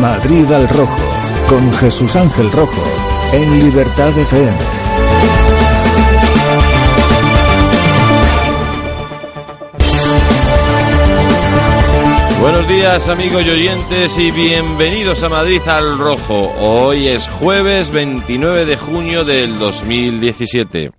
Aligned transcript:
Madrid 0.00 0.50
al 0.52 0.68
Rojo, 0.68 1.02
con 1.48 1.72
Jesús 1.74 2.16
Ángel 2.16 2.50
Rojo, 2.50 2.82
en 3.32 3.60
Libertad 3.60 4.16
FM. 4.16 4.52
Buenos 12.40 12.68
días 12.68 13.08
amigos 13.08 13.44
y 13.46 13.50
oyentes 13.50 14.18
y 14.18 14.30
bienvenidos 14.30 15.22
a 15.22 15.28
Madrid 15.28 15.60
al 15.66 15.98
Rojo. 15.98 16.52
Hoy 16.58 17.08
es 17.08 17.28
jueves 17.28 17.92
29 17.92 18.64
de 18.64 18.76
junio 18.76 19.24
del 19.24 19.58
2017. 19.58 20.90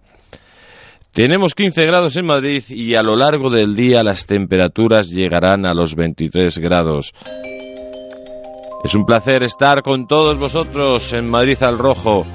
Tenemos 1.11 1.53
15 1.53 1.85
grados 1.85 2.15
en 2.15 2.25
Madrid 2.25 2.63
y 2.69 2.95
a 2.95 3.03
lo 3.03 3.15
largo 3.15 3.49
del 3.49 3.75
día 3.75 4.03
las 4.03 4.25
temperaturas 4.25 5.09
llegarán 5.09 5.65
a 5.65 5.73
los 5.73 5.95
23 5.95 6.57
grados. 6.59 7.13
Es 8.83 8.95
un 8.95 9.05
placer 9.05 9.43
estar 9.43 9.81
con 9.81 10.07
todos 10.07 10.37
vosotros 10.37 11.13
en 11.13 11.29
Madrid 11.29 11.61
al 11.63 11.77
Rojo, 11.77 12.25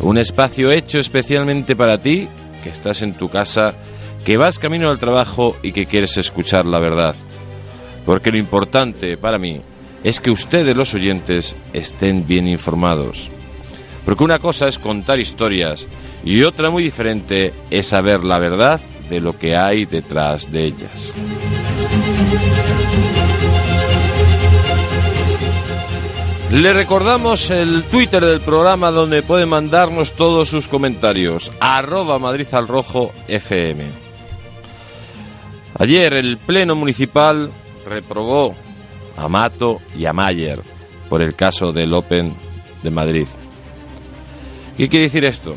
un 0.00 0.18
espacio 0.18 0.70
hecho 0.70 1.00
especialmente 1.00 1.74
para 1.74 2.00
ti, 2.00 2.28
que 2.62 2.70
estás 2.70 3.02
en 3.02 3.14
tu 3.14 3.28
casa, 3.28 3.74
que 4.24 4.36
vas 4.36 4.60
camino 4.60 4.88
al 4.88 5.00
trabajo 5.00 5.56
y 5.62 5.72
que 5.72 5.86
quieres 5.86 6.16
escuchar 6.16 6.64
la 6.64 6.78
verdad. 6.78 7.16
Porque 8.04 8.30
lo 8.30 8.38
importante 8.38 9.16
para 9.16 9.38
mí 9.38 9.60
es 10.04 10.20
que 10.20 10.30
ustedes 10.30 10.76
los 10.76 10.94
oyentes 10.94 11.56
estén 11.72 12.24
bien 12.24 12.46
informados. 12.46 13.28
Porque 14.04 14.22
una 14.22 14.38
cosa 14.38 14.68
es 14.68 14.78
contar 14.78 15.18
historias 15.18 15.88
y 16.24 16.44
otra 16.44 16.70
muy 16.70 16.84
diferente 16.84 17.52
es 17.70 17.88
saber 17.88 18.22
la 18.22 18.38
verdad 18.38 18.80
de 19.10 19.20
lo 19.20 19.36
que 19.36 19.56
hay 19.56 19.86
detrás 19.86 20.50
de 20.52 20.66
ellas. 20.66 21.12
Le 26.50 26.72
recordamos 26.72 27.50
el 27.50 27.82
Twitter 27.84 28.24
del 28.24 28.40
programa 28.40 28.92
donde 28.92 29.22
pueden 29.22 29.48
mandarnos 29.48 30.12
todos 30.12 30.48
sus 30.48 30.68
comentarios. 30.68 31.50
Arroba 31.58 32.20
Madrid 32.20 32.46
al 32.52 32.68
Rojo 32.68 33.12
FM. 33.26 33.84
Ayer 35.78 36.14
el 36.14 36.38
Pleno 36.38 36.76
Municipal 36.76 37.50
reprobó 37.84 38.54
a 39.16 39.28
Mato 39.28 39.80
y 39.98 40.06
a 40.06 40.12
Mayer 40.12 40.62
por 41.08 41.20
el 41.20 41.34
caso 41.34 41.72
del 41.72 41.92
Open 41.92 42.32
de 42.82 42.90
Madrid. 42.92 43.26
¿Qué 44.76 44.88
quiere 44.88 45.06
decir 45.06 45.24
esto? 45.24 45.56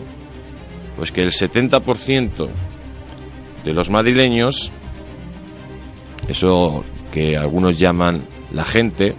Pues 0.97 1.11
que 1.11 1.21
el 1.21 1.31
70% 1.31 2.49
de 3.63 3.73
los 3.73 3.91
madrileños, 3.91 4.71
eso 6.27 6.83
que 7.13 7.37
algunos 7.37 7.77
llaman 7.77 8.23
la 8.51 8.65
gente, 8.65 9.15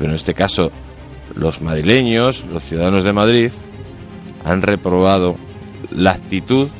pero 0.00 0.12
en 0.12 0.16
este 0.16 0.32
caso 0.32 0.72
los 1.34 1.60
madrileños, 1.60 2.42
los 2.50 2.64
ciudadanos 2.64 3.04
de 3.04 3.12
Madrid, 3.12 3.52
han 4.46 4.62
reprobado 4.62 5.36
la 5.90 6.12
actitud 6.12 6.70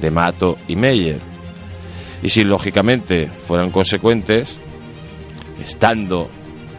de 0.00 0.10
Mato 0.12 0.56
y 0.68 0.76
Meyer. 0.76 1.18
Y 2.22 2.28
si 2.28 2.44
lógicamente 2.44 3.28
fueran 3.28 3.72
consecuentes, 3.72 4.58
estando 5.60 6.30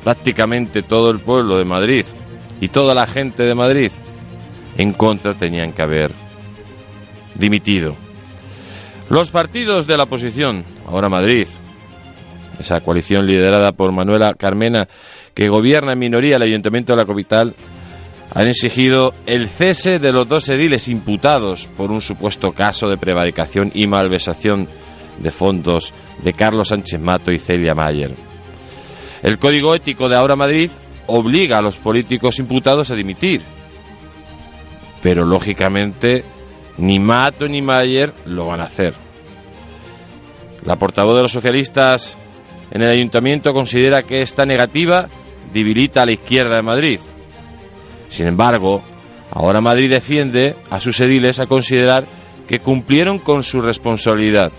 prácticamente 0.06 0.84
todo 0.84 1.12
el 1.12 1.20
pueblo 1.20 1.58
de 1.58 1.66
Madrid 1.66 2.06
y 2.62 2.70
toda 2.70 2.96
la 2.96 3.06
gente 3.06 3.44
de 3.44 3.54
Madrid 3.54 3.92
en 4.78 4.94
contra, 4.94 5.34
tenían 5.34 5.74
que 5.74 5.82
haber 5.82 6.12
dimitido. 7.36 7.94
Los 9.10 9.32
partidos 9.32 9.86
de 9.86 9.98
la 9.98 10.04
oposición, 10.04 10.64
ahora 10.88 11.10
Madrid, 11.10 11.48
esa 12.58 12.80
coalición 12.80 13.28
liderada 13.28 13.74
por 13.74 13.92
Manuela 13.92 14.34
Carmena 14.34 14.88
que 15.38 15.50
gobierna 15.50 15.94
en 15.94 16.00
minoría 16.00 16.38
el 16.38 16.42
Ayuntamiento 16.42 16.94
de 16.94 16.98
la 16.98 17.06
capital, 17.06 17.54
han 18.34 18.48
exigido 18.48 19.14
el 19.28 19.50
cese 19.50 20.00
de 20.00 20.12
los 20.12 20.28
dos 20.28 20.50
ediles 20.50 20.88
imputados 20.88 21.70
por 21.78 21.92
un 21.92 22.02
supuesto 22.02 22.54
caso 22.54 22.90
de 22.90 22.98
prevaricación 22.98 23.70
y 23.76 23.86
malversación 23.86 24.68
de 25.20 25.30
fondos 25.30 25.94
de 26.24 26.34
Carlos 26.34 26.70
Sánchez 26.70 27.00
Mato 27.00 27.32
y 27.32 27.38
Celia 27.38 27.76
Mayer. 27.76 28.16
El 29.22 29.38
Código 29.38 29.76
Ético 29.76 30.10
de 30.10 30.16
Ahora 30.16 30.36
Madrid 30.36 30.72
obliga 31.06 31.60
a 31.60 31.62
los 31.62 31.78
políticos 31.78 32.40
imputados 32.40 32.90
a 32.90 32.96
dimitir, 32.96 33.44
pero 35.04 35.24
lógicamente 35.24 36.24
ni 36.78 37.00
Mato 37.00 37.48
ni 37.48 37.62
Mayer 37.62 38.12
lo 38.26 38.48
van 38.48 38.62
a 38.62 38.64
hacer. 38.64 38.96
La 40.66 40.78
portavoz 40.78 41.16
de 41.16 41.22
los 41.22 41.32
socialistas 41.32 42.18
en 42.72 42.82
el 42.82 42.90
ayuntamiento 42.90 43.54
considera 43.54 44.02
que 44.02 44.24
esta 44.24 44.44
negativa 44.44 45.08
debilita 45.54 46.04
a 46.04 46.06
la 46.06 46.14
izquierda 46.14 46.56
de 46.56 46.62
Madrid. 46.62 47.00
Sin 48.10 48.28
embargo, 48.28 48.82
ahora 49.32 49.62
Madrid 49.62 49.90
defiende 49.90 50.56
a 50.70 50.80
sus 50.80 51.00
ediles 51.00 51.40
a 51.40 51.48
considerar 51.48 52.06
que 52.48 52.60
cumplieron 52.60 53.20
con 53.20 53.44
su 53.44 53.62
responsabilidad. 53.62 54.52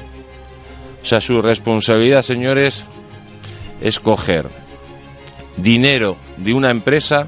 O 1.02 1.06
sea, 1.06 1.20
su 1.20 1.40
responsabilidad, 1.40 2.22
señores, 2.22 2.84
es 3.80 3.98
coger 4.00 4.48
dinero 5.56 6.16
de 6.36 6.52
una 6.52 6.70
empresa, 6.70 7.26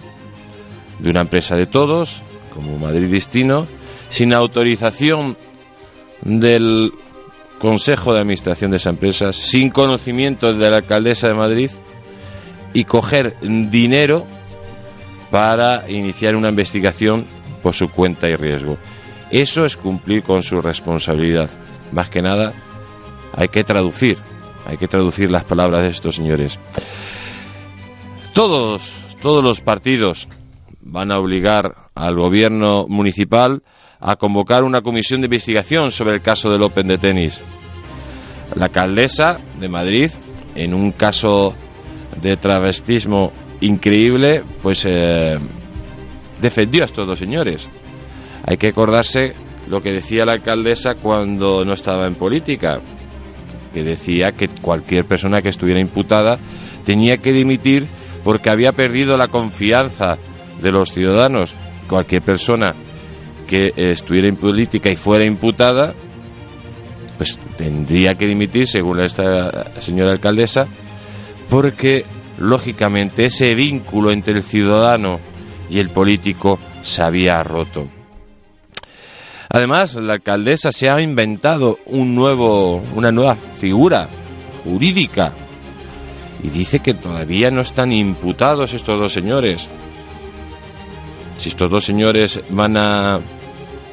de 0.99 1.11
una 1.11 1.23
empresa 1.23 1.57
de 1.57 1.67
todos, 1.67 2.23
como 2.55 2.79
Madrid 2.79 3.11
Destino, 3.11 3.67
sin 4.11 4.35
autorización 4.35 5.37
del 6.23 6.93
Consejo 7.59 8.13
de 8.13 8.21
Administración 8.21 8.71
de 8.71 8.79
esa 8.79 8.91
empresa, 8.91 9.33
sin 9.33 9.71
conocimiento 9.71 10.53
de 10.53 10.71
la 10.71 10.79
alcaldesa 10.79 11.29
de 11.29 11.35
Madrid 11.35 11.71
y 12.73 12.85
coger 12.85 13.37
dinero 13.41 14.27
para 15.31 15.89
iniciar 15.91 16.35
una 16.37 16.49
investigación 16.49 17.27
por 17.63 17.75
su 17.75 17.91
cuenta 17.91 18.29
y 18.29 18.37
riesgo. 18.37 18.79
Eso 19.31 19.65
es 19.65 19.77
cumplir 19.77 20.23
con 20.23 20.43
su 20.43 20.61
responsabilidad. 20.61 21.51
Más 21.93 22.09
que 22.09 22.23
nada, 22.23 22.53
hay 23.33 23.49
que 23.49 23.65
traducir, 23.65 24.19
hay 24.67 24.77
que 24.77 24.89
traducir 24.89 25.31
las 25.31 25.45
palabras 25.45 25.83
de 25.83 25.89
estos 25.89 26.17
señores. 26.17 26.59
Todos, 28.33 28.91
todos 29.23 29.43
los 29.43 29.61
partidos 29.61 30.29
van 30.81 31.13
a 31.13 31.19
obligar 31.19 31.91
al 31.95 32.17
gobierno 32.17 32.87
municipal 32.89 33.63
a 34.01 34.17
convocar 34.17 34.65
una 34.65 34.81
comisión 34.81 35.21
de 35.21 35.27
investigación 35.27 35.93
sobre 35.93 36.15
el 36.15 36.23
caso 36.23 36.51
del 36.51 36.63
Open 36.63 36.89
de 36.89 36.99
tenis. 36.99 37.41
La 38.55 38.67
alcaldesa 38.67 39.39
de 39.61 39.69
Madrid, 39.69 40.11
en 40.55 40.75
un 40.75 40.93
caso 40.93 41.55
de 42.23 42.37
travestismo 42.37 43.33
increíble, 43.61 44.43
pues 44.63 44.85
eh, 44.87 45.39
defendió 46.41 46.83
a 46.83 46.87
estos 46.87 47.07
dos 47.07 47.19
señores. 47.19 47.67
Hay 48.45 48.57
que 48.57 48.69
acordarse 48.69 49.35
lo 49.69 49.83
que 49.83 49.93
decía 49.93 50.25
la 50.25 50.33
alcaldesa 50.33 50.95
cuando 50.97 51.65
no 51.65 51.75
estaba 51.75 52.07
en 52.07 52.15
política, 52.15 52.81
que 53.73 53.83
decía 53.85 54.33
que 54.33 54.49
cualquier 54.49 55.05
persona 55.05 55.43
que 55.43 55.51
estuviera 55.51 55.81
imputada 55.81 56.39
tenía 56.85 57.19
que 57.19 57.33
dimitir 57.33 57.87
porque 58.25 58.51
había 58.51 58.73
perdido 58.73 59.17
la 59.17 59.29
confianza 59.29 60.19
de 60.61 60.73
los 60.73 60.93
ciudadanos. 60.93 61.55
Cualquier 61.89 62.23
persona 62.23 62.75
que 63.47 63.73
estuviera 63.77 64.29
en 64.29 64.37
política 64.37 64.91
y 64.91 64.97
fuera 64.97 65.25
imputada, 65.25 65.95
pues 67.19 67.39
tendría 67.57 68.15
que 68.17 68.27
dimitir, 68.27 68.67
según 68.67 69.01
esta 69.01 69.73
señora 69.81 70.13
alcaldesa, 70.13 70.67
porque 71.51 72.05
lógicamente 72.39 73.27
ese 73.27 73.55
vínculo 73.55 74.13
entre 74.13 74.35
el 74.35 74.43
ciudadano 74.43 75.21
y 75.69 75.81
el 75.81 75.91
político 75.91 76.59
se 76.83 77.03
había 77.03 77.43
roto. 77.43 77.89
Además, 79.53 79.97
la 79.97 80.15
alcaldesa 80.15 80.71
se 80.71 80.89
ha 80.89 81.01
inventado 81.01 81.81
un 81.87 82.15
nuevo, 82.15 82.77
una 82.95 83.11
nueva 83.11 83.35
figura 83.35 84.09
jurídica 84.65 85.33
y 86.43 86.49
dice 86.49 86.79
que 86.79 86.95
todavía 86.95 87.51
no 87.51 87.61
están 87.61 87.93
imputados 87.93 88.73
estos 88.73 89.01
dos 89.01 89.13
señores. 89.13 89.67
Si 91.37 91.49
estos 91.49 91.69
dos 91.69 91.85
señores 91.85 92.41
van 92.51 92.77
a 92.77 93.21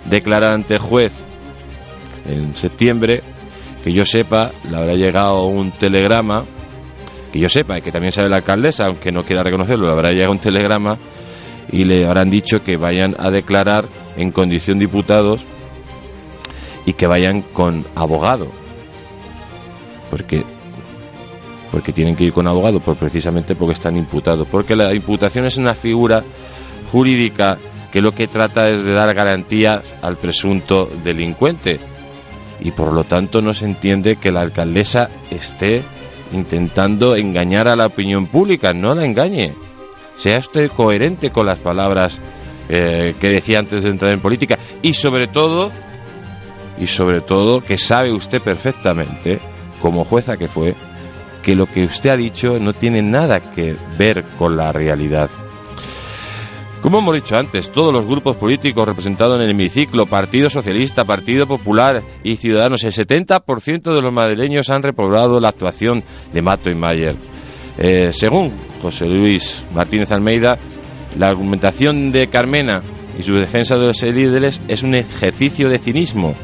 declarar 0.05 0.51
ante 0.51 0.77
juez 0.77 1.11
en 2.27 2.55
septiembre, 2.55 3.23
que 3.83 3.91
yo 3.91 4.05
sepa, 4.05 4.51
le 4.69 4.77
habrá 4.77 4.93
llegado 4.93 5.45
un 5.45 5.71
telegrama, 5.71 6.43
que 7.37 7.43
yo 7.43 7.49
sepa, 7.49 7.79
que 7.81 7.91
también 7.91 8.11
sabe 8.11 8.29
la 8.29 8.37
alcaldesa, 8.37 8.85
aunque 8.85 9.11
no 9.11 9.23
quiera 9.23 9.43
reconocerlo, 9.43 9.91
habrá 9.91 10.09
llegado 10.09 10.31
un 10.31 10.39
telegrama 10.39 10.97
y 11.71 11.83
le 11.83 12.03
habrán 12.05 12.31
dicho 12.31 12.63
que 12.63 12.77
vayan 12.77 13.15
a 13.19 13.29
declarar 13.29 13.85
en 14.15 14.31
condición 14.31 14.79
diputados 14.79 15.41
y 16.87 16.93
que 16.93 17.05
vayan 17.05 17.43
con 17.43 17.85
abogado. 17.93 18.47
Porque 20.09 20.43
porque 21.71 21.93
tienen 21.93 22.15
que 22.15 22.23
ir 22.23 22.33
con 22.33 22.47
abogado, 22.47 22.79
pues 22.79 22.97
precisamente 22.97 23.53
porque 23.53 23.73
están 23.73 23.97
imputados, 23.97 24.47
porque 24.49 24.75
la 24.75 24.95
imputación 24.95 25.45
es 25.45 25.57
una 25.57 25.75
figura 25.75 26.23
jurídica 26.91 27.59
que 27.91 28.01
lo 28.01 28.13
que 28.13 28.27
trata 28.27 28.67
es 28.69 28.81
de 28.83 28.93
dar 28.93 29.13
garantías 29.13 29.93
al 30.01 30.17
presunto 30.17 30.89
delincuente 31.03 31.79
y 32.61 32.71
por 32.71 32.93
lo 32.93 33.03
tanto 33.03 33.43
no 33.43 33.53
se 33.53 33.65
entiende 33.65 34.15
que 34.15 34.31
la 34.31 34.41
alcaldesa 34.41 35.09
esté 35.29 35.83
intentando 36.31 37.15
engañar 37.15 37.67
a 37.67 37.75
la 37.75 37.87
opinión 37.87 38.27
pública, 38.27 38.73
no 38.73 38.93
la 38.95 39.05
engañe. 39.05 39.53
sea 40.17 40.39
usted 40.39 40.71
coherente 40.71 41.29
con 41.29 41.45
las 41.45 41.59
palabras 41.59 42.17
eh, 42.69 43.15
que 43.19 43.29
decía 43.29 43.59
antes 43.59 43.83
de 43.83 43.89
entrar 43.89 44.11
en 44.11 44.19
política 44.19 44.57
y 44.81 44.93
sobre 44.93 45.27
todo, 45.27 45.71
y 46.79 46.87
sobre 46.87 47.21
todo 47.21 47.61
que 47.61 47.77
sabe 47.77 48.11
usted 48.11 48.41
perfectamente, 48.41 49.39
como 49.81 50.05
jueza 50.05 50.37
que 50.37 50.47
fue, 50.47 50.75
que 51.43 51.55
lo 51.55 51.65
que 51.65 51.83
usted 51.83 52.09
ha 52.09 52.17
dicho 52.17 52.59
no 52.59 52.73
tiene 52.73 53.01
nada 53.01 53.39
que 53.39 53.75
ver 53.97 54.25
con 54.37 54.57
la 54.57 54.71
realidad. 54.71 55.29
Como 56.81 56.99
hemos 56.99 57.15
dicho 57.15 57.35
antes, 57.35 57.71
todos 57.71 57.91
los 57.91 58.05
grupos 58.05 58.35
políticos 58.35 58.87
representados 58.87 59.35
en 59.35 59.41
el 59.41 59.49
hemiciclo, 59.49 60.05
Partido 60.05 60.49
Socialista, 60.49 61.05
Partido 61.05 61.47
Popular 61.47 62.03
y 62.23 62.35
Ciudadanos, 62.35 62.83
el 62.83 62.93
70% 62.93 63.95
de 63.95 64.01
los 64.01 64.13
madrileños 64.13 64.69
han 64.69 64.83
reprobado 64.83 65.39
la 65.39 65.49
actuación 65.49 66.03
de 66.31 66.41
Mato 66.41 66.69
y 66.69 66.75
Mayer. 66.75 67.15
Eh, 67.79 68.11
según 68.13 68.53
José 68.81 69.05
Luis 69.05 69.65
Martínez 69.73 70.11
Almeida, 70.11 70.57
la 71.17 71.27
argumentación 71.27 72.11
de 72.11 72.27
Carmena 72.27 72.81
y 73.17 73.23
su 73.23 73.33
defensa 73.33 73.77
de 73.77 73.87
los 73.87 74.01
líderes 74.03 74.61
es 74.67 74.83
un 74.83 74.95
ejercicio 74.95 75.69
de 75.69 75.79
cinismo. 75.79 76.35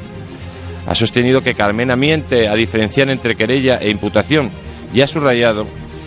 Ha 0.87 0.95
sostenido 0.95 1.41
que 1.41 1.53
Carmena 1.53 1.95
miente 1.95 2.47
a 2.47 2.55
diferenciar 2.55 3.09
entre 3.09 3.35
querella 3.35 3.77
e 3.77 3.89
imputación 3.89 4.49
y 4.93 5.01
ha 5.01 5.07
subrayado 5.07 5.65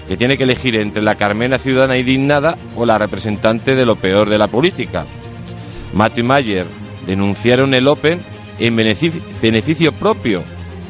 que 0.09 0.17
tiene 0.17 0.37
que 0.37 0.45
elegir 0.45 0.77
entre 0.77 1.03
la 1.03 1.17
Carmena 1.17 1.59
ciudadana 1.59 1.99
indignada 1.99 2.57
o 2.77 2.87
la 2.87 2.99
representante 2.99 3.75
de 3.75 3.87
lo 3.87 3.97
peor 3.97 4.31
de 4.31 4.39
la 4.39 4.49
política. 4.49 5.05
Mato 5.95 6.21
y 6.21 6.23
Mayer 6.23 6.67
denunciaron 7.07 7.75
el 7.75 7.89
Open 7.89 8.21
en 8.59 8.77
beneficio 8.77 9.93
propio 9.93 10.43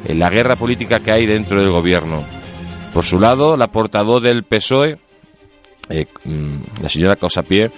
en 0.06 0.18
la 0.18 0.30
guerra 0.30 0.56
política 0.56 1.00
que 1.00 1.12
hay 1.12 1.26
dentro 1.26 1.60
del 1.60 1.70
gobierno. 1.70 2.22
Por 2.92 3.04
su 3.04 3.18
lado, 3.18 3.56
la 3.56 3.68
portavoz 3.68 4.22
del 4.22 4.44
PSOE, 4.44 4.96
eh, 5.88 6.06
mm, 6.24 6.82
la 6.82 6.88
señora 6.88 7.16
Causapié, 7.16 7.70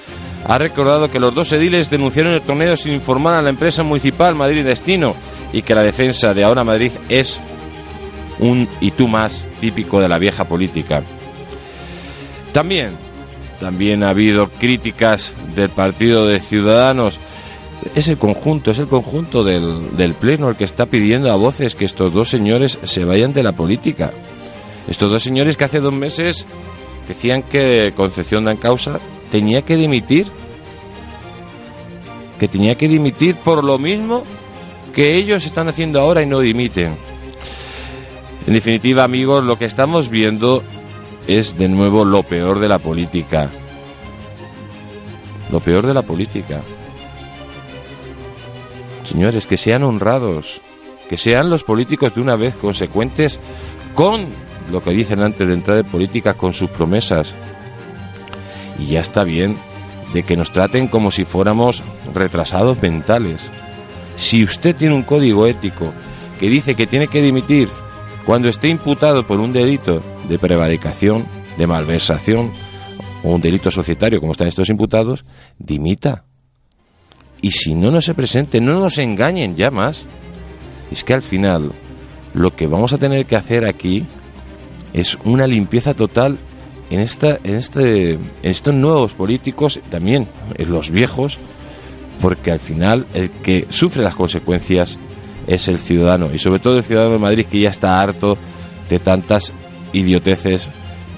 ha 0.46 0.58
recordado 0.58 1.10
que 1.10 1.20
los 1.20 1.34
dos 1.34 1.52
ediles 1.52 1.90
denunciaron 1.90 2.32
el 2.32 2.42
torneo 2.42 2.76
sin 2.76 2.92
informar 2.94 3.34
a 3.34 3.42
la 3.42 3.50
empresa 3.50 3.82
municipal 3.82 4.34
Madrid 4.34 4.64
Destino 4.64 5.14
y 5.52 5.62
que 5.62 5.74
la 5.74 5.82
defensa 5.82 6.32
de 6.34 6.44
Ahora 6.44 6.64
Madrid 6.64 6.92
es 7.08 7.40
un 8.38 8.68
y 8.80 8.92
tú 8.92 9.08
más 9.08 9.46
típico 9.60 10.00
de 10.00 10.08
la 10.08 10.18
vieja 10.18 10.44
política. 10.44 11.02
También, 12.58 12.96
también 13.60 14.02
ha 14.02 14.10
habido 14.10 14.48
críticas 14.50 15.32
del 15.54 15.68
Partido 15.68 16.26
de 16.26 16.40
Ciudadanos. 16.40 17.20
Es 17.94 18.08
el 18.08 18.18
conjunto, 18.18 18.72
es 18.72 18.80
el 18.80 18.88
conjunto 18.88 19.44
del, 19.44 19.96
del 19.96 20.14
Pleno 20.14 20.48
el 20.48 20.56
que 20.56 20.64
está 20.64 20.86
pidiendo 20.86 21.32
a 21.32 21.36
voces 21.36 21.76
que 21.76 21.84
estos 21.84 22.12
dos 22.12 22.28
señores 22.28 22.80
se 22.82 23.04
vayan 23.04 23.32
de 23.32 23.44
la 23.44 23.52
política. 23.52 24.12
Estos 24.88 25.08
dos 25.08 25.22
señores 25.22 25.56
que 25.56 25.66
hace 25.66 25.78
dos 25.78 25.92
meses 25.92 26.46
decían 27.06 27.44
que 27.44 27.92
Concepción 27.94 28.46
de 28.46 28.56
Causa 28.56 28.98
tenía 29.30 29.62
que 29.62 29.76
dimitir. 29.76 30.26
Que 32.40 32.48
tenía 32.48 32.74
que 32.74 32.88
dimitir 32.88 33.36
por 33.36 33.62
lo 33.62 33.78
mismo 33.78 34.24
que 34.92 35.14
ellos 35.14 35.46
están 35.46 35.68
haciendo 35.68 36.00
ahora 36.00 36.22
y 36.22 36.26
no 36.26 36.40
dimiten. 36.40 36.96
En 38.48 38.54
definitiva, 38.54 39.04
amigos, 39.04 39.44
lo 39.44 39.56
que 39.56 39.66
estamos 39.66 40.08
viendo 40.08 40.64
es 41.28 41.58
de 41.58 41.68
nuevo 41.68 42.06
lo 42.06 42.22
peor 42.22 42.58
de 42.58 42.68
la 42.68 42.78
política. 42.78 43.50
Lo 45.52 45.60
peor 45.60 45.86
de 45.86 45.92
la 45.92 46.02
política. 46.02 46.62
Señores, 49.04 49.46
que 49.46 49.58
sean 49.58 49.82
honrados, 49.82 50.60
que 51.08 51.18
sean 51.18 51.50
los 51.50 51.64
políticos 51.64 52.14
de 52.14 52.22
una 52.22 52.34
vez 52.36 52.56
consecuentes 52.56 53.40
con 53.94 54.26
lo 54.72 54.82
que 54.82 54.90
dicen 54.90 55.20
antes 55.20 55.46
de 55.46 55.52
entrar 55.52 55.78
en 55.78 55.86
política, 55.86 56.32
con 56.34 56.54
sus 56.54 56.70
promesas. 56.70 57.30
Y 58.78 58.86
ya 58.86 59.00
está 59.00 59.22
bien 59.22 59.58
de 60.14 60.22
que 60.22 60.36
nos 60.36 60.50
traten 60.50 60.88
como 60.88 61.10
si 61.10 61.26
fuéramos 61.26 61.82
retrasados 62.14 62.80
mentales. 62.80 63.42
Si 64.16 64.42
usted 64.42 64.74
tiene 64.74 64.94
un 64.94 65.02
código 65.02 65.46
ético 65.46 65.92
que 66.40 66.48
dice 66.48 66.74
que 66.74 66.86
tiene 66.86 67.08
que 67.08 67.20
dimitir 67.20 67.68
cuando 68.24 68.48
esté 68.48 68.68
imputado 68.68 69.26
por 69.26 69.40
un 69.40 69.52
delito 69.52 70.02
de 70.28 70.38
prevaricación, 70.38 71.26
de 71.56 71.66
malversación 71.66 72.52
o 73.22 73.34
un 73.34 73.40
delito 73.40 73.70
societario, 73.70 74.20
como 74.20 74.32
están 74.32 74.48
estos 74.48 74.68
imputados, 74.68 75.24
dimita. 75.58 76.24
Y 77.40 77.52
si 77.52 77.74
no, 77.74 77.90
no 77.90 78.02
se 78.02 78.14
presente, 78.14 78.60
no 78.60 78.80
nos 78.80 78.98
engañen 78.98 79.56
ya 79.56 79.70
más. 79.70 80.04
Es 80.90 81.04
que 81.04 81.14
al 81.14 81.22
final 81.22 81.72
lo 82.34 82.54
que 82.54 82.66
vamos 82.66 82.92
a 82.92 82.98
tener 82.98 83.26
que 83.26 83.36
hacer 83.36 83.64
aquí 83.64 84.06
es 84.92 85.16
una 85.24 85.46
limpieza 85.46 85.94
total 85.94 86.38
en 86.90 87.00
esta 87.00 87.38
en 87.44 87.56
este 87.56 88.12
en 88.12 88.30
estos 88.42 88.74
nuevos 88.74 89.12
políticos 89.14 89.80
también 89.90 90.28
en 90.56 90.70
los 90.70 90.90
viejos 90.90 91.38
porque 92.22 92.50
al 92.50 92.60
final 92.60 93.06
el 93.12 93.30
que 93.30 93.66
sufre 93.68 94.02
las 94.02 94.14
consecuencias 94.14 94.98
es 95.46 95.68
el 95.68 95.78
ciudadano 95.78 96.32
y 96.32 96.38
sobre 96.38 96.60
todo 96.60 96.78
el 96.78 96.84
ciudadano 96.84 97.12
de 97.12 97.18
Madrid 97.18 97.46
que 97.46 97.60
ya 97.60 97.70
está 97.70 98.00
harto 98.00 98.38
de 98.88 98.98
tantas 98.98 99.52
idioteces 99.92 100.68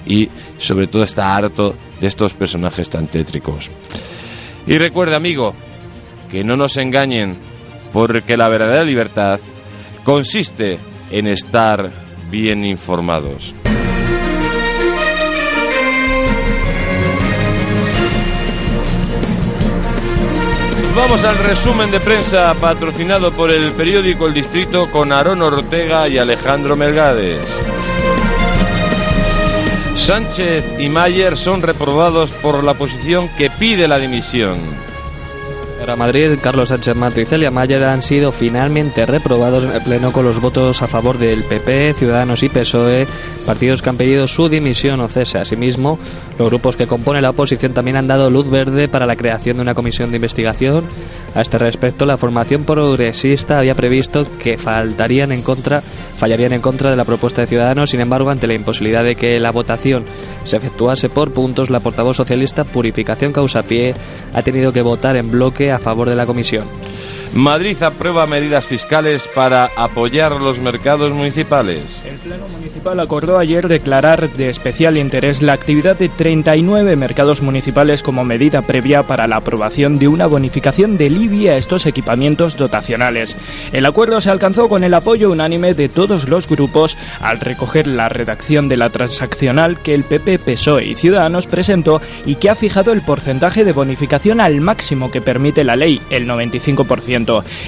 y 0.05 0.29
sobre 0.57 0.87
todo 0.87 1.03
está 1.03 1.35
harto 1.35 1.75
de 1.99 2.07
estos 2.07 2.33
personajes 2.33 2.89
tan 2.89 3.07
tétricos. 3.07 3.69
Y 4.67 4.77
recuerde, 4.77 5.15
amigo, 5.15 5.53
que 6.29 6.43
no 6.43 6.55
nos 6.55 6.77
engañen, 6.77 7.37
porque 7.93 8.37
la 8.37 8.49
verdadera 8.49 8.83
libertad 8.83 9.39
consiste 10.03 10.79
en 11.11 11.27
estar 11.27 11.91
bien 12.29 12.65
informados. 12.65 13.53
vamos 21.01 21.23
al 21.23 21.35
resumen 21.37 21.89
de 21.89 21.99
prensa 21.99 22.53
patrocinado 22.53 23.31
por 23.31 23.49
el 23.49 23.71
periódico 23.71 24.27
El 24.27 24.33
Distrito 24.33 24.91
con 24.91 25.11
Aaron 25.11 25.41
Ortega 25.41 26.07
y 26.07 26.17
Alejandro 26.17 26.75
Melgades. 26.75 27.39
Sánchez 30.01 30.65
y 30.79 30.89
Mayer 30.89 31.37
son 31.37 31.61
reprobados 31.61 32.31
por 32.31 32.63
la 32.63 32.71
oposición 32.71 33.29
que 33.37 33.51
pide 33.51 33.87
la 33.87 33.99
dimisión. 33.99 34.90
Para 35.81 35.95
Madrid, 35.95 36.37
Carlos 36.39 36.69
Sánchez 36.69 36.95
Mato 36.95 37.21
y 37.21 37.25
Celia 37.25 37.49
Mayer 37.49 37.83
han 37.83 38.03
sido 38.03 38.31
finalmente 38.31 39.03
reprobados 39.07 39.63
en 39.63 39.71
el 39.71 39.81
Pleno 39.81 40.11
con 40.11 40.23
los 40.23 40.39
votos 40.39 40.79
a 40.83 40.87
favor 40.87 41.17
del 41.17 41.43
PP, 41.43 41.95
Ciudadanos 41.95 42.43
y 42.43 42.49
PSOE, 42.49 43.07
partidos 43.47 43.81
que 43.81 43.89
han 43.89 43.97
pedido 43.97 44.27
su 44.27 44.47
dimisión 44.47 45.01
o 45.01 45.07
cese. 45.07 45.39
Asimismo, 45.39 45.97
los 46.37 46.49
grupos 46.49 46.77
que 46.77 46.85
componen 46.85 47.23
la 47.23 47.31
oposición 47.31 47.73
también 47.73 47.97
han 47.97 48.05
dado 48.05 48.29
luz 48.29 48.47
verde 48.47 48.89
para 48.89 49.07
la 49.07 49.15
creación 49.15 49.57
de 49.57 49.63
una 49.63 49.73
comisión 49.73 50.11
de 50.11 50.17
investigación. 50.17 50.85
A 51.33 51.41
este 51.41 51.57
respecto, 51.57 52.05
la 52.05 52.17
formación 52.17 52.63
progresista 52.63 53.57
había 53.57 53.73
previsto 53.73 54.25
que 54.37 54.59
faltarían 54.59 55.31
en 55.31 55.41
contra, 55.41 55.81
fallarían 55.81 56.53
en 56.53 56.61
contra 56.61 56.91
de 56.91 56.97
la 56.97 57.05
propuesta 57.05 57.41
de 57.41 57.47
Ciudadanos. 57.47 57.89
Sin 57.89 58.01
embargo, 58.01 58.29
ante 58.29 58.45
la 58.45 58.53
imposibilidad 58.53 59.03
de 59.03 59.15
que 59.15 59.39
la 59.39 59.49
votación 59.49 60.03
se 60.43 60.57
efectuase 60.57 61.09
por 61.09 61.33
puntos, 61.33 61.71
la 61.71 61.79
portavoz 61.79 62.17
socialista 62.17 62.65
Purificación 62.65 63.33
Causapié 63.33 63.95
ha 64.31 64.41
tenido 64.43 64.71
que 64.71 64.83
votar 64.83 65.17
en 65.17 65.31
bloque 65.31 65.70
a 65.71 65.79
favor 65.79 66.09
de 66.09 66.15
la 66.15 66.25
comisión. 66.25 66.65
Madrid 67.33 67.81
aprueba 67.81 68.27
medidas 68.27 68.65
fiscales 68.65 69.25
para 69.33 69.69
apoyar 69.77 70.33
los 70.33 70.59
mercados 70.59 71.13
municipales. 71.13 71.79
El 72.05 72.17
Pleno 72.17 72.45
Municipal 72.49 72.99
acordó 72.99 73.39
ayer 73.39 73.69
declarar 73.69 74.33
de 74.33 74.49
especial 74.49 74.97
interés 74.97 75.41
la 75.41 75.53
actividad 75.53 75.97
de 75.97 76.09
39 76.09 76.97
mercados 76.97 77.41
municipales 77.41 78.03
como 78.03 78.25
medida 78.25 78.63
previa 78.63 79.03
para 79.03 79.27
la 79.27 79.37
aprobación 79.37 79.97
de 79.97 80.09
una 80.09 80.27
bonificación 80.27 80.97
del 80.97 81.21
IBI 81.21 81.47
a 81.47 81.55
estos 81.55 81.85
equipamientos 81.85 82.57
dotacionales. 82.57 83.37
El 83.71 83.85
acuerdo 83.85 84.19
se 84.19 84.29
alcanzó 84.29 84.67
con 84.67 84.83
el 84.83 84.93
apoyo 84.93 85.31
unánime 85.31 85.73
de 85.73 85.87
todos 85.87 86.27
los 86.27 86.49
grupos 86.49 86.97
al 87.21 87.39
recoger 87.39 87.87
la 87.87 88.09
redacción 88.09 88.67
de 88.67 88.75
la 88.75 88.89
transaccional 88.89 89.81
que 89.81 89.95
el 89.95 90.03
PP, 90.03 90.39
PSOE 90.39 90.85
y 90.85 90.95
Ciudadanos 90.95 91.47
presentó 91.47 92.01
y 92.25 92.35
que 92.35 92.49
ha 92.49 92.55
fijado 92.55 92.91
el 92.91 93.01
porcentaje 93.01 93.63
de 93.63 93.71
bonificación 93.71 94.41
al 94.41 94.59
máximo 94.59 95.11
que 95.11 95.21
permite 95.21 95.63
la 95.63 95.77
ley, 95.77 96.01
el 96.09 96.27
95%. 96.27 97.20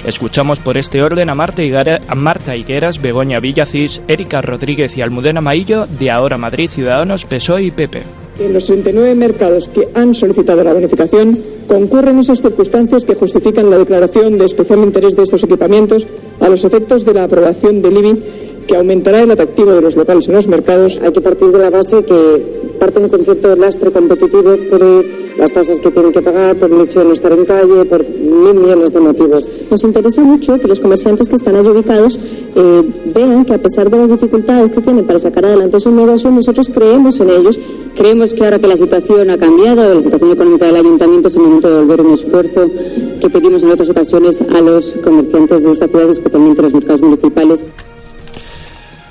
Escuchamos 0.04 0.58
por 0.58 0.76
este 0.76 1.02
orden 1.02 1.30
a 1.30 1.34
Marta, 1.34 1.62
a 2.08 2.14
Marta 2.14 2.56
Higueras, 2.56 3.00
Begoña 3.00 3.40
Villacís, 3.40 4.00
Erika 4.08 4.40
Rodríguez 4.40 4.96
y 4.96 5.02
Almudena 5.02 5.40
Maillo 5.40 5.86
de 5.86 6.10
Ahora 6.10 6.38
Madrid 6.38 6.68
Ciudadanos, 6.68 7.24
PSOE 7.24 7.64
y 7.64 7.70
PP. 7.70 8.02
En 8.40 8.52
los 8.52 8.64
39 8.64 9.14
mercados 9.14 9.68
que 9.68 9.88
han 9.94 10.12
solicitado 10.12 10.64
la 10.64 10.72
bonificación 10.72 11.38
concurren 11.68 12.18
esas 12.18 12.42
circunstancias 12.42 13.04
que 13.04 13.14
justifican 13.14 13.70
la 13.70 13.78
declaración 13.78 14.38
de 14.38 14.44
especial 14.44 14.80
interés 14.80 15.14
de 15.14 15.22
estos 15.22 15.44
equipamientos 15.44 16.06
a 16.40 16.48
los 16.48 16.64
efectos 16.64 17.04
de 17.04 17.14
la 17.14 17.24
aprobación 17.24 17.80
del 17.80 17.96
IBI 17.96 18.22
que 18.66 18.76
aumentará 18.76 19.22
el 19.22 19.30
atractivo 19.30 19.72
de 19.72 19.80
los 19.80 19.96
locales 19.96 20.28
en 20.28 20.34
los 20.34 20.48
mercados. 20.48 21.00
Hay 21.02 21.12
que 21.12 21.20
partir 21.20 21.48
de 21.48 21.58
la 21.58 21.70
base 21.70 22.04
que 22.04 22.74
parten 22.78 23.08
con 23.08 23.24
cierto 23.24 23.54
lastre 23.56 23.90
competitivo 23.90 24.56
por 24.70 25.04
las 25.38 25.52
tasas 25.52 25.78
que 25.78 25.90
tienen 25.90 26.12
que 26.12 26.22
pagar, 26.22 26.56
por 26.56 26.72
el 26.72 26.80
hecho 26.82 27.00
de 27.00 27.04
no 27.06 27.12
estar 27.12 27.32
en 27.32 27.44
calle, 27.44 27.84
por 27.84 28.08
mil 28.08 28.54
millones 28.54 28.92
de 28.92 29.00
motivos. 29.00 29.48
Nos 29.70 29.84
interesa 29.84 30.22
mucho 30.22 30.58
que 30.58 30.68
los 30.68 30.80
comerciantes 30.80 31.28
que 31.28 31.36
están 31.36 31.56
allí 31.56 31.68
ubicados 31.68 32.18
eh, 32.54 32.82
vean 33.14 33.44
que 33.44 33.54
a 33.54 33.58
pesar 33.58 33.90
de 33.90 33.96
las 33.96 34.10
dificultades 34.10 34.70
que 34.70 34.80
tienen 34.80 35.06
para 35.06 35.18
sacar 35.18 35.44
adelante 35.46 35.80
su 35.80 35.90
negocio, 35.90 36.30
nosotros 36.30 36.68
creemos 36.72 37.20
en 37.20 37.30
ellos 37.30 37.58
Creemos 37.94 38.34
que 38.34 38.44
ahora 38.44 38.58
que 38.58 38.66
la 38.66 38.76
situación 38.76 39.30
ha 39.30 39.38
cambiado, 39.38 39.94
la 39.94 40.02
situación 40.02 40.32
económica 40.32 40.66
del 40.66 40.76
ayuntamiento, 40.76 41.28
es 41.28 41.36
el 41.36 41.42
momento 41.42 41.70
de 41.70 41.76
volver 41.84 42.00
un 42.00 42.14
esfuerzo 42.14 42.68
que 43.20 43.30
pedimos 43.30 43.62
en 43.62 43.70
otras 43.70 43.88
ocasiones 43.88 44.40
a 44.40 44.60
los 44.60 44.96
comerciantes 44.96 45.62
de 45.62 45.70
esta 45.70 45.86
ciudad, 45.86 46.10
especialmente 46.10 46.62
los 46.62 46.74
mercados 46.74 47.02
municipales. 47.02 47.62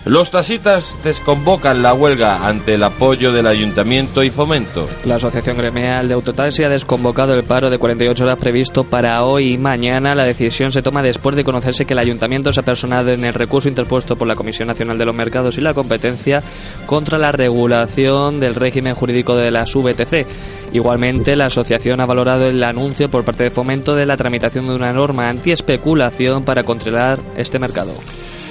Los 0.06 0.32
taxistas 0.32 0.98
desconvocan 1.02 1.82
la 1.82 1.94
huelga 1.94 2.46
ante 2.46 2.74
el 2.74 2.84
apoyo 2.84 3.32
del 3.32 3.48
ayuntamiento 3.48 4.22
y 4.22 4.30
fomento. 4.30 4.90
La 5.06 5.16
Asociación 5.16 5.56
Gremial 5.56 6.10
de 6.10 6.14
Autotaxi 6.14 6.62
ha 6.62 6.68
desconvocado 6.68 7.34
el 7.34 7.44
paro 7.44 7.70
de 7.70 7.78
48 7.78 8.26
horas 8.26 8.38
previsto 8.38 8.84
para 8.84 9.24
hoy 9.24 9.54
y 9.54 9.58
mañana. 9.58 10.14
La 10.14 10.26
decisión 10.26 10.74
se 10.74 10.82
toma 10.82 11.02
después 11.02 11.38
de 11.38 11.46
conocerse 11.46 11.86
que 11.86 11.94
el 11.94 12.00
ayuntamiento 12.00 12.52
se 12.52 12.60
ha 12.60 12.64
personado 12.64 13.12
en 13.12 13.24
el 13.24 13.34
recurso 13.34 13.70
interpuesto 13.70 14.18
por 14.18 14.28
la 14.28 14.36
Comisión 14.36 14.68
Nacional 14.68 14.98
de 14.98 15.06
los 15.06 15.16
Mercados 15.16 15.58
y 15.58 15.62
la 15.62 15.74
Competencia 15.74 16.44
contra 16.86 17.18
la 17.18 17.32
regulación 17.32 18.42
del 18.42 18.56
régimen 18.56 18.96
jurídico 18.96 19.38
de 19.38 19.52
las 19.52 19.74
VTC. 19.74 20.28
Igualmente, 20.74 21.38
la 21.38 21.46
asociación 21.46 22.02
ha 22.02 22.06
valorado 22.06 22.48
el 22.48 22.62
anuncio 22.62 23.10
por 23.10 23.24
parte 23.24 23.46
de 23.46 23.52
Fomento 23.52 23.96
de 23.96 24.06
la 24.06 24.18
tramitación 24.18 24.68
de 24.68 24.76
una 24.76 24.92
norma 24.92 25.30
anti-especulación 25.30 26.44
para 26.44 26.64
controlar 26.64 27.20
este 27.38 27.58
mercado. 27.58 27.94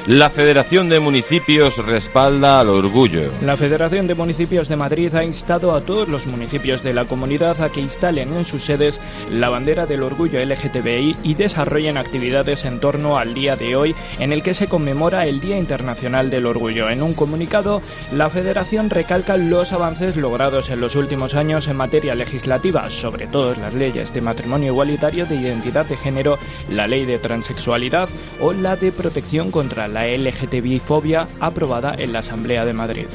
La 0.09 0.31
Federación 0.31 0.89
de 0.89 0.99
Municipios 0.99 1.79
respalda 1.79 2.59
al 2.59 2.71
orgullo. 2.71 3.31
La 3.41 3.57
Federación 3.57 4.09
de 4.09 4.17
Municipios 4.17 4.67
de 4.67 4.75
Madrid 4.75 5.15
ha 5.15 5.23
instado 5.23 5.77
a 5.77 5.83
todos 5.83 6.09
los 6.09 6.27
municipios 6.27 6.83
de 6.83 6.93
la 6.93 7.05
comunidad 7.05 7.63
a 7.63 7.71
que 7.71 7.81
instalen 7.81 8.33
en 8.33 8.45
sus 8.45 8.65
sedes 8.65 8.99
la 9.31 9.49
bandera 9.49 9.87
del 9.87 10.03
orgullo 10.03 10.45
LGTBI 10.45 11.19
y 11.23 11.35
desarrollen 11.35 11.99
actividades 11.99 12.65
en 12.65 12.81
torno 12.81 13.17
al 13.17 13.33
día 13.33 13.55
de 13.55 13.77
hoy 13.77 13.95
en 14.19 14.33
el 14.33 14.43
que 14.43 14.55
se 14.55 14.67
conmemora 14.67 15.25
el 15.29 15.41
Día 15.41 15.57
Internacional 15.57 16.31
del 16.31 16.47
Orgullo. 16.47 16.91
En 16.91 17.01
un 17.01 17.15
comunicado, 17.15 17.81
la 18.13 18.29
Federación 18.29 18.91
recalca 18.91 19.37
los 19.37 19.73
avances 19.73 20.17
logrados 20.17 20.71
en 20.71 20.81
los 20.81 20.97
últimos 20.97 21.37
años 21.37 21.69
en 21.69 21.77
materia 21.77 22.17
legislativa, 22.17 22.91
sobre 22.91 23.29
todo 23.29 23.55
las 23.55 23.73
leyes 23.73 24.13
de 24.13 24.21
matrimonio 24.21 24.73
igualitario, 24.73 25.27
de 25.27 25.37
identidad 25.37 25.87
de 25.87 25.97
género, 25.97 26.41
la 26.69 26.89
ley 26.89 27.05
de 27.05 27.21
transexualidad 27.21 28.09
o 28.41 28.53
la 28.53 28.75
de 28.75 28.91
protección 28.91 29.53
contra 29.53 29.92
la 29.93 30.07
LGTBI-fobia 30.07 31.27
aprobada 31.41 31.95
en 31.97 32.13
la 32.13 32.21
Asamblea 32.21 32.65
de 32.65 32.73
Madrid. 32.73 33.07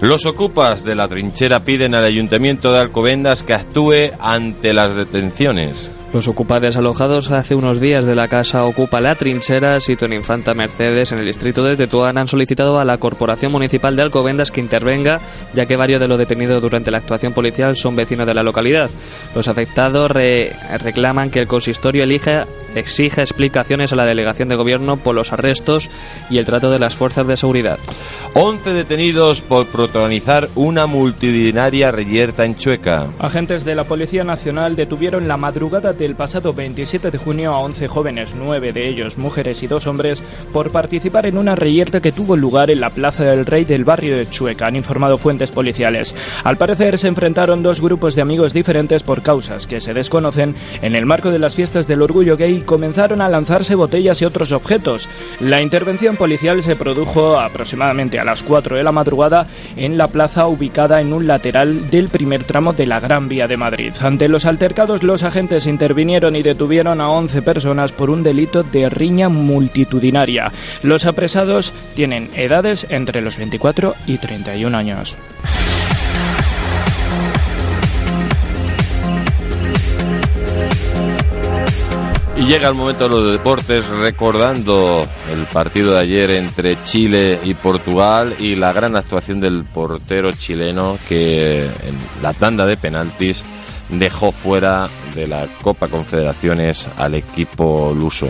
Los 0.00 0.26
ocupas 0.26 0.84
de 0.84 0.96
la 0.96 1.06
trinchera 1.06 1.60
piden 1.60 1.94
al 1.94 2.04
Ayuntamiento 2.04 2.72
de 2.72 2.80
Alcobendas 2.80 3.42
que 3.42 3.54
actúe 3.54 4.10
ante 4.18 4.72
las 4.72 4.96
detenciones. 4.96 5.90
Los 6.12 6.28
ocupas 6.28 6.60
desalojados 6.60 7.30
hace 7.30 7.54
unos 7.54 7.80
días 7.80 8.04
de 8.04 8.14
la 8.14 8.28
casa 8.28 8.66
Ocupa 8.66 9.00
la 9.00 9.14
Trinchera, 9.14 9.80
sitio 9.80 10.06
en 10.06 10.12
Infanta 10.12 10.52
Mercedes, 10.52 11.10
en 11.10 11.18
el 11.18 11.24
distrito 11.24 11.64
de 11.64 11.74
Tetuán, 11.74 12.18
han 12.18 12.26
solicitado 12.26 12.78
a 12.78 12.84
la 12.84 12.98
Corporación 12.98 13.50
Municipal 13.50 13.96
de 13.96 14.02
Alcobendas 14.02 14.50
que 14.50 14.60
intervenga, 14.60 15.20
ya 15.54 15.64
que 15.64 15.76
varios 15.76 16.00
de 16.00 16.08
los 16.08 16.18
detenidos 16.18 16.60
durante 16.60 16.90
la 16.90 16.98
actuación 16.98 17.32
policial 17.32 17.76
son 17.76 17.96
vecinos 17.96 18.26
de 18.26 18.34
la 18.34 18.42
localidad. 18.42 18.90
Los 19.34 19.48
afectados 19.48 20.10
reclaman 20.10 21.30
que 21.30 21.38
el 21.38 21.46
consistorio 21.46 22.04
elija, 22.04 22.44
exija 22.74 23.22
explicaciones 23.22 23.92
a 23.92 23.96
la 23.96 24.04
delegación 24.04 24.48
de 24.48 24.56
gobierno 24.56 24.96
por 24.96 25.14
los 25.14 25.32
arrestos 25.32 25.90
y 26.30 26.38
el 26.38 26.44
trato 26.44 26.70
de 26.70 26.78
las 26.78 26.94
fuerzas 26.94 27.26
de 27.26 27.36
seguridad. 27.36 27.78
11 28.34 28.72
detenidos 28.72 29.42
por 29.42 29.66
protagonizar 29.66 30.48
una 30.54 30.86
multitudinaria 30.86 31.90
reyerta 31.90 32.44
en 32.44 32.56
Chueca. 32.56 33.08
Agentes 33.18 33.64
de 33.64 33.74
la 33.74 33.84
Policía 33.84 34.24
Nacional 34.24 34.76
detuvieron 34.76 35.28
la 35.28 35.36
madrugada 35.36 35.92
del 35.92 36.14
pasado 36.14 36.52
27 36.52 37.10
de 37.10 37.18
junio 37.18 37.52
a 37.52 37.60
11 37.60 37.88
jóvenes, 37.88 38.30
nueve 38.34 38.72
de 38.72 38.88
ellos 38.88 39.18
mujeres 39.18 39.62
y 39.62 39.66
dos 39.66 39.86
hombres, 39.86 40.22
por 40.52 40.70
participar 40.70 41.26
en 41.26 41.38
una 41.38 41.54
reyerta 41.54 42.00
que 42.00 42.12
tuvo 42.12 42.36
lugar 42.36 42.70
en 42.70 42.80
la 42.80 42.90
Plaza 42.90 43.24
del 43.24 43.46
Rey 43.46 43.64
del 43.64 43.84
barrio 43.84 44.16
de 44.16 44.28
Chueca, 44.28 44.66
han 44.66 44.76
informado 44.76 45.18
fuentes 45.18 45.50
policiales. 45.50 46.14
Al 46.44 46.56
parecer 46.56 46.98
se 46.98 47.08
enfrentaron 47.08 47.62
dos 47.62 47.80
grupos 47.80 48.14
de 48.14 48.22
amigos 48.22 48.52
diferentes 48.52 49.02
por 49.02 49.22
causas 49.22 49.66
que 49.66 49.80
se 49.80 49.94
desconocen 49.94 50.54
en 50.80 50.94
el 50.94 51.06
marco 51.06 51.30
de 51.30 51.38
las 51.38 51.54
fiestas 51.54 51.86
del 51.86 52.02
orgullo 52.02 52.36
gay 52.36 52.61
comenzaron 52.64 53.20
a 53.20 53.28
lanzarse 53.28 53.74
botellas 53.74 54.20
y 54.20 54.24
otros 54.24 54.52
objetos. 54.52 55.08
La 55.40 55.62
intervención 55.62 56.16
policial 56.16 56.62
se 56.62 56.76
produjo 56.76 57.38
aproximadamente 57.38 58.18
a 58.18 58.24
las 58.24 58.42
4 58.42 58.76
de 58.76 58.84
la 58.84 58.92
madrugada 58.92 59.46
en 59.76 59.98
la 59.98 60.08
plaza 60.08 60.46
ubicada 60.46 61.00
en 61.00 61.12
un 61.12 61.26
lateral 61.26 61.90
del 61.90 62.08
primer 62.08 62.44
tramo 62.44 62.72
de 62.72 62.86
la 62.86 63.00
Gran 63.00 63.28
Vía 63.28 63.46
de 63.46 63.56
Madrid. 63.56 63.92
Ante 64.00 64.28
los 64.28 64.44
altercados, 64.44 65.02
los 65.02 65.22
agentes 65.22 65.66
intervinieron 65.66 66.36
y 66.36 66.42
detuvieron 66.42 67.00
a 67.00 67.08
11 67.08 67.42
personas 67.42 67.92
por 67.92 68.10
un 68.10 68.22
delito 68.22 68.62
de 68.62 68.88
riña 68.88 69.28
multitudinaria. 69.28 70.52
Los 70.82 71.06
apresados 71.06 71.72
tienen 71.94 72.28
edades 72.34 72.86
entre 72.90 73.20
los 73.20 73.36
24 73.36 73.94
y 74.06 74.18
31 74.18 74.76
años. 74.76 75.16
Y 82.42 82.46
llega 82.46 82.68
el 82.68 82.74
momento 82.74 83.04
de 83.04 83.10
los 83.10 83.32
deportes 83.34 83.86
recordando 83.86 85.08
el 85.28 85.46
partido 85.46 85.92
de 85.92 86.00
ayer 86.00 86.34
entre 86.34 86.82
Chile 86.82 87.38
y 87.44 87.54
Portugal 87.54 88.34
y 88.40 88.56
la 88.56 88.72
gran 88.72 88.96
actuación 88.96 89.38
del 89.38 89.62
portero 89.62 90.32
chileno 90.32 90.98
que 91.08 91.66
en 91.66 91.96
la 92.20 92.32
tanda 92.32 92.66
de 92.66 92.76
penaltis 92.76 93.44
dejó 93.90 94.32
fuera 94.32 94.88
de 95.14 95.28
la 95.28 95.46
Copa 95.62 95.86
Confederaciones 95.86 96.88
al 96.96 97.14
equipo 97.14 97.94
luso. 97.96 98.28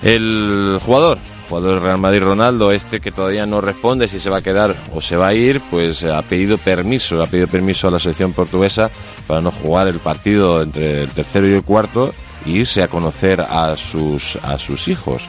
El 0.00 0.78
jugador, 0.80 1.18
jugador 1.48 1.82
Real 1.82 1.98
Madrid 1.98 2.22
Ronaldo, 2.22 2.70
este 2.70 3.00
que 3.00 3.10
todavía 3.10 3.46
no 3.46 3.60
responde 3.60 4.06
si 4.06 4.20
se 4.20 4.30
va 4.30 4.38
a 4.38 4.42
quedar 4.42 4.76
o 4.94 5.00
se 5.00 5.16
va 5.16 5.26
a 5.26 5.34
ir, 5.34 5.60
pues 5.72 6.04
ha 6.04 6.22
pedido 6.22 6.56
permiso, 6.56 7.20
ha 7.20 7.26
pedido 7.26 7.48
permiso 7.48 7.88
a 7.88 7.90
la 7.90 7.98
selección 7.98 8.32
portuguesa 8.32 8.92
para 9.26 9.40
no 9.40 9.50
jugar 9.50 9.88
el 9.88 9.98
partido 9.98 10.62
entre 10.62 11.02
el 11.02 11.08
tercero 11.08 11.48
y 11.48 11.52
el 11.52 11.64
cuarto 11.64 12.12
irse 12.46 12.82
a 12.82 12.88
conocer 12.88 13.40
a 13.40 13.74
sus, 13.76 14.36
a 14.42 14.58
sus 14.58 14.88
hijos. 14.88 15.22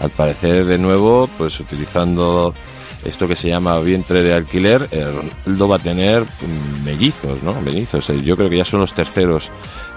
Al 0.00 0.10
parecer, 0.10 0.64
de 0.64 0.78
nuevo, 0.78 1.28
pues 1.38 1.60
utilizando 1.60 2.52
esto 3.04 3.28
que 3.28 3.36
se 3.36 3.48
llama 3.48 3.78
vientre 3.80 4.22
de 4.22 4.32
alquiler, 4.32 4.88
Ronaldo 4.90 5.68
va 5.68 5.76
a 5.76 5.78
tener 5.78 6.22
mm, 6.22 6.84
mellizos, 6.84 7.42
¿no? 7.42 7.60
Mellizos. 7.60 8.08
Eh, 8.10 8.22
yo 8.22 8.36
creo 8.36 8.48
que 8.48 8.58
ya 8.58 8.64
son 8.64 8.80
los 8.80 8.94
terceros. 8.94 9.50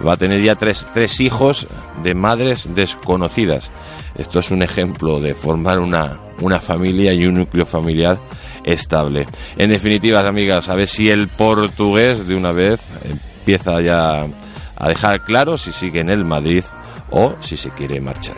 Va 0.05 0.13
a 0.13 0.17
tener 0.17 0.41
ya 0.41 0.55
tres, 0.55 0.85
tres 0.93 1.21
hijos 1.21 1.67
de 2.03 2.13
madres 2.13 2.69
desconocidas. 2.75 3.71
Esto 4.15 4.39
es 4.39 4.51
un 4.51 4.61
ejemplo 4.61 5.19
de 5.19 5.33
formar 5.33 5.79
una, 5.79 6.19
una 6.41 6.59
familia 6.59 7.13
y 7.13 7.25
un 7.25 7.35
núcleo 7.35 7.65
familiar 7.65 8.19
estable. 8.63 9.25
En 9.57 9.69
definitiva, 9.69 10.19
amigas, 10.21 10.69
a 10.69 10.75
ver 10.75 10.89
si 10.89 11.09
el 11.09 11.27
portugués 11.29 12.27
de 12.27 12.35
una 12.35 12.51
vez 12.51 12.81
empieza 13.03 13.79
ya 13.81 14.27
a 14.77 14.87
dejar 14.87 15.23
claro 15.23 15.57
si 15.57 15.71
sigue 15.71 16.01
en 16.01 16.09
el 16.09 16.23
Madrid 16.23 16.63
o 17.09 17.35
si 17.41 17.57
se 17.57 17.71
quiere 17.71 17.99
marchar. 17.99 18.37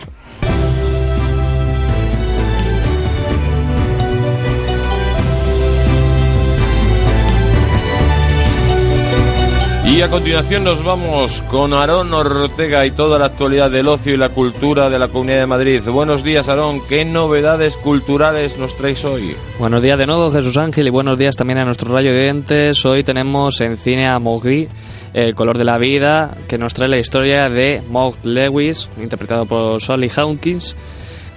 Y 9.89 10.03
a 10.03 10.07
continuación 10.07 10.63
nos 10.63 10.83
vamos 10.83 11.41
con 11.49 11.73
Aarón 11.73 12.13
Ortega 12.13 12.85
y 12.85 12.91
toda 12.91 13.17
la 13.17 13.25
actualidad 13.25 13.71
del 13.71 13.87
ocio 13.87 14.13
y 14.13 14.17
la 14.17 14.29
cultura 14.29 14.87
de 14.87 14.99
la 14.99 15.07
Comunidad 15.07 15.39
de 15.39 15.45
Madrid. 15.47 15.81
Buenos 15.89 16.23
días, 16.23 16.47
Aarón. 16.47 16.79
¿Qué 16.87 17.03
novedades 17.05 17.75
culturales 17.75 18.59
nos 18.59 18.75
traes 18.77 19.03
hoy? 19.03 19.35
Buenos 19.57 19.81
días 19.81 19.97
de 19.97 20.05
nuevo, 20.05 20.31
Jesús 20.31 20.57
Ángel, 20.57 20.85
y 20.85 20.91
buenos 20.91 21.17
días 21.17 21.35
también 21.35 21.57
a 21.57 21.65
nuestro 21.65 21.91
rayo 21.91 22.13
de 22.13 22.21
dientes. 22.21 22.85
Hoy 22.85 23.03
tenemos 23.03 23.59
en 23.61 23.77
cine 23.77 24.07
a 24.07 24.19
Mogri, 24.19 24.67
El 25.11 25.33
color 25.33 25.57
de 25.57 25.63
la 25.63 25.79
vida, 25.79 26.37
que 26.47 26.59
nos 26.59 26.75
trae 26.75 26.87
la 26.87 26.99
historia 26.99 27.49
de 27.49 27.81
Maud 27.89 28.13
Lewis, 28.21 28.91
interpretado 29.01 29.47
por 29.47 29.81
Sally 29.81 30.11
Hawkins 30.15 30.75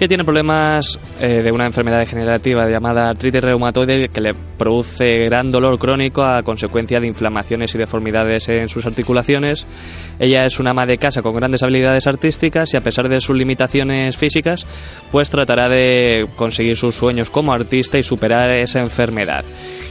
que 0.03 0.09
tiene 0.09 0.25
problemas 0.25 0.99
eh, 1.21 1.43
de 1.45 1.53
una 1.53 1.65
enfermedad 1.65 2.01
degenerativa 2.01 2.69
llamada 2.69 3.09
artritis 3.09 3.41
reumatoide 3.41 4.09
que 4.09 4.21
le 4.21 4.35
produce 4.35 5.27
gran 5.27 5.53
dolor 5.53 5.79
crónico 5.79 6.25
a 6.25 6.43
consecuencia 6.43 6.99
de 6.99 7.07
inflamaciones 7.07 7.73
y 7.73 7.79
deformidades 7.79 8.49
en 8.49 8.69
sus 8.69 8.85
articulaciones. 8.85 9.65
Ella 10.19 10.45
es 10.45 10.59
una 10.59 10.73
ama 10.73 10.87
de 10.87 10.99
casa 10.99 11.23
con 11.23 11.37
grandes 11.37 11.63
habilidades 11.63 12.09
artísticas 12.09 12.75
y 12.75 12.77
a 12.77 12.81
pesar 12.81 13.09
de 13.09 13.21
sus 13.21 13.37
limitaciones 13.37 14.17
físicas, 14.17 14.67
pues 15.13 15.31
tratará 15.31 15.69
de 15.69 16.27
conseguir 16.35 16.77
sus 16.77 16.97
sueños 16.97 17.31
como 17.31 17.53
artista 17.53 17.97
y 17.97 18.03
superar 18.03 18.51
esa 18.51 18.81
enfermedad. 18.81 19.45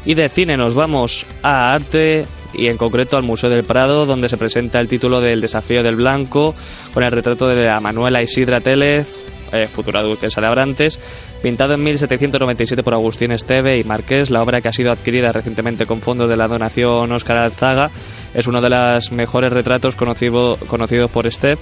Y 0.03 0.15
de 0.15 0.27
cine 0.27 0.57
nos 0.57 0.73
vamos 0.73 1.25
a 1.41 1.69
arte 1.69 2.25
y 2.53 2.67
en 2.67 2.75
concreto 2.75 3.15
al 3.15 3.23
Museo 3.23 3.49
del 3.49 3.63
Prado, 3.63 4.05
donde 4.05 4.27
se 4.27 4.35
presenta 4.35 4.79
el 4.79 4.89
título 4.89 5.21
del 5.21 5.39
Desafío 5.39 5.81
del 5.83 5.95
Blanco, 5.95 6.53
con 6.93 7.01
el 7.05 7.11
retrato 7.11 7.47
de 7.47 7.63
la 7.63 7.79
Manuela 7.79 8.21
Isidra 8.21 8.59
Télez, 8.59 9.31
eh, 9.51 9.67
futura 9.67 10.03
duquesa 10.03 10.41
de 10.41 10.47
Abrantes, 10.47 10.99
pintado 11.41 11.73
en 11.73 11.83
1797 11.83 12.83
por 12.83 12.93
Agustín 12.93 13.31
Esteve 13.31 13.79
y 13.79 13.83
Marqués. 13.83 14.29
La 14.29 14.41
obra 14.41 14.61
que 14.61 14.69
ha 14.69 14.73
sido 14.73 14.91
adquirida 14.91 15.31
recientemente 15.31 15.85
con 15.85 16.01
fondos 16.01 16.29
de 16.29 16.37
la 16.37 16.47
donación 16.47 17.11
Óscar 17.11 17.37
Alzaga 17.37 17.91
es 18.33 18.47
uno 18.47 18.61
de 18.61 18.69
los 18.69 19.11
mejores 19.11 19.51
retratos 19.51 19.95
conocido, 19.95 20.57
conocidos 20.67 21.09
por 21.11 21.27
Esteve 21.27 21.59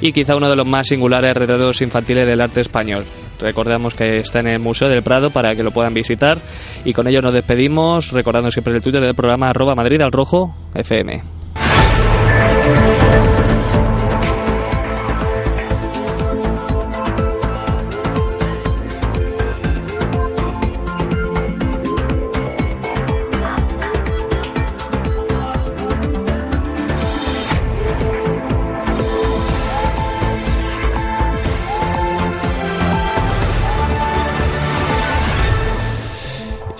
y 0.00 0.12
quizá 0.12 0.36
uno 0.36 0.48
de 0.48 0.56
los 0.56 0.66
más 0.66 0.88
singulares 0.88 1.36
retratos 1.36 1.82
infantiles 1.82 2.26
del 2.26 2.40
arte 2.40 2.60
español. 2.60 3.04
Recordamos 3.40 3.94
que 3.94 4.18
está 4.18 4.40
en 4.40 4.48
el 4.48 4.58
Museo 4.58 4.88
del 4.88 5.02
Prado 5.02 5.30
para 5.30 5.54
que 5.54 5.62
lo 5.62 5.70
puedan 5.70 5.94
visitar 5.94 6.38
y 6.84 6.92
con 6.92 7.06
ello 7.08 7.20
nos 7.20 7.34
despedimos 7.34 8.12
recordando 8.12 8.50
siempre 8.50 8.74
el 8.74 8.82
Twitter 8.82 9.02
del 9.02 9.14
programa 9.14 9.50
arroba 9.50 9.74
Madrid 9.74 10.00
al 10.00 10.12
Rojo 10.12 10.54
FM. 10.74 11.22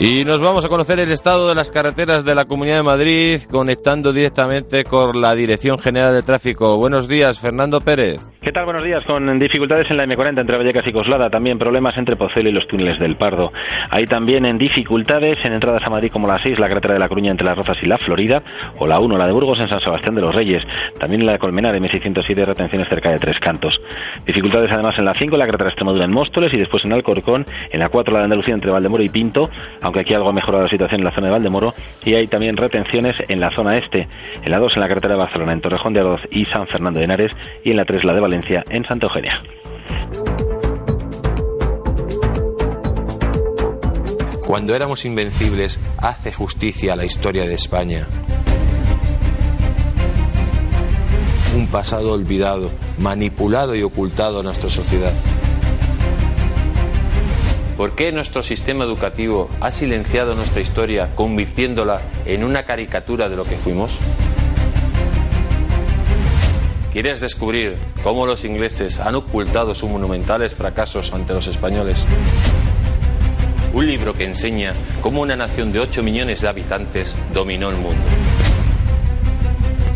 Y 0.00 0.24
nos 0.24 0.40
vamos 0.40 0.64
a 0.64 0.68
conocer 0.68 1.00
el 1.00 1.10
estado 1.10 1.48
de 1.48 1.56
las 1.56 1.72
carreteras 1.72 2.24
de 2.24 2.32
la 2.32 2.44
Comunidad 2.44 2.76
de 2.76 2.82
Madrid, 2.84 3.40
conectando 3.50 4.12
directamente 4.12 4.84
con 4.84 5.20
la 5.20 5.34
Dirección 5.34 5.76
General 5.76 6.14
de 6.14 6.22
Tráfico. 6.22 6.76
Buenos 6.76 7.08
días, 7.08 7.40
Fernando 7.40 7.80
Pérez. 7.80 8.20
¿Qué 8.40 8.52
tal? 8.52 8.64
Buenos 8.64 8.84
días. 8.84 9.04
Con 9.08 9.40
dificultades 9.40 9.90
en 9.90 9.96
la 9.96 10.04
M40 10.04 10.40
entre 10.40 10.56
Vallecas 10.56 10.86
y 10.86 10.92
Coslada, 10.92 11.28
también 11.30 11.58
problemas 11.58 11.98
entre 11.98 12.14
Pozuelo 12.14 12.48
y 12.48 12.52
los 12.52 12.68
túneles 12.68 13.00
del 13.00 13.16
Pardo. 13.16 13.50
Hay 13.90 14.04
también 14.04 14.46
en 14.46 14.56
dificultades 14.56 15.34
en 15.42 15.54
entradas 15.54 15.82
a 15.84 15.90
Madrid 15.90 16.12
como 16.12 16.28
la 16.28 16.40
6, 16.44 16.60
la 16.60 16.68
carretera 16.68 16.94
de 16.94 17.00
la 17.00 17.08
Coruña 17.08 17.32
entre 17.32 17.44
las 17.44 17.56
Rozas 17.56 17.76
y 17.82 17.86
la 17.86 17.98
Florida, 17.98 18.40
o 18.78 18.86
la 18.86 19.00
1, 19.00 19.18
la 19.18 19.26
de 19.26 19.32
Burgos 19.32 19.58
en 19.58 19.68
San 19.68 19.80
Sebastián 19.80 20.14
de 20.14 20.22
los 20.22 20.32
Reyes. 20.32 20.62
También 21.00 21.22
en 21.22 21.26
la 21.26 21.32
de 21.32 21.38
Colmenar 21.40 21.74
M607, 21.74 22.46
retenciones 22.46 22.88
cerca 22.88 23.10
de 23.10 23.18
Tres 23.18 23.36
Cantos. 23.40 23.74
Dificultades 24.24 24.70
además 24.70 24.94
en 24.96 25.06
la 25.06 25.14
5, 25.18 25.36
la 25.36 25.46
carretera 25.46 25.64
de 25.64 25.70
Extremadura 25.70 26.04
en 26.04 26.12
Móstoles 26.12 26.54
y 26.54 26.58
después 26.58 26.84
en 26.84 26.92
Alcorcón, 26.92 27.44
en 27.72 27.80
la 27.80 27.88
4, 27.88 28.12
la 28.14 28.20
de 28.20 28.24
Andalucía 28.26 28.54
entre 28.54 28.70
Valdemoro 28.70 29.02
y 29.02 29.08
Pinto, 29.08 29.50
aunque 29.88 30.00
aquí 30.00 30.12
algo 30.12 30.28
ha 30.28 30.32
mejorado 30.34 30.64
la 30.64 30.70
situación 30.70 31.00
en 31.00 31.06
la 31.06 31.14
zona 31.14 31.28
de 31.28 31.32
Valdemoro, 31.32 31.72
y 32.04 32.14
hay 32.14 32.26
también 32.26 32.58
retenciones 32.58 33.14
en 33.26 33.40
la 33.40 33.50
zona 33.56 33.78
este, 33.78 34.06
en 34.42 34.50
la 34.50 34.58
2 34.58 34.72
en 34.74 34.82
la 34.82 34.88
carretera 34.88 35.14
de 35.14 35.20
Barcelona, 35.20 35.54
en 35.54 35.62
Torrejón 35.62 35.94
de 35.94 36.00
Ardoz 36.00 36.20
y 36.30 36.44
San 36.44 36.66
Fernando 36.66 36.98
de 36.98 37.06
Henares, 37.06 37.32
y 37.64 37.70
en 37.70 37.78
la 37.78 37.86
3 37.86 38.04
la 38.04 38.12
de 38.12 38.20
Valencia, 38.20 38.64
en 38.68 38.84
Santa 38.84 39.06
Eugenia. 39.06 39.40
Cuando 44.46 44.74
éramos 44.74 45.06
invencibles, 45.06 45.80
hace 45.96 46.32
justicia 46.32 46.92
a 46.92 46.96
la 46.96 47.06
historia 47.06 47.46
de 47.46 47.54
España. 47.54 48.06
Un 51.56 51.66
pasado 51.68 52.12
olvidado, 52.12 52.70
manipulado 52.98 53.74
y 53.74 53.82
ocultado 53.82 54.40
a 54.40 54.42
nuestra 54.42 54.68
sociedad. 54.68 55.14
¿Por 57.78 57.94
qué 57.94 58.10
nuestro 58.10 58.42
sistema 58.42 58.82
educativo 58.82 59.48
ha 59.60 59.70
silenciado 59.70 60.34
nuestra 60.34 60.60
historia 60.60 61.14
convirtiéndola 61.14 62.00
en 62.26 62.42
una 62.42 62.64
caricatura 62.64 63.28
de 63.28 63.36
lo 63.36 63.44
que 63.44 63.54
fuimos? 63.54 63.96
¿Quieres 66.92 67.20
descubrir 67.20 67.78
cómo 68.02 68.26
los 68.26 68.44
ingleses 68.44 68.98
han 68.98 69.14
ocultado 69.14 69.76
sus 69.76 69.88
monumentales 69.88 70.56
fracasos 70.56 71.12
ante 71.12 71.34
los 71.34 71.46
españoles? 71.46 72.00
Un 73.72 73.86
libro 73.86 74.12
que 74.12 74.24
enseña 74.24 74.74
cómo 75.00 75.20
una 75.20 75.36
nación 75.36 75.70
de 75.70 75.78
8 75.78 76.02
millones 76.02 76.40
de 76.40 76.48
habitantes 76.48 77.14
dominó 77.32 77.68
el 77.68 77.76
mundo. 77.76 78.02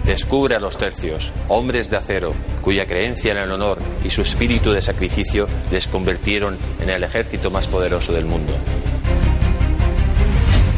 Descubre 0.04 0.56
a 0.56 0.60
los 0.60 0.76
tercios, 0.76 1.32
hombres 1.46 1.88
de 1.88 1.96
acero, 1.96 2.34
cuya 2.60 2.86
creencia 2.86 3.30
en 3.30 3.38
el 3.38 3.52
honor 3.52 3.78
y 4.04 4.10
su 4.10 4.22
espíritu 4.22 4.72
de 4.72 4.82
sacrificio 4.82 5.46
les 5.70 5.86
convirtieron 5.86 6.58
en 6.80 6.90
el 6.90 7.04
ejército 7.04 7.52
más 7.52 7.68
poderoso 7.68 8.12
del 8.12 8.24
mundo. 8.24 8.52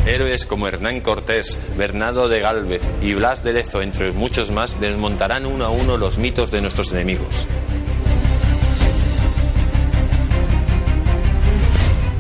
Héroes 0.07 0.45
como 0.45 0.69
Hernán 0.69 1.01
Cortés, 1.01 1.59
Bernardo 1.79 2.29
de 2.29 2.41
Gálvez 2.41 2.83
y 3.01 3.15
Blas 3.15 3.43
de 3.43 3.55
Lezo, 3.55 3.81
entre 3.81 4.13
muchos 4.13 4.51
más, 4.51 4.79
desmontarán 4.79 5.47
uno 5.47 5.65
a 5.65 5.71
uno 5.71 5.97
los 5.97 6.19
mitos 6.19 6.51
de 6.51 6.61
nuestros 6.61 6.93
enemigos. 6.93 7.47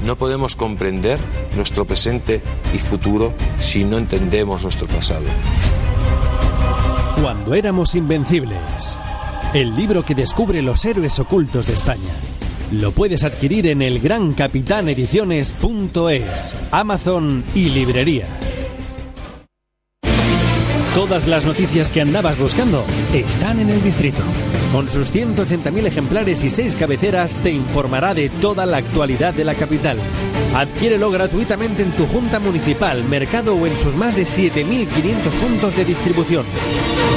No 0.06 0.16
podemos 0.16 0.56
comprender 0.56 1.18
nuestro 1.54 1.84
presente 1.86 2.42
y 2.72 2.78
futuro 2.78 3.34
si 3.60 3.84
no 3.84 3.98
entendemos 3.98 4.62
nuestro 4.62 4.86
pasado. 4.86 5.26
Cuando 7.20 7.54
éramos 7.54 7.94
invencibles. 7.94 8.98
El 9.52 9.76
libro 9.76 10.04
que 10.04 10.16
descubre 10.16 10.60
los 10.62 10.84
héroes 10.84 11.20
ocultos 11.20 11.68
de 11.68 11.74
España. 11.74 12.10
Lo 12.72 12.90
puedes 12.92 13.22
adquirir 13.22 13.68
en 13.68 13.82
el 13.82 14.00
grancapitanediciones.es, 14.00 16.56
Amazon 16.72 17.44
y 17.54 17.70
librerías. 17.70 18.63
Todas 20.94 21.26
las 21.26 21.44
noticias 21.44 21.90
que 21.90 22.00
andabas 22.00 22.38
buscando 22.38 22.84
están 23.12 23.58
en 23.58 23.68
el 23.68 23.82
distrito. 23.82 24.22
Con 24.72 24.88
sus 24.88 25.12
180.000 25.12 25.86
ejemplares 25.86 26.44
y 26.44 26.50
6 26.50 26.76
cabeceras 26.76 27.38
te 27.38 27.50
informará 27.50 28.14
de 28.14 28.28
toda 28.28 28.64
la 28.64 28.76
actualidad 28.76 29.34
de 29.34 29.42
la 29.42 29.56
capital. 29.56 29.98
Adquiérelo 30.54 31.10
gratuitamente 31.10 31.82
en 31.82 31.90
tu 31.90 32.06
junta 32.06 32.38
municipal, 32.38 33.02
mercado 33.04 33.56
o 33.56 33.66
en 33.66 33.76
sus 33.76 33.96
más 33.96 34.14
de 34.14 34.22
7.500 34.22 35.30
puntos 35.40 35.76
de 35.76 35.84
distribución. 35.84 36.46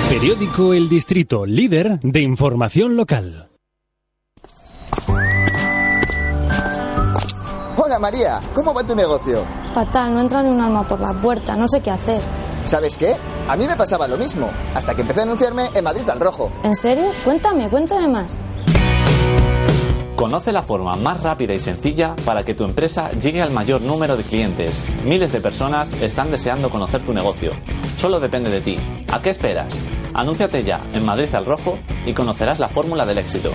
Periódico 0.10 0.74
El 0.74 0.90
Distrito, 0.90 1.46
líder 1.46 2.00
de 2.00 2.22
información 2.22 2.98
local. 2.98 3.50
Hola 7.76 8.00
María, 8.00 8.42
¿cómo 8.56 8.74
va 8.74 8.84
tu 8.84 8.96
negocio? 8.96 9.46
Fatal, 9.76 10.16
no 10.16 10.22
entra 10.22 10.42
ni 10.42 10.50
un 10.50 10.62
alma 10.62 10.88
por 10.88 11.00
la 11.00 11.14
puerta, 11.22 11.56
no 11.56 11.68
sé 11.68 11.82
qué 11.82 11.92
hacer. 11.92 12.22
¿Sabes 12.68 12.98
qué? 12.98 13.16
A 13.48 13.56
mí 13.56 13.66
me 13.66 13.78
pasaba 13.78 14.10
lo 14.10 14.18
mismo, 14.18 14.52
hasta 14.76 14.94
que 14.94 15.02
empecé 15.02 15.22
a 15.22 15.24
anunciarme 15.24 15.70
en 15.74 15.86
Madrid 15.86 16.08
al 16.10 16.20
Rojo. 16.20 16.52
¿En 16.64 16.76
serio? 16.76 17.06
Cuéntame, 17.24 17.70
cuéntame 17.70 18.10
más. 18.10 18.36
Conoce 20.18 20.52
la 20.52 20.64
forma 20.64 20.98
más 20.98 21.24
rápida 21.24 21.54
y 21.54 21.62
sencilla 21.62 22.14
para 22.26 22.44
que 22.44 22.56
tu 22.56 22.66
empresa 22.66 23.10
llegue 23.12 23.42
al 23.42 23.52
mayor 23.52 23.82
número 23.82 24.18
de 24.18 24.24
clientes. 24.24 24.84
Miles 25.06 25.32
de 25.32 25.40
personas 25.40 25.94
están 26.02 26.30
deseando 26.30 26.70
conocer 26.70 27.06
tu 27.06 27.14
negocio. 27.14 27.54
Solo 27.96 28.20
depende 28.20 28.50
de 28.50 28.60
ti. 28.60 28.78
¿A 29.14 29.22
qué 29.22 29.30
esperas? 29.30 29.74
Anúnciate 30.14 30.66
ya 30.66 30.82
en 30.94 31.06
Madrid 31.06 31.34
al 31.36 31.46
Rojo 31.46 31.80
y 32.06 32.14
conocerás 32.14 32.60
la 32.60 32.68
fórmula 32.68 33.06
del 33.06 33.20
éxito. 33.20 33.50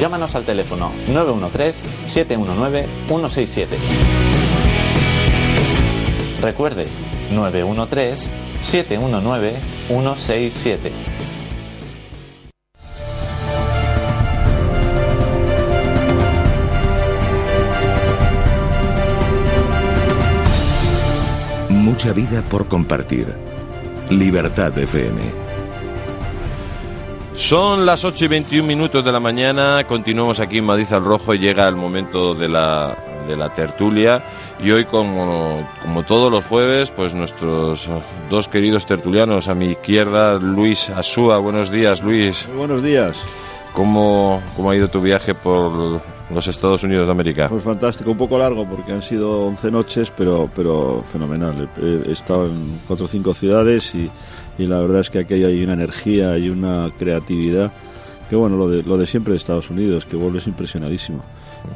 Llámanos 0.00 0.34
al 0.34 0.44
teléfono 0.44 0.92
913-719-167. 1.08 3.66
Recuerde, 6.40 6.86
913-719-167. 8.66 10.90
Mucha 21.70 22.12
vida 22.12 22.42
por 22.42 22.66
compartir. 22.66 23.32
Libertad 24.10 24.76
FM. 24.76 25.46
Son 27.34 27.86
las 27.86 28.04
8 28.04 28.24
y 28.24 28.28
21 28.28 28.66
minutos 28.66 29.04
de 29.04 29.12
la 29.12 29.20
mañana, 29.20 29.84
continuamos 29.84 30.40
aquí 30.40 30.58
en 30.58 30.64
Madrid 30.64 30.86
al 30.90 31.04
Rojo 31.04 31.34
y 31.34 31.38
llega 31.38 31.68
el 31.68 31.76
momento 31.76 32.34
de 32.34 32.48
la, 32.48 32.96
de 33.26 33.36
la 33.36 33.54
tertulia 33.54 34.22
y 34.62 34.70
hoy 34.70 34.84
como, 34.84 35.68
como 35.82 36.02
todos 36.04 36.30
los 36.30 36.44
jueves 36.44 36.90
pues 36.90 37.14
nuestros 37.14 37.88
dos 38.30 38.48
queridos 38.48 38.86
tertulianos 38.86 39.48
a 39.48 39.54
mi 39.54 39.66
izquierda 39.66 40.34
Luis 40.38 40.90
Asúa, 40.90 41.38
buenos 41.38 41.70
días 41.70 42.02
Luis. 42.02 42.46
Muy 42.48 42.58
buenos 42.58 42.82
días. 42.82 43.16
¿Cómo, 43.72 44.42
¿Cómo 44.56 44.70
ha 44.70 44.76
ido 44.76 44.88
tu 44.88 45.02
viaje 45.02 45.34
por 45.34 46.00
los 46.30 46.46
Estados 46.46 46.82
Unidos 46.82 47.06
de 47.06 47.12
América? 47.12 47.48
Pues 47.48 47.62
fantástico, 47.62 48.10
un 48.10 48.16
poco 48.16 48.38
largo 48.38 48.66
porque 48.66 48.92
han 48.92 49.02
sido 49.02 49.46
11 49.46 49.70
noches 49.70 50.12
pero, 50.16 50.48
pero 50.54 51.04
fenomenal. 51.12 51.68
He, 51.76 52.08
he 52.08 52.12
estado 52.12 52.46
en 52.46 52.80
cuatro 52.86 53.04
o 53.04 53.08
cinco 53.08 53.34
ciudades 53.34 53.94
y 53.94 54.10
y 54.58 54.66
la 54.66 54.80
verdad 54.80 55.00
es 55.00 55.10
que 55.10 55.20
aquí 55.20 55.34
hay 55.34 55.62
una 55.62 55.74
energía 55.74 56.38
y 56.38 56.48
una 56.48 56.90
creatividad 56.98 57.72
que 58.28 58.36
bueno 58.36 58.56
lo 58.56 58.68
de, 58.68 58.82
lo 58.82 58.96
de 58.96 59.06
siempre 59.06 59.32
de 59.32 59.38
Estados 59.38 59.70
Unidos 59.70 60.06
que 60.06 60.16
vuelves 60.16 60.46
impresionadísimo 60.46 61.22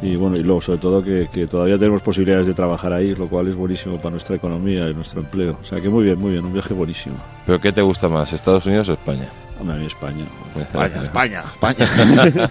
y 0.02 0.16
bueno 0.16 0.36
y 0.36 0.42
luego 0.42 0.60
sobre 0.60 0.78
todo 0.78 1.02
que, 1.02 1.28
que, 1.32 1.46
todavía 1.46 1.78
tenemos 1.78 2.02
posibilidades 2.02 2.46
de 2.46 2.54
trabajar 2.54 2.92
ahí 2.92 3.14
lo 3.14 3.28
cual 3.28 3.48
es 3.48 3.54
buenísimo 3.54 3.96
para 3.98 4.10
nuestra 4.10 4.36
economía 4.36 4.88
y 4.88 4.94
nuestro 4.94 5.20
empleo 5.20 5.58
o 5.60 5.64
sea 5.64 5.80
que 5.80 5.88
muy 5.88 6.04
bien 6.04 6.18
muy 6.18 6.32
bien 6.32 6.44
un 6.44 6.52
viaje 6.52 6.72
buenísimo 6.74 7.16
pero 7.46 7.60
qué 7.60 7.72
te 7.72 7.82
gusta 7.82 8.08
más 8.08 8.32
Estados 8.32 8.66
Unidos 8.66 8.88
o 8.88 8.92
España 8.94 9.28
A 9.60 9.62
mí 9.62 9.84
España. 9.86 10.24
España, 10.56 11.02
España, 11.04 11.42
España. 11.52 12.50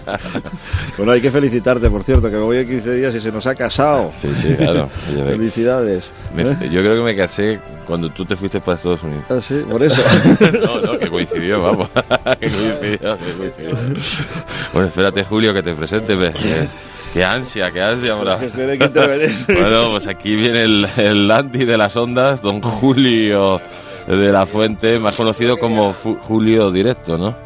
bueno, 0.96 1.10
hay 1.12 1.20
que 1.20 1.30
felicitarte, 1.30 1.90
por 1.90 2.04
cierto, 2.04 2.30
que 2.30 2.36
me 2.36 2.42
voy 2.42 2.58
a 2.58 2.64
15 2.64 2.94
días 2.94 3.14
y 3.16 3.20
se 3.20 3.32
nos 3.32 3.44
ha 3.48 3.54
casado. 3.56 4.12
Sí, 4.16 4.28
sí, 4.28 4.54
claro. 4.54 4.88
Felicidades. 4.88 6.12
Me- 6.34 6.44
yo 6.70 6.80
creo 6.80 6.94
que 6.94 7.02
me 7.02 7.16
casé 7.16 7.58
cuando 7.84 8.10
tú 8.10 8.24
te 8.24 8.36
fuiste 8.36 8.60
para 8.60 8.76
Estados 8.76 9.02
Unidos. 9.02 9.24
Ah, 9.28 9.40
sí, 9.40 9.62
por 9.68 9.82
eso. 9.82 10.00
no, 10.64 10.80
no, 10.92 10.98
que 11.00 11.08
coincidió, 11.08 11.60
vamos. 11.60 11.88
que 12.40 12.48
coincidió, 12.48 13.18
que 13.18 13.32
coincidió. 13.36 13.76
Bueno, 14.72 14.88
espérate, 14.88 15.24
Julio, 15.24 15.52
que 15.52 15.62
te 15.64 15.74
presente. 15.74 16.16
Qué 17.12 17.24
ansia, 17.24 17.70
qué 17.70 17.80
ansia 17.82 18.12
ahora. 18.12 18.34
Es 18.34 18.52
que 18.52 18.58
tiene 18.58 18.78
que 18.78 18.84
intervenir. 18.86 19.46
Bueno, 19.46 19.90
pues 19.92 20.06
aquí 20.06 20.34
viene 20.36 20.62
el, 20.62 20.86
el 20.96 21.30
Andy 21.30 21.64
de 21.64 21.76
las 21.78 21.96
ondas, 21.96 22.40
don 22.42 22.60
Julio 22.60 23.60
de 24.06 24.32
la 24.32 24.46
Fuente, 24.46 24.98
más 24.98 25.14
conocido 25.14 25.56
como 25.58 25.92
Fu- 25.94 26.16
Julio 26.26 26.70
Directo, 26.70 27.16
¿no? 27.18 27.36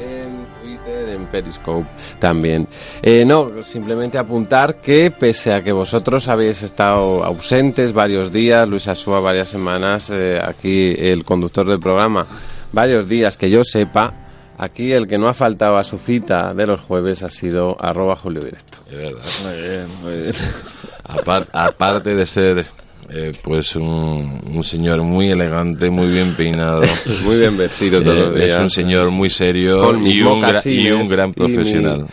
en 0.00 0.46
Twitter, 0.60 1.08
en 1.10 1.26
Periscope 1.26 1.86
también. 2.18 2.66
Eh, 3.02 3.24
no, 3.24 3.62
simplemente 3.62 4.18
apuntar 4.18 4.76
que 4.80 5.10
pese 5.10 5.52
a 5.52 5.62
que 5.62 5.72
vosotros 5.72 6.28
habéis 6.28 6.62
estado 6.62 7.22
ausentes 7.24 7.92
varios 7.92 8.32
días, 8.32 8.68
Luis 8.68 8.88
Asúa 8.88 9.20
varias 9.20 9.48
semanas, 9.48 10.10
eh, 10.10 10.38
aquí 10.42 10.92
el 10.96 11.24
conductor 11.24 11.66
del 11.66 11.80
programa 11.80 12.26
varios 12.72 13.06
días 13.08 13.36
que 13.36 13.50
yo 13.50 13.62
sepa, 13.64 14.14
aquí 14.64 14.92
el 14.92 15.06
que 15.06 15.18
no 15.18 15.28
ha 15.28 15.34
faltado 15.34 15.76
a 15.76 15.84
su 15.84 15.98
cita 15.98 16.54
de 16.54 16.66
los 16.66 16.80
jueves 16.80 17.22
ha 17.22 17.30
sido 17.30 17.76
arroba 17.82 18.16
Julio 18.16 18.42
Directo. 18.42 18.78
De 18.90 18.96
verdad. 18.96 19.22
Muy 19.44 19.60
bien, 19.60 19.86
muy 20.02 20.22
bien. 20.22 20.34
Apar- 21.04 21.48
aparte 21.52 22.14
de 22.14 22.26
ser 22.26 22.66
eh, 23.10 23.32
pues 23.42 23.74
un, 23.76 24.40
un 24.54 24.62
señor 24.64 25.02
muy 25.02 25.28
elegante, 25.30 25.90
muy 25.90 26.08
bien 26.10 26.34
peinado, 26.34 26.82
Muy 27.24 27.36
bien 27.38 27.56
vestido 27.56 28.00
Eh, 28.00 28.46
es 28.46 28.58
un 28.58 28.70
señor 28.70 29.10
muy 29.10 29.28
serio 29.28 29.92
y 30.00 30.20
un, 30.22 30.46
y 30.66 31.08
gran 31.08 31.28
y 31.28 31.32
mi 31.32 31.34
profesional. 31.34 32.06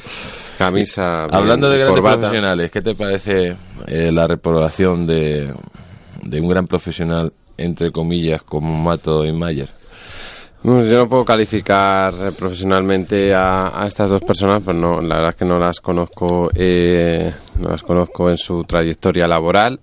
camisa. 0.57 1.23
Hablando 1.25 1.69
de 1.69 1.77
grandes 1.77 1.95
corbata. 1.95 2.17
profesionales, 2.21 2.71
¿qué 2.71 2.81
te 2.81 2.95
parece 2.95 3.55
eh, 3.87 4.11
la 4.11 4.27
reprobación 4.27 5.05
de, 5.07 5.53
de 6.23 6.41
un 6.41 6.49
gran 6.49 6.67
profesional, 6.67 7.31
entre 7.57 7.91
comillas, 7.91 8.41
como 8.41 8.75
Mato 8.75 9.23
y 9.23 9.31
Mayer? 9.31 9.69
Bueno, 10.61 10.83
Yo 10.85 10.97
no 10.97 11.07
puedo 11.07 11.23
calificar 11.23 12.13
eh, 12.13 12.31
profesionalmente 12.37 13.33
a, 13.33 13.81
a 13.81 13.87
estas 13.87 14.09
dos 14.09 14.21
personas, 14.23 14.61
pues 14.63 14.75
no, 14.75 14.99
la 15.01 15.15
verdad 15.15 15.29
es 15.29 15.35
que 15.37 15.45
no 15.45 15.57
las 15.57 15.79
conozco, 15.79 16.49
eh, 16.53 17.31
no 17.59 17.69
las 17.69 17.81
conozco 17.81 18.29
en 18.29 18.37
su 18.37 18.63
trayectoria 18.65 19.25
laboral. 19.27 19.79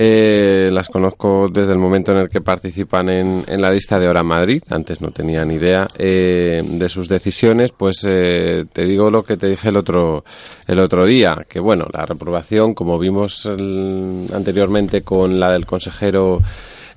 Eh, 0.00 0.70
las 0.72 0.88
conozco 0.88 1.48
desde 1.52 1.72
el 1.72 1.78
momento 1.78 2.12
en 2.12 2.18
el 2.18 2.28
que 2.28 2.40
participan 2.40 3.08
en, 3.10 3.44
en 3.48 3.60
la 3.60 3.70
lista 3.70 3.98
de 3.98 4.08
Hora 4.08 4.22
Madrid. 4.22 4.62
Antes 4.70 5.00
no 5.00 5.10
tenía 5.10 5.44
ni 5.44 5.54
idea 5.54 5.86
eh, 5.98 6.62
de 6.64 6.88
sus 6.88 7.08
decisiones. 7.08 7.72
Pues 7.72 8.06
eh, 8.08 8.64
te 8.72 8.84
digo 8.84 9.10
lo 9.10 9.24
que 9.24 9.36
te 9.36 9.48
dije 9.48 9.70
el 9.70 9.76
otro 9.76 10.24
el 10.68 10.78
otro 10.80 11.04
día, 11.04 11.44
que 11.48 11.58
bueno, 11.58 11.84
la 11.92 12.06
reprobación, 12.06 12.74
como 12.74 12.96
vimos 12.98 13.44
el- 13.46 14.28
anteriormente 14.32 15.02
con 15.02 15.40
la 15.40 15.50
del 15.50 15.66
consejero 15.66 16.40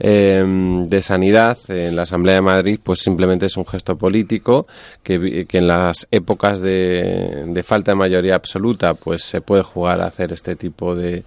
eh, 0.04 0.44
de 0.88 1.02
Sanidad 1.02 1.58
en 1.68 1.96
la 1.96 2.02
Asamblea 2.02 2.36
de 2.36 2.42
Madrid, 2.42 2.80
pues 2.84 3.00
simplemente 3.00 3.46
es 3.46 3.56
un 3.56 3.66
gesto 3.66 3.96
político 3.96 4.66
que, 5.04 5.46
que 5.48 5.58
en 5.60 5.68
las 5.68 6.08
épocas 6.10 6.60
de, 6.60 7.44
de 7.48 7.64
falta 7.64 7.92
de 7.92 7.98
mayoría 7.98 8.36
absoluta, 8.36 8.96
pues 8.96 9.24
se 9.24 9.42
puede 9.42 9.62
jugar 9.62 10.02
a 10.02 10.08
hacer 10.08 10.34
este 10.34 10.56
tipo 10.56 10.96
de, 10.96 11.24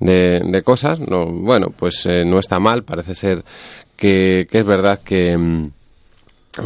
de, 0.00 0.40
de 0.44 0.62
cosas. 0.62 0.98
No, 0.98 1.26
bueno, 1.26 1.68
pues 1.76 2.04
eh, 2.06 2.24
no 2.24 2.40
está 2.40 2.58
mal, 2.58 2.82
parece 2.82 3.14
ser 3.14 3.44
que, 3.96 4.46
que 4.50 4.58
es 4.58 4.66
verdad 4.66 5.00
que. 5.04 5.36
mm, 5.36 5.70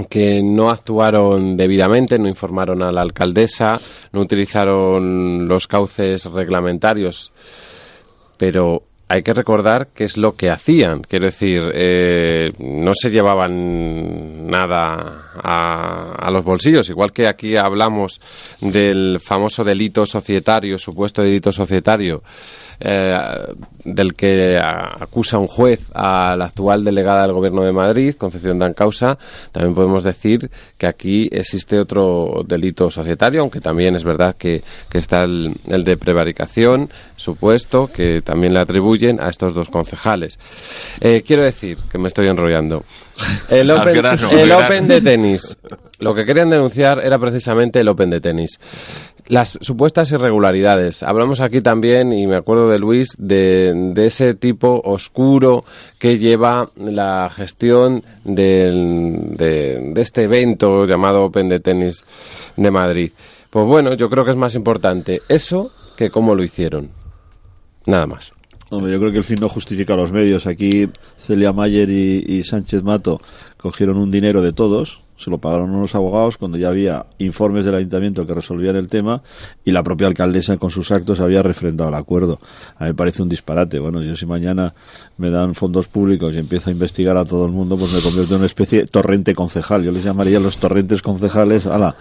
que 0.09 0.41
no 0.41 0.71
actuaron 0.71 1.57
debidamente, 1.57 2.17
no 2.17 2.29
informaron 2.29 2.81
a 2.85 2.93
la 2.93 3.01
alcaldesa, 3.01 3.73
no 4.13 4.21
utilizaron 4.21 5.49
los 5.49 5.67
cauces 5.67 6.27
reglamentarios 6.27 7.33
pero 8.41 8.85
hay 9.11 9.25
que 9.25 9.35
recordar 9.35 9.89
qué 9.93 10.05
es 10.05 10.17
lo 10.17 10.37
que 10.37 10.51
hacían. 10.51 11.03
Quiero 11.03 11.27
decir, 11.27 11.61
eh, 11.75 12.53
no 12.61 12.93
se 12.95 13.11
llevaban 13.11 14.47
nada 14.47 15.33
a, 15.35 16.13
a 16.13 16.31
los 16.31 16.45
bolsillos, 16.45 16.89
igual 16.91 17.11
que 17.11 17.27
aquí 17.27 17.57
hablamos 17.57 18.21
del 18.61 19.19
famoso 19.19 19.65
delito 19.65 20.07
societario, 20.07 20.79
supuesto 20.79 21.23
delito 21.23 21.51
societario, 21.51 22.23
eh, 22.81 23.15
del 23.85 24.15
que 24.15 24.59
acusa 24.59 25.39
un 25.39 25.47
juez 25.47 25.91
a 25.95 26.37
la 26.37 26.47
actual 26.47 26.85
delegada 26.85 27.23
del 27.23 27.33
Gobierno 27.33 27.63
de 27.63 27.73
Madrid, 27.73 28.15
Concepción 28.17 28.59
Dancausa, 28.59 29.19
también 29.53 29.75
podemos 29.75 30.03
decir 30.03 30.51
que 30.77 30.87
aquí 30.87 31.29
existe 31.31 31.79
otro 31.79 32.43
delito 32.47 32.91
societario, 32.91 33.43
aunque 33.43 33.61
también 33.61 33.97
es 33.97 34.05
verdad 34.05 34.37
que, 34.37 34.63
que 34.89 34.99
está 34.99 35.25
el, 35.25 35.55
el 35.69 35.85
de 35.85 35.97
prevaricación, 35.97 36.91
supuesto, 37.17 37.89
que 37.93 38.23
también 38.23 38.55
le 38.55 38.61
atribuyen 38.61 39.21
a 39.21 39.29
estos 39.29 39.55
dos 39.55 39.69
concejales. 39.69 40.39
Eh, 41.01 41.23
quiero 41.27 41.43
decir, 41.43 41.79
que 41.91 41.99
me 41.99 42.09
estoy 42.09 42.27
enrollando. 42.27 42.85
El 43.51 43.69
grano. 43.69 44.29
Open 44.65 44.89
de 44.89 45.01
tenis. 45.01 45.57
Lo 45.99 46.15
que 46.15 46.25
querían 46.25 46.49
denunciar 46.49 47.05
era 47.05 47.19
precisamente 47.19 47.81
el 47.81 47.89
Open 47.89 48.11
de 48.11 48.21
tenis. 48.21 48.59
Las 49.27 49.59
supuestas 49.61 50.11
irregularidades. 50.13 51.03
Hablamos 51.03 51.41
aquí 51.41 51.61
también, 51.61 52.13
y 52.13 52.27
me 52.27 52.37
acuerdo 52.37 52.69
de 52.69 52.79
Luis, 52.79 53.15
de, 53.19 53.73
de 53.95 54.07
ese 54.07 54.35
tipo 54.35 54.81
oscuro 54.85 55.65
que 55.99 56.19
lleva 56.19 56.71
la 56.77 57.31
gestión 57.35 58.03
del- 58.25 59.37
de, 59.37 59.93
este 60.01 60.23
evento 60.25 60.85
llamado 60.87 61.25
Open 61.25 61.49
de 61.49 61.61
tenis 61.61 62.03
de 62.57 62.71
Madrid. 62.71 63.13
Pues 63.51 63.67
bueno, 63.67 63.95
yo 63.95 64.09
creo 64.11 64.25
que 64.25 64.31
es 64.33 64.37
más 64.37 64.55
importante 64.55 65.23
eso 65.29 65.71
que 65.97 66.11
cómo 66.11 66.35
lo 66.35 66.43
hicieron. 66.43 66.91
Nada 67.87 68.07
más. 68.07 68.33
Hombre, 68.71 68.93
yo 68.93 69.01
creo 69.01 69.11
que 69.11 69.19
el 69.19 69.25
fin 69.25 69.39
no 69.41 69.49
justifica 69.49 69.97
los 69.97 70.13
medios. 70.13 70.47
Aquí 70.47 70.89
Celia 71.19 71.53
Mayer 71.53 71.91
y 71.91 72.43
Sánchez 72.45 72.83
Mato 72.85 73.21
cogieron 73.57 73.97
un 73.99 74.11
dinero 74.13 74.41
de 74.43 74.53
todos, 74.53 75.01
se 75.23 75.31
lo 75.31 75.39
pagaron 75.39 75.71
unos 75.71 75.95
abogados 75.95 76.37
cuando 76.39 76.57
ya 76.57 76.69
había 76.69 77.05
informes 77.19 77.65
del 77.67 77.75
ayuntamiento 77.75 78.27
que 78.27 78.33
resolvían 78.35 78.75
el 78.77 78.89
tema 78.89 79.23
y 79.65 79.71
la 79.71 79.83
propia 79.83 80.07
alcaldesa 80.07 80.57
con 80.57 80.71
sus 80.71 80.91
actos 80.91 81.21
había 81.21 81.43
refrendado 81.43 81.91
el 81.91 81.95
acuerdo. 81.95 82.39
A 82.79 82.85
mí 82.85 82.91
me 82.91 82.95
parece 82.95 83.23
un 83.23 83.29
disparate. 83.29 83.79
Bueno, 83.79 84.03
yo 84.03 84.17
si 84.17 84.25
mañana 84.27 84.73
me 85.19 85.29
dan 85.31 85.55
fondos 85.55 85.89
públicos 85.89 86.35
y 86.35 86.39
empiezo 86.39 86.71
a 86.71 86.73
investigar 86.73 87.17
a 87.19 87.25
todo 87.27 87.45
el 87.45 87.53
mundo, 87.53 87.77
pues 87.77 87.93
me 87.93 88.01
convierto 88.01 88.35
en 88.35 88.39
una 88.39 88.47
especie 88.47 88.81
de 88.81 88.87
torrente 88.87 89.35
concejal. 89.35 89.85
Yo 89.85 89.93
les 89.93 90.05
llamaría 90.05 90.41
los 90.41 90.57
torrentes 90.57 91.03
concejales 91.03 91.67
ala, 91.67 91.95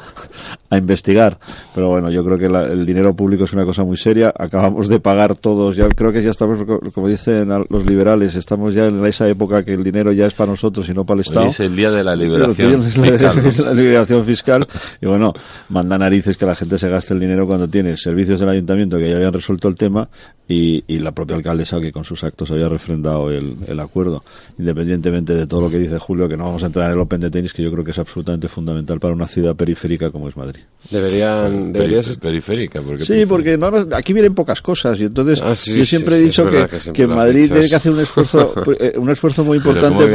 a 0.69 0.77
investigar. 0.77 1.37
Pero 1.75 1.89
bueno, 1.89 2.09
yo 2.11 2.23
creo 2.23 2.37
que 2.37 2.47
la- 2.47 2.67
el 2.67 2.85
dinero 2.85 3.13
público 3.13 3.43
es 3.43 3.51
una 3.53 3.65
cosa 3.65 3.83
muy 3.83 3.97
seria. 3.97 4.33
Acabamos 4.37 4.87
de 4.87 4.99
pagar 5.01 5.35
todos, 5.35 5.75
ya 5.75 5.89
creo 5.89 6.13
que 6.13 6.23
ya 6.23 6.31
estamos, 6.31 6.65
co- 6.65 6.79
como 6.93 7.09
dicen 7.09 7.49
los 7.69 7.85
liberales, 7.85 8.35
estamos 8.35 8.73
ya 8.73 8.85
en 8.87 9.05
esa 9.05 9.27
época 9.27 9.63
que 9.63 9.73
el 9.73 9.83
dinero 9.83 10.11
ya 10.13 10.25
es 10.25 10.33
para 10.33 10.51
nosotros 10.51 10.87
y 10.87 10.93
no 10.93 11.05
para 11.05 11.15
el 11.15 11.21
Estado. 11.21 11.47
Es 11.47 11.59
el 11.59 11.75
día 11.75 11.91
de 11.91 12.03
la 12.03 12.15
liberación 12.15 12.69
fiscal, 13.11 13.43
¿no? 13.43 13.49
es 13.49 13.59
la 13.65 13.73
liberación 13.73 14.25
fiscal. 14.25 14.67
Y 15.01 15.05
bueno, 15.05 15.33
manda 15.69 15.97
narices 15.97 16.37
que 16.37 16.45
la 16.45 16.55
gente 16.55 16.77
se 16.77 16.89
gaste 16.89 17.13
el 17.13 17.19
dinero 17.19 17.47
cuando 17.47 17.67
tiene 17.67 17.95
servicios 17.97 18.39
del 18.39 18.49
ayuntamiento 18.49 18.97
que 18.97 19.09
ya 19.09 19.15
habían 19.15 19.33
resuelto 19.33 19.67
el 19.67 19.75
tema 19.75 20.09
y, 20.47 20.83
y 20.87 20.99
la 20.99 21.11
propia 21.11 21.35
alcaldesa 21.35 21.79
que 21.79 21.91
con 21.91 22.03
sus 22.03 22.23
actos 22.23 22.49
había 22.51 22.69
refrendado 22.69 23.29
el, 23.31 23.57
el 23.67 23.79
acuerdo. 23.79 24.23
Independientemente 24.57 25.33
de 25.35 25.47
todo 25.47 25.61
lo 25.61 25.69
que 25.69 25.79
dice 25.79 25.97
Julio, 25.99 26.27
que 26.27 26.37
no 26.37 26.45
vamos 26.45 26.63
a 26.63 26.67
entrar 26.67 26.87
en 26.87 26.93
el 26.93 26.99
Open 26.99 27.21
de 27.21 27.29
tenis, 27.31 27.53
que 27.53 27.63
yo 27.63 27.71
creo 27.71 27.83
que 27.83 27.91
es 27.91 27.99
absolutamente 27.99 28.47
fundamental 28.47 28.99
para 28.99 29.13
una 29.13 29.27
ciudad 29.27 29.55
periférica 29.55 30.11
como 30.11 30.27
es 30.27 30.35
Madrid. 30.35 30.61
Deberían, 30.89 31.71
debería 31.71 32.03
ser- 32.03 32.19
periférica, 32.19 32.81
porque 32.81 33.05
Sí, 33.05 33.25
porque 33.25 33.57
no, 33.57 33.67
aquí 33.93 34.11
vienen 34.13 34.33
pocas 34.35 34.61
cosas 34.61 34.99
y 34.99 35.03
entonces 35.05 35.39
Ah, 35.41 35.55
sí, 35.55 35.77
yo 35.77 35.85
siempre 35.85 36.15
sí, 36.17 36.21
he 36.21 36.25
dicho 36.25 36.45
que, 36.45 36.65
que 36.93 37.07
Madrid 37.07 37.41
dicho 37.43 37.53
tiene 37.53 37.69
que 37.69 37.75
hacer 37.75 37.91
un 37.91 37.99
esfuerzo 37.99 38.53
eh, 38.79 38.93
un 38.97 39.09
esfuerzo 39.09 39.43
muy 39.43 39.57
importante 39.57 40.07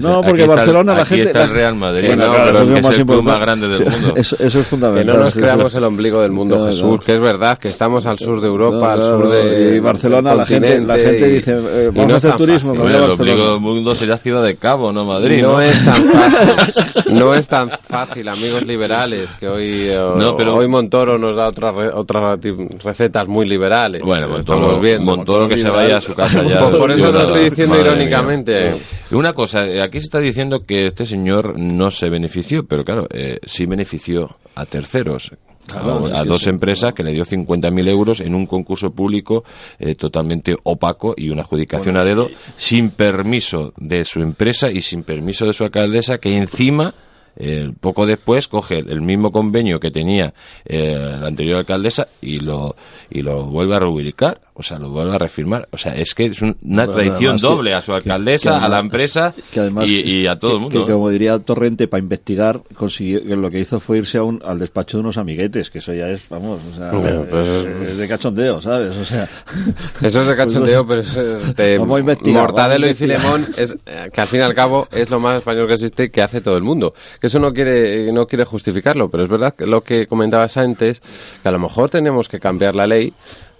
no 0.00 0.20
porque 0.20 0.42
está 0.42 0.42
el- 0.42 0.48
Barcelona 0.48 0.94
la 0.94 1.02
aquí 1.02 1.08
gente 1.14 1.26
está 1.28 1.44
el 1.44 1.50
Real 1.50 1.74
Madrid, 1.74 2.06
Bueno, 2.08 2.27
¿no? 2.28 2.34
claro, 2.34 2.52
Que 2.52 2.58
es 2.78 2.82
lo 2.82 2.90
es 2.92 2.98
el 2.98 3.06
club 3.06 3.22
más 3.22 3.40
grande 3.40 3.68
del 3.68 3.80
mundo. 3.84 4.12
eso, 4.16 4.36
eso 4.36 4.46
es 4.46 4.52
Que 4.54 4.62
fundamental 4.62 5.16
no 5.16 5.24
nos 5.24 5.32
sí, 5.32 5.38
creamos 5.40 5.72
sí. 5.72 5.78
el 5.78 5.84
ombligo 5.84 6.20
del 6.20 6.32
mundo, 6.32 6.54
Claro, 6.56 6.70
Jesús, 6.70 6.82
claro. 6.88 7.00
que 7.04 7.14
es 7.14 7.20
verdad 7.20 7.58
que 7.58 7.68
estamos 7.68 8.06
al 8.06 8.18
sur 8.18 8.40
de 8.40 8.46
Europa, 8.48 8.86
al 8.92 8.98
Claro, 9.00 9.22
sur 9.22 9.30
de 9.30 9.76
y 9.76 9.80
Barcelona, 9.80 10.34
la 10.34 10.46
gente, 10.46 10.80
la 10.80 10.96
gente 10.98 11.28
y- 11.28 11.32
dice, 11.34 11.52
eh, 11.52 11.90
y 11.92 11.96
vamos 11.96 11.96
no 11.96 12.02
a 12.02 12.06
es 12.06 12.14
hacer 12.16 12.30
tan 12.30 12.38
turismo, 12.38 12.74
fácil. 12.74 12.82
Bueno, 12.82 13.04
el 13.04 13.10
ombligo 13.12 13.50
del 13.52 13.60
mundo 13.60 13.94
sería 13.94 14.18
Ciudad 14.18 14.42
de 14.42 14.56
Cabo, 14.56 14.92
no 14.92 15.04
Madrid, 15.04 15.42
¿no? 15.42 15.52
no 15.52 15.60
es 15.60 15.84
tan 15.84 15.94
fácil, 16.04 17.14
no 17.14 17.34
es 17.34 17.48
tan 17.48 17.70
fácil, 17.70 18.28
amigos 18.28 18.64
liberales, 18.66 19.34
que 19.36 19.48
hoy, 19.48 19.88
eh, 19.90 19.98
No, 20.16 20.36
pero- 20.36 20.56
hoy 20.56 20.68
Montoro 20.68 21.18
nos 21.18 21.36
da 21.36 21.48
otras 21.48 21.74
re- 21.74 21.90
otras 21.92 22.38
recetas 22.82 23.28
muy 23.28 23.46
liberales. 23.46 24.02
Bueno, 24.02 24.28
Montoro, 24.28 24.58
estamos 24.58 24.82
viendo. 24.82 25.04
Montoro 25.04 25.48
que 25.48 25.56
se 25.56 25.68
vaya 25.70 25.98
a 25.98 26.00
su 26.00 26.14
casa 26.14 26.42
ya. 26.42 26.60
Por, 26.78 26.92
eso 26.92 27.10
lo 27.10 27.20
estoy 27.20 27.50
diciendo 27.50 27.78
irónicamente. 27.80 28.74
Una 29.10 29.32
cosa, 29.32 29.62
aquí 29.82 29.98
se 30.00 30.04
está 30.04 30.18
diciendo 30.18 30.64
que 30.66 30.86
este 30.86 31.06
señor 31.06 31.58
no 31.58 31.90
se 31.90 32.10
benefició, 32.18 32.66
pero 32.66 32.84
claro, 32.84 33.06
eh, 33.12 33.38
sí 33.46 33.66
benefició 33.66 34.36
a 34.54 34.66
terceros. 34.66 35.32
Claro, 35.66 36.06
a, 36.06 36.24
dos 36.24 36.44
sí, 36.44 36.48
empresas 36.48 36.94
que 36.94 37.04
le 37.04 37.12
dio 37.12 37.26
50.000 37.26 37.88
euros 37.90 38.20
en 38.20 38.34
un 38.34 38.46
concurso 38.46 38.90
público 38.90 39.44
eh, 39.78 39.94
totalmente 39.94 40.56
opaco 40.62 41.14
y 41.14 41.28
una 41.28 41.42
adjudicación 41.42 41.98
a 41.98 42.04
dedo 42.04 42.30
sin 42.56 42.88
permiso 42.88 43.74
de 43.76 44.06
su 44.06 44.20
empresa 44.20 44.70
y 44.70 44.80
sin 44.80 45.02
permiso 45.02 45.44
de 45.44 45.52
su 45.52 45.64
alcaldesa 45.64 46.16
que 46.18 46.38
encima 46.38 46.94
eh, 47.40 47.70
poco 47.80 48.04
después 48.04 48.48
coge 48.48 48.78
el 48.78 49.00
mismo 49.00 49.30
convenio 49.30 49.78
que 49.78 49.92
tenía 49.92 50.34
eh, 50.64 51.16
la 51.20 51.28
anterior 51.28 51.58
alcaldesa 51.58 52.08
y 52.20 52.40
lo 52.40 52.74
y 53.10 53.22
lo 53.22 53.44
vuelve 53.44 53.76
a 53.76 53.78
rubricar, 53.78 54.40
o 54.58 54.62
sea, 54.62 54.78
lo 54.78 54.90
vuelve 54.90 55.14
a 55.14 55.18
refirmar. 55.18 55.68
O 55.72 55.78
sea, 55.78 55.92
es 55.94 56.14
que 56.14 56.26
es 56.26 56.42
un- 56.42 56.56
una 56.62 56.84
Bueno, 56.86 57.00
traición 57.00 57.36
que- 57.36 57.42
doble 57.42 57.74
a 57.74 57.80
su 57.80 57.92
que- 57.92 57.96
alcaldesa, 57.98 58.64
a 58.64 58.68
la 58.68 58.80
empresa 58.80 59.32
que 59.52 59.60
además- 59.60 59.88
y, 59.88 60.00
y 60.22 60.26
a 60.26 60.36
todo 60.38 60.54
el 60.56 60.60
mundo. 60.60 60.84
Que, 60.84 60.90
¿no? 60.90 60.94
como 60.96 61.10
diría 61.10 61.38
Torrente, 61.38 61.86
para 61.88 62.02
investigar, 62.02 62.60
consiguió, 62.74 63.22
que 63.22 63.36
lo 63.36 63.50
que 63.50 63.60
hizo 63.60 63.78
fue 63.80 63.98
irse 63.98 64.18
a 64.18 64.24
un, 64.24 64.42
al 64.44 64.58
despacho 64.58 64.96
de 64.98 65.02
unos 65.04 65.16
amiguetes, 65.16 65.70
que 65.70 65.78
eso 65.78 65.94
ya 65.94 66.08
es, 66.10 66.28
vamos, 66.28 66.60
o 66.72 66.76
sea, 66.76 66.90
Bueno, 66.90 67.24
pues 67.30 67.46
es, 67.46 67.96
de 67.98 68.08
cachondeo, 68.08 68.60
¿sabes? 68.60 68.96
O 68.96 69.04
sea, 69.04 69.28
Eso 70.02 70.20
es 70.22 70.26
de 70.26 70.36
cachondeo, 70.36 70.86
pero 70.86 71.00
es 71.02 71.16
eh, 71.16 71.36
de 71.56 71.78
Vamos 71.78 71.96
a 71.96 72.00
investigar, 72.00 72.42
Mortadelo 72.42 72.86
vamos 72.86 72.88
a 72.88 72.90
y 72.90 72.94
Filemón, 72.94 73.46
es, 73.56 73.76
eh, 73.86 74.10
que 74.12 74.20
al 74.20 74.26
fin 74.26 74.40
y 74.40 74.42
al 74.42 74.54
cabo 74.54 74.88
es 74.90 75.08
lo 75.08 75.20
más 75.20 75.38
español 75.38 75.68
que 75.68 75.74
existe 75.74 76.04
y 76.04 76.10
que 76.10 76.20
hace 76.22 76.40
todo 76.40 76.56
el 76.56 76.62
mundo. 76.64 76.94
Que 77.20 77.28
eso 77.28 77.38
no 77.38 77.52
quiere, 77.52 78.12
no 78.12 78.26
quiere 78.26 78.44
justificarlo, 78.44 79.08
pero 79.08 79.22
es 79.22 79.28
verdad 79.28 79.54
que 79.54 79.66
lo 79.66 79.82
que 79.82 80.06
comentabas 80.06 80.56
antes, 80.56 81.00
que 81.42 81.48
a 81.48 81.52
lo 81.52 81.58
mejor 81.58 81.90
tenemos 81.90 82.28
que 82.28 82.40
cambiar 82.40 82.74
la 82.74 82.86
ley 82.86 83.12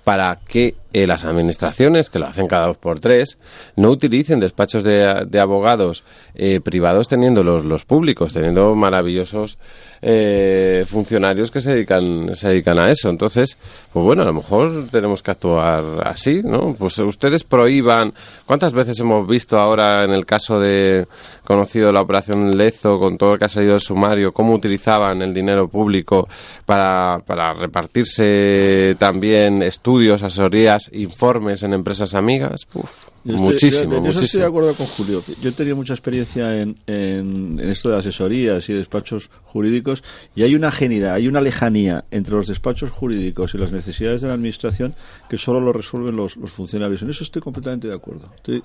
para 0.08 0.38
que 0.48 0.74
eh, 0.94 1.06
las 1.06 1.22
administraciones, 1.22 2.08
que 2.08 2.18
lo 2.18 2.24
hacen 2.24 2.46
cada 2.46 2.68
dos 2.68 2.78
por 2.78 2.98
tres, 2.98 3.36
no 3.76 3.90
utilicen 3.90 4.40
despachos 4.40 4.82
de, 4.82 5.38
abogados 5.38 6.02
eh, 6.34 6.60
privados 6.60 7.08
teniendo 7.08 7.44
los, 7.44 7.62
los 7.66 7.84
públicos, 7.84 8.32
teniendo 8.32 8.74
maravillosos 8.74 9.58
eh, 10.00 10.84
funcionarios 10.86 11.50
que 11.50 11.60
se 11.60 11.72
dedican, 11.72 12.34
se 12.34 12.48
dedican 12.48 12.78
a 12.78 12.90
eso. 12.90 13.08
Entonces, 13.08 13.56
pues 13.92 14.04
bueno, 14.04 14.22
a 14.22 14.26
lo 14.26 14.32
mejor 14.32 14.88
tenemos 14.90 15.22
que 15.22 15.30
actuar 15.30 16.06
así, 16.06 16.42
¿no? 16.44 16.74
Pues 16.78 16.98
ustedes 16.98 17.44
prohíban. 17.44 18.12
¿Cuántas 18.46 18.72
veces 18.72 18.98
hemos 19.00 19.26
visto 19.26 19.58
ahora 19.58 20.04
en 20.04 20.10
el 20.10 20.24
caso 20.24 20.60
de 20.60 21.06
conocido 21.44 21.90
la 21.92 22.02
operación 22.02 22.50
Lezo, 22.50 22.98
con 22.98 23.16
todo 23.16 23.32
lo 23.32 23.38
que 23.38 23.46
ha 23.46 23.48
salido 23.48 23.72
del 23.72 23.80
sumario, 23.80 24.32
cómo 24.32 24.54
utilizaban 24.54 25.22
el 25.22 25.32
dinero 25.32 25.68
público 25.68 26.28
para, 26.66 27.20
para 27.20 27.54
repartirse 27.54 28.96
también 28.98 29.62
estudios, 29.62 30.22
asesorías, 30.22 30.90
informes 30.92 31.62
en 31.62 31.72
empresas 31.72 32.14
amigas? 32.14 32.66
Uf, 32.74 33.08
muchísimo, 33.24 33.82
yo- 33.84 33.90
yo 33.90 33.96
estoy 33.96 34.12
muchísimo. 34.14 34.42
de 34.42 34.48
acuerdo 34.48 34.74
con 34.74 34.86
Julio. 34.86 35.22
Yo 35.42 35.48
he 35.50 35.52
tenido 35.52 35.76
mucha 35.76 35.92
experiencia 35.94 36.60
en, 36.60 36.78
en, 36.86 37.58
en 37.60 37.68
esto 37.68 37.90
de 37.90 37.96
asesorías 37.98 38.68
y 38.68 38.72
despachos 38.72 39.28
jurídicos 39.44 40.02
y 40.36 40.42
hay 40.42 40.54
una 40.54 40.70
genidad, 40.70 41.14
hay 41.14 41.26
una 41.28 41.40
lejanía 41.40 42.04
entre 42.10 42.34
los 42.34 42.46
despachos 42.46 42.90
jurídicos 42.90 43.54
y 43.54 43.58
las 43.58 43.72
necesidades 43.72 44.20
de 44.20 44.28
la 44.28 44.34
administración 44.34 44.94
que 45.28 45.38
solo 45.38 45.60
lo 45.60 45.72
resuelven 45.72 46.16
los, 46.16 46.36
los 46.36 46.50
funcionarios. 46.50 47.02
En 47.02 47.10
eso 47.10 47.24
estoy 47.24 47.42
completamente 47.42 47.88
de 47.88 47.94
acuerdo. 47.94 48.30
Estoy- 48.36 48.62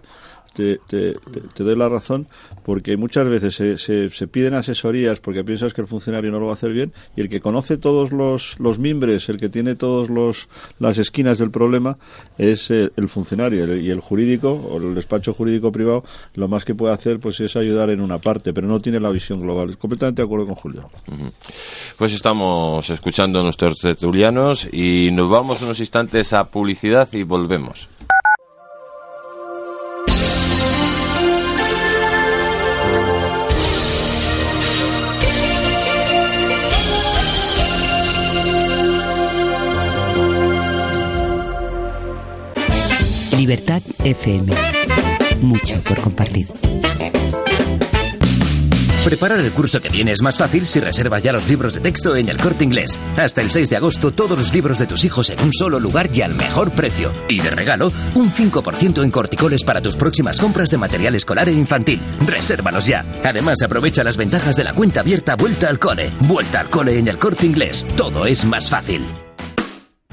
te, 0.53 0.79
te- 0.87 1.13
doy 1.63 1.75
la 1.75 1.89
razón 1.89 2.27
porque 2.63 2.95
muchas 2.97 3.27
veces 3.27 3.55
se, 3.55 3.77
se- 3.77 4.27
piden 4.27 4.53
asesorías 4.53 5.19
porque 5.19 5.43
piensas 5.43 5.73
que 5.73 5.81
el 5.81 5.87
funcionario 5.87 6.31
no 6.31 6.39
lo 6.39 6.45
va 6.45 6.51
a 6.51 6.55
hacer 6.55 6.71
bien 6.73 6.93
y 7.15 7.21
el 7.21 7.29
que 7.29 7.41
conoce 7.41 7.77
todos 7.77 8.11
los, 8.11 8.59
los 8.59 8.79
mimbres, 8.79 9.27
el 9.29 9.37
que 9.37 9.49
tiene 9.49 9.75
todos 9.75 10.09
los 10.09 10.47
las 10.79 10.97
esquinas 10.97 11.37
del 11.39 11.51
problema 11.51 11.97
es 12.37 12.69
el 12.71 12.91
funcionario 13.09 13.75
y 13.77 13.89
el 13.89 13.99
jurídico 13.99 14.51
o 14.51 14.77
el 14.77 14.95
despacho 14.95 15.33
jurídico 15.33 15.71
privado 15.71 16.03
lo 16.35 16.47
más 16.47 16.65
que 16.65 16.75
puede 16.75 16.93
hacer 16.93 17.19
pues 17.19 17.39
es 17.39 17.55
ayudar 17.55 17.89
en 17.89 18.01
una 18.01 18.17
parte 18.19 18.53
pero 18.53 18.67
no 18.67 18.79
tiene 18.79 18.99
la 18.99 19.09
visión 19.09 19.41
global. 19.41 19.77
Completamente 19.77 20.21
de 20.21 20.25
acuerdo 20.25 20.45
con 20.45 20.55
Julio. 20.55 20.89
Pues 21.97 22.13
estamos 22.13 22.89
escuchando 22.89 23.39
a 23.39 23.43
nuestros 23.43 23.79
tertulianos 23.79 24.67
y 24.71 25.09
nos 25.11 25.29
vamos 25.29 25.61
unos 25.61 25.79
instantes 25.79 26.33
a 26.33 26.45
publicidad 26.45 27.07
y 27.13 27.23
volvemos. 27.23 27.87
Libertad 43.43 43.81
FM. 44.05 44.53
Mucho 45.41 45.75
por 45.81 45.99
compartir. 45.99 46.47
Preparar 49.03 49.37
el 49.41 49.51
curso 49.51 49.81
que 49.81 49.89
viene 49.89 50.13
es 50.13 50.21
más 50.21 50.37
fácil 50.37 50.65
si 50.65 50.79
reservas 50.79 51.23
ya 51.23 51.33
los 51.33 51.49
libros 51.49 51.73
de 51.73 51.81
texto 51.81 52.15
en 52.15 52.29
el 52.29 52.37
corte 52.37 52.63
inglés. 52.63 53.01
Hasta 53.17 53.41
el 53.41 53.51
6 53.51 53.69
de 53.69 53.75
agosto, 53.75 54.11
todos 54.11 54.37
los 54.37 54.53
libros 54.53 54.79
de 54.79 54.85
tus 54.85 55.03
hijos 55.03 55.29
en 55.29 55.41
un 55.41 55.51
solo 55.51 55.77
lugar 55.77 56.09
y 56.13 56.21
al 56.21 56.35
mejor 56.35 56.71
precio. 56.71 57.11
Y 57.27 57.41
de 57.41 57.49
regalo, 57.49 57.91
un 58.15 58.31
5% 58.31 59.03
en 59.03 59.11
corticoles 59.11 59.65
para 59.65 59.81
tus 59.81 59.97
próximas 59.97 60.39
compras 60.39 60.69
de 60.69 60.77
material 60.77 61.13
escolar 61.15 61.49
e 61.49 61.51
infantil. 61.51 61.99
Resérvalos 62.25 62.87
ya. 62.87 63.03
Además, 63.25 63.61
aprovecha 63.61 64.05
las 64.05 64.15
ventajas 64.15 64.55
de 64.55 64.63
la 64.63 64.71
cuenta 64.71 65.01
abierta 65.01 65.35
Vuelta 65.35 65.67
al 65.67 65.79
Cole. 65.79 66.11
Vuelta 66.21 66.61
al 66.61 66.69
Cole 66.69 66.97
en 66.97 67.09
el 67.09 67.19
corte 67.19 67.45
inglés. 67.45 67.85
Todo 67.97 68.25
es 68.25 68.45
más 68.45 68.69
fácil. 68.69 69.03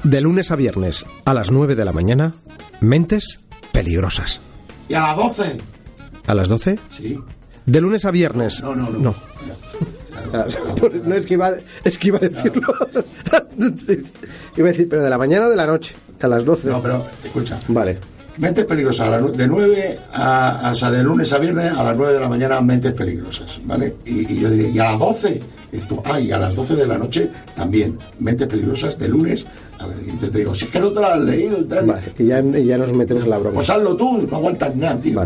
De 0.03 0.19
lunes 0.19 0.49
a 0.49 0.55
viernes, 0.55 1.05
a 1.25 1.35
las 1.35 1.51
9 1.51 1.75
de 1.75 1.85
la 1.85 1.93
mañana, 1.93 2.33
Mentes 2.81 3.39
Peligrosas. 3.71 4.41
¿Y 4.89 4.93
a 4.95 4.99
las 5.01 5.15
12? 5.17 5.57
¿A 6.27 6.35
las 6.35 6.49
12? 6.49 6.79
Sí. 6.89 7.17
De 7.65 7.79
lunes 7.81 8.03
a 8.05 8.11
viernes. 8.11 8.61
No, 8.61 8.75
no, 8.75 8.89
no. 8.89 8.99
No. 8.99 9.15
No, 11.03 11.15
es 11.15 11.25
que 11.25 11.33
iba, 11.33 11.51
es 11.83 11.97
que 11.97 12.07
iba 12.09 12.17
a 12.17 12.21
decirlo. 12.21 12.73
iba 14.57 14.69
a 14.69 14.71
decir, 14.71 14.87
pero 14.89 15.01
de 15.03 15.09
la 15.09 15.17
mañana 15.17 15.47
o 15.47 15.49
de 15.49 15.55
la 15.57 15.65
noche. 15.65 15.93
A 16.21 16.27
las 16.27 16.45
12. 16.45 16.67
No, 16.69 16.81
pero 16.81 17.03
escucha. 17.23 17.59
Vale. 17.67 17.97
Mentes 18.37 18.65
peligrosas, 18.65 19.35
de 19.35 19.47
9 19.47 19.99
a, 20.13 20.69
a- 20.69 20.71
o 20.71 20.75
sea, 20.75 20.89
de 20.91 21.03
lunes 21.03 21.33
a 21.33 21.37
viernes 21.39 21.71
a 21.73 21.83
las 21.83 21.97
9 21.97 22.13
de 22.13 22.19
la 22.19 22.29
mañana, 22.29 22.61
mentes 22.61 22.93
peligrosas, 22.93 23.59
¿vale? 23.65 23.95
Y, 24.05 24.31
y 24.31 24.39
yo 24.39 24.49
diría, 24.49 24.69
¿y 24.69 24.79
a 24.79 24.91
las 24.91 24.99
12? 24.99 25.29
Y 25.71 25.71
dices 25.75 25.87
tú, 25.89 26.01
ah, 26.05 26.19
y 26.19 26.31
a 26.31 26.37
las 26.37 26.55
12 26.55 26.75
de 26.75 26.87
la 26.87 26.97
noche 26.97 27.29
también, 27.55 27.97
mentes 28.19 28.47
peligrosas 28.47 28.97
de 28.97 29.09
lunes. 29.09 29.45
A 29.81 29.87
ver, 29.87 29.97
y 30.05 30.21
yo 30.21 30.29
te 30.29 30.37
digo, 30.37 30.53
si 30.53 30.65
es 30.65 30.71
que 30.71 30.79
no 30.79 30.91
te 30.91 30.99
la 30.99 31.13
has 31.13 31.21
leído 31.21 31.59
y 31.59 31.63
tal. 31.63 31.85
Vale, 31.85 32.01
que 32.15 32.25
ya, 32.25 32.41
ya 32.41 32.77
nos 32.77 32.93
metemos 32.93 33.23
en 33.23 33.29
la 33.29 33.37
broma. 33.39 33.55
Pues 33.55 33.69
hazlo 33.69 33.95
tú, 33.95 34.27
no 34.29 34.37
aguantas 34.37 34.75
nada, 34.75 34.99
tío. 34.99 35.23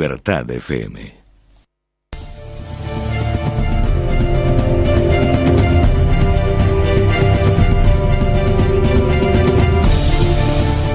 Libertad 0.00 0.50
FM. 0.50 1.12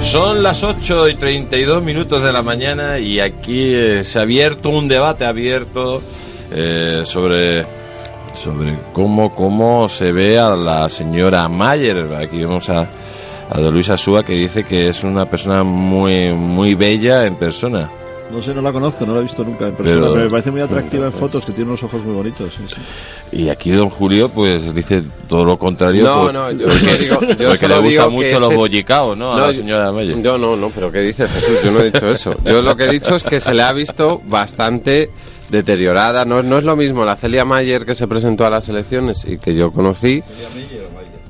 Son 0.02 0.42
las 0.42 0.64
8 0.64 1.10
y 1.10 1.16
32 1.18 1.84
minutos 1.84 2.24
de 2.24 2.34
la 2.34 2.42
mañana 2.42 2.98
y 2.98 3.20
aquí 3.20 3.76
eh, 3.76 4.04
se 4.04 4.18
ha 4.18 4.24
abierto 4.24 4.70
un 4.70 4.88
debate 4.88 5.24
abierto 5.24 6.02
eh, 6.52 7.04
sobre, 7.06 7.64
sobre 8.34 8.80
cómo, 8.92 9.36
cómo 9.36 9.88
se 9.88 10.12
ve 10.12 10.40
a 10.40 10.56
la 10.56 10.90
señora 10.90 11.48
Mayer. 11.48 12.12
Aquí 12.16 12.40
vemos 12.40 12.70
a, 12.70 12.88
a 13.52 13.60
don 13.60 13.72
Luis 13.72 13.90
Asúa 13.90 14.24
que 14.24 14.34
dice 14.34 14.64
que 14.64 14.90
es 14.90 15.04
una 15.04 15.30
persona 15.30 15.62
muy, 15.62 16.34
muy 16.34 16.74
bella 16.74 17.28
en 17.28 17.36
persona. 17.36 17.88
No 18.32 18.42
sé, 18.42 18.54
no 18.54 18.62
la 18.62 18.74
conozco, 18.74 19.06
no 19.06 19.14
la 19.14 19.20
he 19.20 19.24
visto 19.24 19.44
nunca 19.44 19.68
en 19.68 19.76
persona, 19.76 20.02
Pero- 20.02 20.12
pero, 20.14 20.24
me 20.26 20.30
parece 20.30 20.52
muy 20.52 20.60
atractiva 20.62 21.06
en 21.06 21.14
fotos, 21.14 21.46
que 21.46 21.52
tiene 21.52 21.70
unos 21.70 21.84
ojos 21.84 22.04
muy 22.04 22.16
bonitos. 22.16 22.54
sí, 22.54 22.64
sí. 22.68 22.76
Y 23.44 23.50
aquí 23.50 23.72
don 23.72 23.90
Julio 23.90 24.30
pues 24.30 24.74
dice 24.74 25.04
todo 25.28 25.46
lo 25.46 25.58
contrario. 25.58 26.04
No, 26.04 26.22
pues, 26.24 26.34
no, 26.34 26.52
yo 26.52 26.68
es 26.68 26.74
que 26.76 27.04
digo- 27.06 27.20
yo 27.22 27.50
porque 27.50 27.68
le 27.68 27.90
que 27.98 28.10
mucho 28.10 28.40
los 28.40 28.44
este- 28.50 28.56
bollicaos, 28.56 29.18
¿no? 29.18 29.34
A 29.34 29.38
No, 29.38 29.46
la 29.48 29.52
yo- 29.52 29.58
señora 29.60 29.92
Mayer. 29.92 30.22
Yo 30.22 30.38
no, 30.38 30.56
no, 30.56 30.70
pero 30.70 30.92
¿qué 30.92 31.00
dice 31.02 31.28
Jesús? 31.28 31.58
Yo 31.64 31.72
no 31.72 31.80
he 31.82 31.92
dicho 31.92 32.08
eso. 32.08 32.34
Yo 32.44 32.62
lo 32.62 32.76
que 32.76 32.86
he 32.86 32.92
dicho 32.92 33.16
es 33.16 33.24
que 33.24 33.40
se 33.40 33.54
le 33.54 33.62
ha 33.62 33.72
visto 33.72 34.22
bastante 34.26 35.10
deteriorada. 35.50 36.26
No, 36.26 36.42
no 36.42 36.58
es 36.58 36.64
lo 36.64 36.76
mismo 36.76 37.06
la 37.06 37.16
Celia 37.16 37.46
Mayer 37.46 37.86
que 37.86 37.94
se 37.96 38.08
presentó 38.08 38.46
a 38.46 38.50
las 38.50 38.68
elecciones 38.70 39.24
y 39.28 39.38
que 39.38 39.54
yo 39.54 39.72
conocí. 39.72 40.24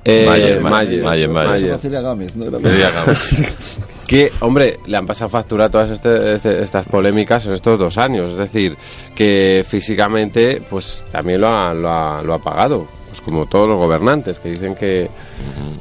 Eh, 0.08 0.25
Mayer, 0.29 0.62
Mayer, 0.62 1.03
Mayer, 1.03 1.29
Mayer. 1.29 1.29
Mayer. 1.29 1.79
Celia 1.79 2.01
Gámez, 2.01 2.36
¿no? 2.36 2.45
Era- 2.45 2.60
Celia 2.60 2.91
Gámez. 2.91 3.36
Que, 4.07 4.31
hombre, 4.41 4.79
le 4.85 4.97
han 4.97 5.05
pasado 5.07 5.29
factura 5.29 5.69
todas 5.69 5.89
este- 5.89 6.35
este- 6.35 6.61
estas 6.63 6.85
polémicas 6.87 7.45
en 7.47 7.53
estos 7.53 7.79
dos 7.79 7.97
años. 7.97 8.33
Es 8.33 8.37
decir, 8.37 8.77
que 9.15 9.63
físicamente, 9.67 10.61
pues 10.69 11.03
también 11.11 11.41
lo 11.41 11.47
ha, 11.47 11.73
lo 11.73 11.89
ha, 11.89 12.21
lo 12.21 12.33
ha 12.35 12.39
pagado. 12.39 12.87
Pues 13.09 13.21
como 13.21 13.47
todos 13.47 13.67
los 13.67 13.77
gobernantes 13.77 14.39
que 14.39 14.49
dicen 14.49 14.75
que, 14.75 15.09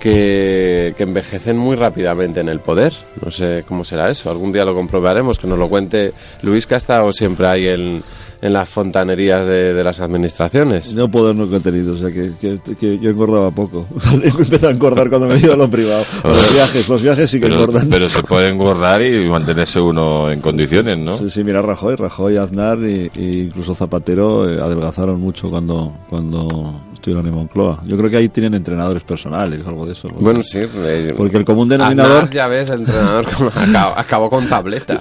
que, 0.01 0.95
que 0.97 1.03
envejecen 1.03 1.57
muy 1.57 1.77
rápidamente 1.77 2.41
en 2.41 2.49
el 2.49 2.61
poder. 2.61 2.93
No 3.25 3.31
sé 3.31 3.65
cómo 3.67 3.85
será 3.85 4.11
eso. 4.11 4.31
Algún 4.31 4.53
día 4.53 4.65
lo 4.65 4.75
comprobaremos. 4.75 5.39
Que 5.39 5.47
nos 5.47 5.59
lo 5.59 5.69
cuente 5.69 6.13
Luis, 6.43 6.67
que 6.67 6.75
ha 6.75 6.79
estado 6.79 7.11
siempre 7.13 7.47
ahí 7.47 7.67
en, 7.69 8.03
en 8.45 8.53
las 8.53 8.69
fontanerías 8.69 9.47
de, 9.47 9.73
de 9.73 9.83
las 9.85 10.01
administraciones. 10.01 10.95
No 10.95 11.11
puedo 11.11 11.33
no 11.33 11.49
contenido, 11.49 11.95
o 11.95 11.97
sea 11.97 12.11
que, 12.11 12.33
que, 12.39 12.61
que 12.79 12.99
yo 12.99 13.11
engordaba 13.11 13.51
poco. 13.51 13.87
Empecé 14.23 14.67
a 14.67 14.71
engordar 14.71 15.09
cuando 15.09 15.29
me 15.29 15.37
he 15.37 15.39
ido 15.39 15.55
a 15.55 15.57
lo 15.57 15.71
privado. 15.71 16.05
Los 16.25 16.53
viajes, 16.53 16.89
los 16.89 17.03
viajes 17.03 17.31
sí 17.31 17.39
que 17.41 17.47
pero, 17.47 17.61
engordan. 17.61 17.89
pero 17.89 18.09
se 18.09 18.23
puede 18.23 18.51
engordar 18.51 19.01
y 19.03 19.29
mantenerse 19.29 19.81
uno 19.81 20.31
en 20.31 20.41
condiciones, 20.41 20.99
¿no? 20.99 21.17
Sí, 21.19 21.31
sí, 21.31 21.45
mira 21.45 21.63
Rajoy, 21.63 21.97
Rajoy, 21.97 22.37
Aznar 22.37 22.79
e 22.83 23.11
incluso 23.15 23.75
Zapatero 23.75 24.49
eh, 24.49 24.61
adelgazaron 24.61 25.21
mucho 25.21 25.49
cuando, 25.49 25.93
cuando 26.11 26.83
estuvieron 27.05 27.27
en 27.27 27.35
Moncloa. 27.35 27.83
Yo 27.87 27.99
creo 27.99 28.09
que 28.09 28.17
ahí 28.17 28.31
tienen 28.31 28.55
entrenadores 28.55 29.03
personales 29.05 29.61
o 29.65 29.69
algo 29.69 29.85
de 29.85 29.93
eso. 29.93 30.09
Bueno, 30.19 30.43
sí. 30.43 30.59
eh, 30.59 31.13
Porque 31.15 31.37
el 31.37 31.45
común 31.45 31.69
denominador... 31.69 32.25
Aznar, 32.25 32.31
ya 32.31 32.49
ves, 32.49 32.71
el 32.71 32.81
entrenador 32.81 33.27
acabó, 33.55 33.99
acabó 33.99 34.31
con 34.31 34.47
tableta. 34.49 34.99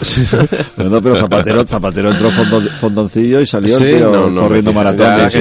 No, 0.78 0.90
no, 0.90 1.02
pero 1.02 1.16
Zapatero, 1.16 1.64
Zapatero 1.66 2.12
entró 2.12 2.30
fondo- 2.32 2.70
fondoncillo 2.78 3.40
y 3.40 3.46
salió 3.46 3.78
Sí, 3.78 3.96
no, 4.02 4.30
no 4.30 4.42
corriendo 4.42 4.74
maratones. 4.74 5.34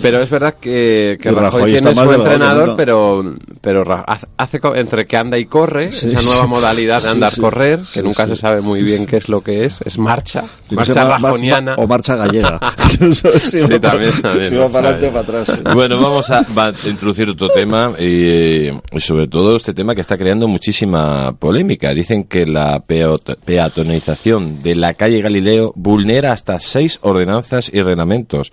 Pero 0.00 0.20
es 0.22 0.30
verdad 0.30 0.54
que, 0.60 1.18
que 1.20 1.30
Rajoy, 1.32 1.42
Rajoy 1.42 1.72
tiene 1.72 1.94
su 1.94 2.12
entrenador, 2.12 2.74
pero, 2.76 3.34
pero 3.60 4.04
hace- 4.06 4.60
entre 4.76 5.06
que 5.06 5.16
anda 5.16 5.38
y 5.38 5.46
corre, 5.46 5.90
Sí, 5.90 6.06
esa 6.06 6.18
sí. 6.20 6.26
nueva 6.26 6.46
modalidad 6.46 6.96
de 6.98 7.02
Sí, 7.02 7.08
andar 7.08 7.32
sí. 7.32 7.40
correr, 7.40 7.80
que 7.80 8.00
Sí, 8.00 8.02
nunca 8.02 8.26
sí. 8.26 8.34
se 8.34 8.40
sabe 8.40 8.60
muy 8.60 8.82
bien 8.82 9.06
qué 9.06 9.16
es 9.16 9.28
lo 9.28 9.40
que 9.40 9.64
es, 9.64 9.80
es 9.84 9.98
marcha, 9.98 10.44
marcha 10.70 11.04
rajoniana. 11.04 11.74
o 11.78 11.86
marcha 11.88 12.14
gallega. 12.14 12.60
Sí, 13.42 13.58
también, 13.80 14.12
también, 14.22 14.52
para 14.70 14.90
adelante 14.90 15.08
o 15.08 15.12
para 15.12 15.22
Bueno, 15.74 16.00
vamos 16.00 16.30
a, 16.30 16.44
introducir 16.88 17.28
otro 17.28 17.48
tema 17.48 17.92
y, 17.98 18.68
y 18.68 19.00
sobre 19.00 19.26
todo 19.28 19.56
este 19.56 19.72
tema 19.74 19.94
que 19.94 20.00
está 20.00 20.16
creando 20.18 20.46
muchísima 20.48 21.32
polémica. 21.32 21.94
Dicen 21.94 22.24
que 22.24 22.46
la 22.46 22.80
peot- 22.86 23.36
peatonización 23.44 24.62
de 24.62 24.74
la 24.74 24.94
calle 24.94 25.20
Galileo 25.20 25.72
vulnera 25.76 26.32
hasta 26.32 26.60
seis 26.60 26.98
ordenanzas 27.02 27.70
y 27.72 27.80
reglamentos. 27.80 28.52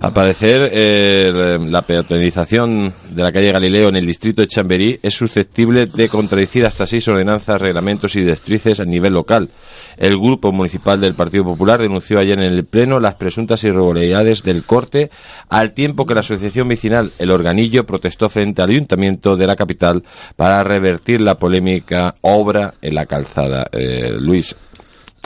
Al 0.00 0.12
parecer, 0.12 0.70
eh, 0.72 1.58
la 1.60 1.82
peatonización 1.82 2.94
de 3.10 3.22
la 3.22 3.32
calle 3.32 3.50
Galileo 3.50 3.88
en 3.88 3.96
el 3.96 4.06
distrito 4.06 4.42
de 4.42 4.46
Chamberí 4.46 5.00
es 5.02 5.14
susceptible 5.14 5.86
de 5.86 6.08
contradecir 6.08 6.64
hasta 6.64 6.86
seis 6.86 7.08
ordenanzas, 7.08 7.60
reglamentos 7.60 8.14
y 8.14 8.20
directrices 8.20 8.78
a 8.78 8.84
nivel 8.84 9.14
local. 9.14 9.50
El 9.96 10.16
grupo 10.16 10.52
municipal 10.52 11.00
del 11.00 11.14
Partido 11.14 11.42
Popular 11.42 11.80
denunció 11.80 12.20
ayer 12.20 12.38
en 12.38 12.52
el 12.52 12.64
Pleno 12.64 13.00
las 13.00 13.16
presuntas 13.16 13.64
irregularidades 13.64 14.44
del 14.44 14.62
corte, 14.62 15.10
al 15.48 15.72
tiempo 15.72 16.06
que 16.06 16.14
la 16.14 16.20
asociación 16.20 16.68
vecinal 16.68 17.10
El 17.18 17.32
Organillo 17.32 17.84
protestó 17.84 18.28
frente 18.28 18.62
al 18.62 18.70
ayuntamiento 18.70 19.36
de 19.36 19.48
la 19.48 19.56
capital 19.56 20.04
para 20.36 20.62
revertir 20.62 21.20
la 21.20 21.34
polémica 21.34 22.14
obra 22.20 22.74
en 22.82 22.94
la 22.94 23.06
calzada. 23.06 23.66
Eh, 23.72 24.14
Luis, 24.20 24.54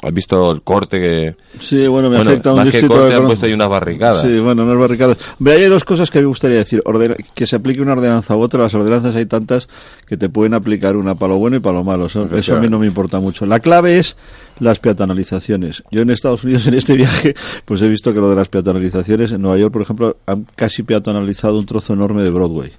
¿has 0.02 0.12
visto 0.12 0.50
el 0.50 0.62
corte 0.62 0.98
que...? 1.00 1.36
Sí, 1.58 1.86
bueno, 1.86 2.10
me 2.10 2.16
Bueno, 2.16 2.30
afecta 2.32 2.50
a 2.50 2.52
un 2.52 2.58
más 2.58 2.64
que 2.66 2.72
distrito 2.72 2.94
corte 2.94 3.08
de- 3.10 3.14
han 3.20 3.26
puesto 3.26 3.46
ahí 3.46 3.52
unas 3.52 3.68
barricadas. 3.68 4.22
Sí, 4.22 4.38
bueno, 4.40 4.64
unas 4.64 4.76
barricadas. 4.78 5.18
Ve, 5.38 5.52
hay 5.52 5.64
dos 5.66 5.84
cosas 5.84 6.10
que 6.10 6.18
me 6.20 6.26
gustaría 6.26 6.58
decir. 6.58 6.82
Ordena- 6.84 7.14
que 7.34 7.46
se 7.46 7.56
aplique 7.56 7.80
una 7.80 7.92
ordenanza 7.92 8.36
u 8.36 8.40
otra. 8.40 8.62
Las 8.62 8.74
ordenanzas 8.74 9.14
hay 9.14 9.26
tantas 9.26 9.68
que 10.06 10.16
te 10.16 10.28
pueden 10.28 10.54
aplicar 10.54 10.96
una 10.96 11.14
para 11.14 11.32
lo 11.34 11.38
bueno 11.38 11.56
y 11.56 11.60
para 11.60 11.78
lo 11.78 11.84
malo. 11.84 12.06
Eso, 12.06 12.24
eso 12.36 12.56
a 12.56 12.60
mí 12.60 12.68
no 12.68 12.78
me 12.78 12.86
importa 12.86 13.20
mucho. 13.20 13.46
La 13.46 13.60
clave 13.60 13.98
es 13.98 14.16
las 14.58 14.78
peatonalizaciones. 14.80 15.82
Yo 15.90 16.02
en 16.02 16.10
Estados 16.10 16.44
Unidos, 16.44 16.66
en 16.66 16.74
este 16.74 16.94
viaje, 16.96 17.34
pues 17.64 17.80
he 17.82 17.88
visto 17.88 18.12
que 18.12 18.20
lo 18.20 18.28
de 18.30 18.36
las 18.36 18.48
peatonalizaciones, 18.48 19.32
en 19.32 19.42
Nueva 19.42 19.58
York, 19.58 19.72
por 19.72 19.82
ejemplo, 19.82 20.16
han 20.26 20.46
casi 20.56 20.82
peatonalizado 20.82 21.58
un 21.58 21.66
trozo 21.66 21.92
enorme 21.92 22.22
de 22.22 22.30
Broadway. 22.30 22.72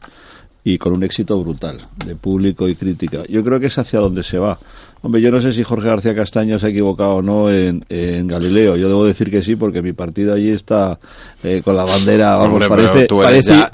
Y 0.65 0.77
con 0.77 0.93
un 0.93 1.03
éxito 1.03 1.37
brutal, 1.43 1.81
de 2.05 2.15
público 2.15 2.69
y 2.69 2.75
crítica. 2.75 3.23
Yo 3.27 3.43
creo 3.43 3.59
que 3.59 3.65
es 3.67 3.77
hacia 3.77 3.99
donde 3.99 4.23
se 4.23 4.37
va. 4.37 4.57
Hombre, 5.05 5.19
yo 5.21 5.31
no 5.31 5.41
sé 5.41 5.51
si 5.51 5.63
Jorge 5.63 5.87
García 5.89 6.15
Castaño 6.15 6.57
se 6.57 6.65
ha 6.65 6.69
equivocado 6.69 7.15
o 7.15 7.21
no 7.21 7.51
en, 7.51 7.83
en 7.89 8.25
Galileo. 8.25 8.77
Yo 8.77 8.87
debo 8.87 9.05
decir 9.05 9.29
que 9.29 9.41
sí, 9.41 9.57
porque 9.57 9.81
mi 9.81 9.91
partido 9.91 10.33
allí 10.33 10.49
está 10.49 10.97
eh, 11.43 11.61
con 11.61 11.75
la 11.75 11.83
bandera, 11.83 12.37
vamos, 12.37 12.53
Hombre, 12.53 12.69
parece, 12.69 13.05
parece 13.13 13.49
ya- 13.51 13.71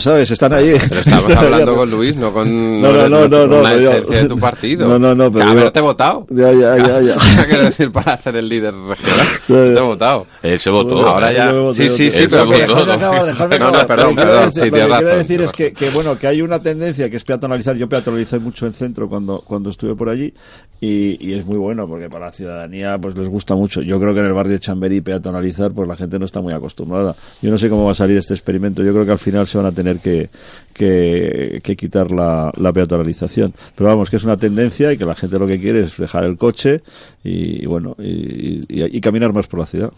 ¿sabes? 0.00 0.30
Están 0.30 0.52
ahí. 0.52 0.72
Pero 0.88 1.00
estamos 1.00 1.30
hablando 1.36 1.74
con 1.74 1.90
Luis, 1.90 2.14
no 2.14 2.32
con 2.32 2.46
No, 2.80 2.92
no, 2.92 3.08
no, 3.08 3.26
no, 3.26 3.46
no, 3.48 3.60
la 3.60 3.70
no, 3.74 3.80
yo- 3.80 3.90
de 4.02 4.28
tu 4.28 4.38
partido. 4.38 4.86
No, 4.88 5.00
no, 5.00 5.16
no, 5.16 5.32
pero 5.32 5.46
haberte 5.46 5.80
votado. 5.80 6.26
Ya, 6.30 6.52
ya, 6.52 6.76
ya, 6.76 7.00
ya. 7.00 7.16
Quiero 7.48 7.64
decir, 7.64 7.90
para 7.90 8.16
ser 8.16 8.36
el 8.36 8.48
líder 8.48 8.72
regional. 8.72 9.26
Ya, 9.48 9.56
ya. 9.56 9.62
Te 9.74 9.78
he 9.78 9.82
votado. 9.82 10.26
Él 10.44 10.58
se 10.60 10.70
votó. 10.70 11.08
Ahora 11.08 11.32
ya. 11.32 11.50
Sí, 11.72 11.88
sí, 11.88 12.08
sí, 12.08 12.26
pero 12.30 12.44
No, 12.46 13.70
no, 13.72 13.86
perdón, 13.86 14.14
perdón. 14.14 14.44
lo 14.44 14.52
que 14.52 14.70
quiero 14.70 15.16
decir 15.16 15.40
es 15.40 15.50
que, 15.52 15.90
bueno, 15.92 16.16
que 16.16 16.28
hay 16.28 16.40
una 16.40 16.62
tendencia 16.62 17.10
que 17.10 17.16
es 17.16 17.24
peatonalizar. 17.24 17.74
Yo 17.76 17.88
peatonalicé 17.88 18.38
mucho 18.38 18.64
en 18.66 18.74
centro 18.74 19.08
cuando, 19.08 19.40
cuando 19.44 19.70
estuve 19.70 19.96
por 19.96 20.08
allí 20.08 20.32
y, 20.80 21.16
y 21.26 21.32
es 21.32 21.46
muy 21.46 21.56
bueno 21.56 21.88
porque 21.88 22.10
para 22.10 22.26
la 22.26 22.32
ciudadanía 22.32 22.98
pues 22.98 23.16
les 23.16 23.28
gusta 23.28 23.54
mucho. 23.54 23.80
Yo 23.80 23.98
creo 23.98 24.12
que 24.12 24.20
en 24.20 24.26
el 24.26 24.32
barrio 24.34 24.58
Chamberí 24.58 25.00
peatonalizar 25.00 25.72
pues 25.72 25.88
la 25.88 25.96
gente 25.96 26.18
no 26.18 26.26
está 26.26 26.40
muy 26.40 26.52
acostumbrada. 26.52 27.16
Yo 27.40 27.50
no 27.50 27.56
sé 27.56 27.70
cómo 27.70 27.86
va 27.86 27.92
a 27.92 27.94
salir 27.94 28.18
este 28.18 28.34
experimento. 28.34 28.82
Yo 28.84 28.92
creo 28.92 29.06
que 29.06 29.12
al 29.12 29.18
final 29.18 29.46
se 29.46 29.56
van 29.56 29.66
a 29.66 29.72
tener 29.72 30.00
que, 30.00 30.28
que, 30.74 31.60
que 31.62 31.76
quitar 31.76 32.10
la, 32.10 32.52
la 32.56 32.72
peatonalización. 32.72 33.54
Pero 33.74 33.88
vamos, 33.88 34.10
que 34.10 34.16
es 34.16 34.24
una 34.24 34.36
tendencia 34.36 34.92
y 34.92 34.98
que 34.98 35.06
la 35.06 35.14
gente 35.14 35.38
lo 35.38 35.46
que 35.46 35.58
quiere 35.58 35.80
es 35.80 35.96
dejar 35.96 36.24
el 36.24 36.36
coche 36.36 36.82
y, 37.24 37.64
bueno, 37.66 37.96
y 37.98 39.00
caminar 39.00 39.32
más 39.32 39.46
por 39.46 39.60
la 39.60 39.66
ciudad. 39.66 39.92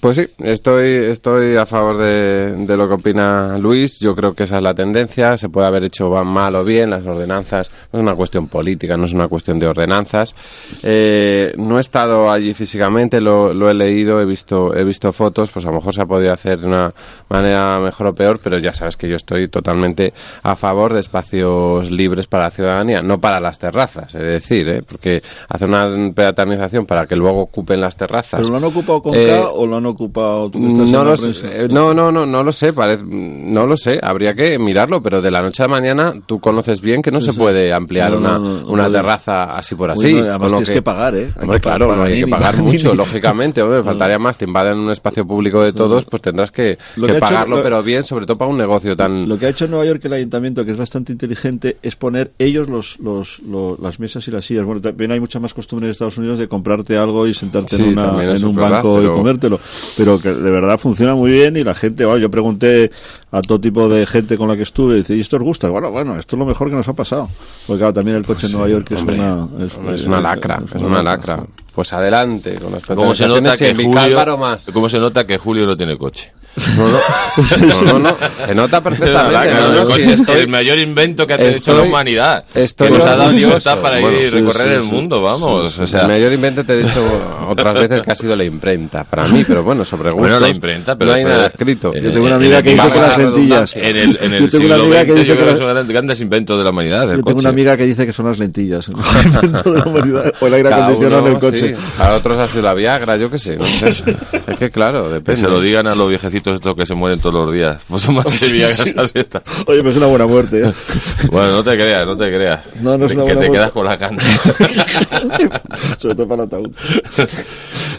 Pues 0.00 0.16
sí, 0.16 0.26
estoy, 0.38 0.94
estoy 1.10 1.56
a 1.56 1.66
favor 1.66 1.98
de, 1.98 2.52
de 2.56 2.76
lo 2.76 2.88
que 2.88 2.94
opina 2.94 3.58
Luis. 3.58 3.98
Yo 4.00 4.16
creo 4.16 4.32
que 4.32 4.44
esa 4.44 4.56
es 4.56 4.62
la 4.62 4.72
tendencia. 4.72 5.36
Se 5.36 5.50
puede 5.50 5.66
haber 5.66 5.84
hecho 5.84 6.08
mal 6.24 6.54
o 6.56 6.64
bien. 6.64 6.88
Las 6.88 7.04
ordenanzas 7.06 7.70
no 7.92 7.98
es 7.98 8.02
una 8.02 8.14
cuestión 8.14 8.48
política, 8.48 8.96
no 8.96 9.04
es 9.04 9.12
una 9.12 9.28
cuestión 9.28 9.58
de 9.58 9.66
ordenanzas. 9.66 10.34
Eh, 10.82 11.52
no 11.58 11.76
he 11.76 11.80
estado 11.82 12.30
allí 12.30 12.54
físicamente, 12.54 13.20
lo, 13.20 13.52
lo 13.52 13.68
he 13.68 13.74
leído, 13.74 14.20
he 14.22 14.24
visto, 14.24 14.74
he 14.74 14.84
visto 14.84 15.12
fotos. 15.12 15.50
Pues 15.50 15.66
a 15.66 15.68
lo 15.68 15.74
mejor 15.74 15.92
se 15.92 16.00
ha 16.00 16.06
podido 16.06 16.32
hacer 16.32 16.60
de 16.60 16.66
una 16.66 16.94
manera 17.28 17.78
mejor 17.78 18.06
o 18.06 18.14
peor, 18.14 18.40
pero 18.42 18.58
ya 18.58 18.72
sabes 18.72 18.96
que 18.96 19.06
yo 19.06 19.16
estoy 19.16 19.48
totalmente 19.48 20.14
a 20.42 20.56
favor 20.56 20.94
de 20.94 21.00
espacios 21.00 21.90
libres 21.90 22.26
para 22.26 22.44
la 22.44 22.50
ciudadanía, 22.50 23.02
no 23.02 23.18
para 23.18 23.38
las 23.38 23.58
terrazas, 23.58 24.14
es 24.14 24.22
decir, 24.22 24.66
¿eh? 24.68 24.80
porque 24.88 25.22
hacer 25.48 25.68
una 25.68 26.10
peatonización 26.14 26.86
para 26.86 27.04
que 27.06 27.16
luego 27.16 27.42
ocupen 27.42 27.82
las 27.82 27.96
terrazas. 27.96 28.40
¿Pero 28.40 28.48
lo 28.50 28.56
han 28.56 28.64
ocupado 28.64 29.02
con 29.02 29.14
Eh, 29.14 29.26
K 29.26 29.50
o 29.50 29.66
lo 29.66 29.76
han 29.76 29.82
ocupado? 29.84 29.89
Tú 29.96 30.60
que 30.60 30.68
estás 30.68 30.86
en 30.86 30.92
No 30.92 31.04
lo, 31.04 31.16
sé, 31.16 31.30
eh, 31.44 31.68
no, 31.70 31.92
no, 31.94 32.10
no, 32.12 32.26
no 32.26 32.42
lo 32.42 32.52
sé, 32.52 32.72
parece- 32.72 33.04
no 33.06 33.66
lo 33.66 33.76
sé, 33.76 33.98
habría 34.02 34.34
que 34.34 34.58
mirarlo, 34.58 35.02
pero 35.02 35.20
de 35.22 35.30
la 35.30 35.40
noche 35.40 35.62
a 35.62 35.66
la 35.66 35.72
mañana 35.72 36.14
tú 36.26 36.40
conoces 36.40 36.80
bien 36.80 37.02
que 37.02 37.10
no 37.10 37.20
Sí, 37.20 37.26
se 37.26 37.32
sí. 37.32 37.38
puede 37.38 37.72
ampliar 37.72 38.10
No, 38.12 38.18
una, 38.18 38.38
no, 38.38 38.66
una 38.68 38.90
terraza 38.90 39.44
así 39.56 39.74
por 39.74 39.90
así. 39.90 40.16
Además 40.18 40.48
tienes 40.50 40.70
que 40.70 40.82
pagar, 40.82 41.14
¿eh? 41.16 41.32
Hay 41.36 41.42
Hombre, 41.42 41.58
que 41.58 41.62
claro, 41.62 41.88
pagar 41.88 41.98
no 42.06 42.12
hay 42.12 42.20
que 42.20 42.26
pagar 42.30 42.62
mucho, 42.62 42.94
lógicamente, 42.94 43.62
hombre, 43.62 43.82
faltaría 43.82 44.18
más, 44.18 44.36
te 44.36 44.44
invaden 44.44 44.78
un 44.78 44.90
espacio 44.90 45.26
público 45.26 45.62
de 45.62 45.72
todos, 45.72 46.04
pues 46.04 46.22
tendrás 46.22 46.50
que, 46.50 46.78
Lo 46.96 47.06
que 47.06 47.12
hecho- 47.12 47.20
pagarlo, 47.20 47.56
lo- 47.56 47.62
pero 47.62 47.82
bien, 47.82 48.04
sobre 48.04 48.26
todo 48.26 48.36
para 48.38 48.50
un 48.50 48.58
negocio 48.58 48.96
tan... 48.96 49.28
Lo 49.28 49.38
que 49.38 49.46
ha 49.46 49.48
hecho 49.50 49.64
en 49.66 49.72
Nueva 49.72 49.86
York 49.86 50.04
el 50.04 50.12
ayuntamiento, 50.14 50.64
que 50.64 50.72
es 50.72 50.78
bastante 50.78 51.12
inteligente, 51.12 51.76
es 51.82 51.96
poner 51.96 52.32
ellos 52.38 52.68
los, 52.68 52.98
los, 53.00 53.40
los- 53.40 53.78
las 53.78 53.98
mesas 54.00 54.26
y 54.26 54.30
las 54.30 54.44
sillas. 54.44 54.64
Bueno, 54.64 54.80
también 54.80 55.12
hay 55.12 55.20
mucha 55.20 55.38
más 55.40 55.54
costumbre 55.54 55.86
en 55.86 55.90
Estados 55.92 56.18
Unidos 56.18 56.38
de 56.38 56.48
comprarte 56.48 56.96
algo 56.96 57.26
y 57.26 57.34
sentarte 57.34 57.76
Sí, 57.76 57.82
en, 57.82 57.90
una- 57.98 58.22
en 58.34 58.44
un 58.44 58.54
verdad, 58.56 58.70
banco 58.72 58.94
pero- 58.96 59.12
y 59.12 59.16
comértelo. 59.16 59.60
Pero 59.96 60.20
que 60.20 60.30
de 60.30 60.50
verdad 60.50 60.78
funciona 60.78 61.14
muy 61.14 61.30
bien 61.30 61.56
y 61.56 61.60
la 61.60 61.74
gente, 61.74 62.04
bueno, 62.04 62.20
yo 62.20 62.30
pregunté 62.30 62.90
a 63.30 63.40
todo 63.42 63.60
tipo 63.60 63.88
de 63.88 64.06
gente 64.06 64.36
con 64.36 64.48
la 64.48 64.56
que 64.56 64.62
estuve, 64.62 64.96
dice, 64.96 65.14
¿y 65.16 65.20
esto 65.20 65.36
os 65.36 65.42
gusta? 65.42 65.68
Bueno, 65.70 65.90
bueno, 65.90 66.16
esto 66.16 66.36
es 66.36 66.38
lo 66.40 66.46
mejor 66.46 66.68
que 66.70 66.76
nos 66.76 66.88
ha 66.88 66.92
pasado. 66.92 67.28
Porque 67.66 67.78
claro, 67.78 67.94
también 67.94 68.16
el 68.16 68.26
coche 68.26 68.46
en 68.46 68.52
Nueva 68.52 68.68
York 68.68 68.90
es 68.90 69.02
una... 69.02 69.48
Es, 69.64 69.74
Hombre, 69.76 69.94
es 69.96 70.06
una 70.06 70.20
lacra, 70.20 70.62
es 70.74 70.82
una 70.82 71.02
lacra. 71.02 71.44
Pues 71.74 71.92
adelante, 71.92 72.56
con 72.56 72.72
las 72.72 72.82
¿Cómo 72.84 73.14
se 73.14 73.28
nota 73.28 73.54
y 73.54 73.58
que 73.58 73.74
Julio, 73.74 74.36
más. 74.36 74.70
cómo 74.72 74.88
se 74.88 74.98
nota 74.98 75.26
que 75.26 75.38
Julio 75.38 75.66
no 75.66 75.76
tiene 75.76 75.96
coche? 75.96 76.32
No, 76.76 76.88
no, 76.88 76.98
no, 77.84 77.92
no, 77.92 77.98
no, 78.00 78.16
se 78.44 78.54
nota 78.54 78.80
perfectamente. 78.82 79.54
No, 79.54 79.84
no, 79.84 79.94
es 79.96 80.06
estoy- 80.08 80.40
el 80.40 80.48
mayor 80.48 80.78
invento 80.78 81.26
que 81.26 81.34
ha 81.34 81.36
hecho 81.36 81.48
estoy- 81.50 81.76
la 81.76 81.82
humanidad. 81.82 82.44
estoy 82.54 82.88
que 82.88 82.98
nos 82.98 83.06
ha 83.08 83.16
dado 83.16 83.32
libertad 83.32 83.78
para 83.80 84.00
Bueno, 84.00 84.18
ir 84.18 84.26
y 84.26 84.28
sí, 84.30 84.34
recorrer 84.34 84.68
sí, 84.68 84.74
el 84.74 84.82
sí. 84.82 84.88
mundo, 84.90 85.20
vamos. 85.22 85.78
O 85.78 85.86
sea, 85.86 86.02
el 86.02 86.08
mayor 86.08 86.32
invento 86.32 86.64
te 86.64 86.74
he 86.74 86.76
dicho 86.84 87.46
otras 87.48 87.74
veces 87.78 88.02
que 88.02 88.10
ha 88.12 88.16
sido 88.16 88.34
la 88.36 88.44
imprenta, 88.44 89.04
para 89.04 89.26
mí, 89.28 89.44
pero 89.46 89.62
bueno, 89.62 89.84
sobre 89.84 90.10
gustos. 90.10 90.20
Bueno, 90.20 90.40
la 90.40 90.48
imprenta, 90.48 90.96
pero 90.96 91.12
no 91.12 91.16
hay 91.16 91.22
pero- 91.24 91.34
nada 91.36 91.46
escrito. 91.48 91.94
Yo 91.94 92.12
tengo 92.12 92.26
una 92.26 92.34
amiga 92.36 92.62
que 92.62 92.70
dice 92.70 92.82
valga 92.82 92.94
que 92.94 93.00
las 93.00 93.18
la 93.18 93.24
lentillas. 93.24 93.76
En 93.76 93.96
el, 93.96 94.18
en 94.20 94.34
el 94.34 94.40
Yo 94.42 94.50
tengo 94.50 94.66
una 94.66 94.74
siglo 94.74 94.74
amiga 94.74 95.04
que 95.04 95.12
XX 95.12 95.14
dice 95.14 95.26
yo 95.28 95.34
que 95.34 95.38
creo 95.38 95.46
las- 95.46 95.54
que 95.54 95.58
son 95.58 95.68
grandes, 95.74 95.88
grandes 95.94 96.20
inventos 96.20 96.58
de 96.58 96.64
la 96.64 96.70
humanidad. 96.70 97.02
Yo 97.04 97.08
tengo 97.12 97.22
coche. 97.24 97.38
una 97.38 97.48
amiga 97.50 97.76
que 97.76 97.86
dice 97.86 98.04
que 98.06 98.12
son 98.12 98.26
las 98.26 98.38
lentillas. 98.38 98.88
invento 98.88 99.72
de 99.72 99.78
la 99.78 99.84
humanidad. 99.86 100.32
O 100.40 100.46
el 100.46 100.54
aire 100.54 100.74
acondicionado 100.74 101.26
en 101.26 101.32
el 101.32 101.38
coche. 101.38 101.76
Para 101.96 102.16
otros 102.16 102.38
ha 102.38 102.46
sido 102.48 102.62
la 102.62 102.74
Viagra, 102.74 103.16
yo 103.18 103.30
qué 103.30 103.38
sé. 103.38 103.56
Es 104.50 104.58
que 104.58 104.70
claro, 104.70 105.04
Que 105.08 105.14
depende. 105.14 105.40
se 105.42 105.48
lo 105.48 105.60
digan 105.60 105.86
a 105.86 105.94
los 105.94 106.08
viejecitos 106.08 106.49
estos 106.54 106.74
que 106.74 106.86
se 106.86 106.94
mueren 106.94 107.20
todos 107.20 107.34
los 107.46 107.52
días. 107.54 107.78
Pues 107.88 108.02
son 108.02 108.14
más 108.14 108.40
de 108.40 108.52
Viagra 108.52 108.84
esas 108.84 109.12
fiestas. 109.12 109.42
Oye, 109.66 109.82
pues 109.82 109.92
es 109.94 109.96
una 109.98 110.06
buena 110.06 110.26
muerte. 110.26 110.60
¿eh? 110.68 110.72
Bueno, 111.30 111.52
no 111.52 111.64
te 111.64 111.72
creas, 111.72 112.06
no 112.06 112.16
te 112.16 112.26
creas. 112.28 112.60
No, 112.80 112.96
no 112.98 113.06
es 113.06 113.12
Que 113.12 113.18
una 113.18 113.26
te 113.26 113.34
buena 113.34 113.52
quedas 113.52 113.74
muerte. 113.74 113.74
con 113.74 113.84
la 113.86 113.98
canta. 113.98 114.24
Sobre 115.98 116.14
todo 116.14 116.28
para 116.28 116.42
el 116.42 116.48
ataúd. 116.48 116.70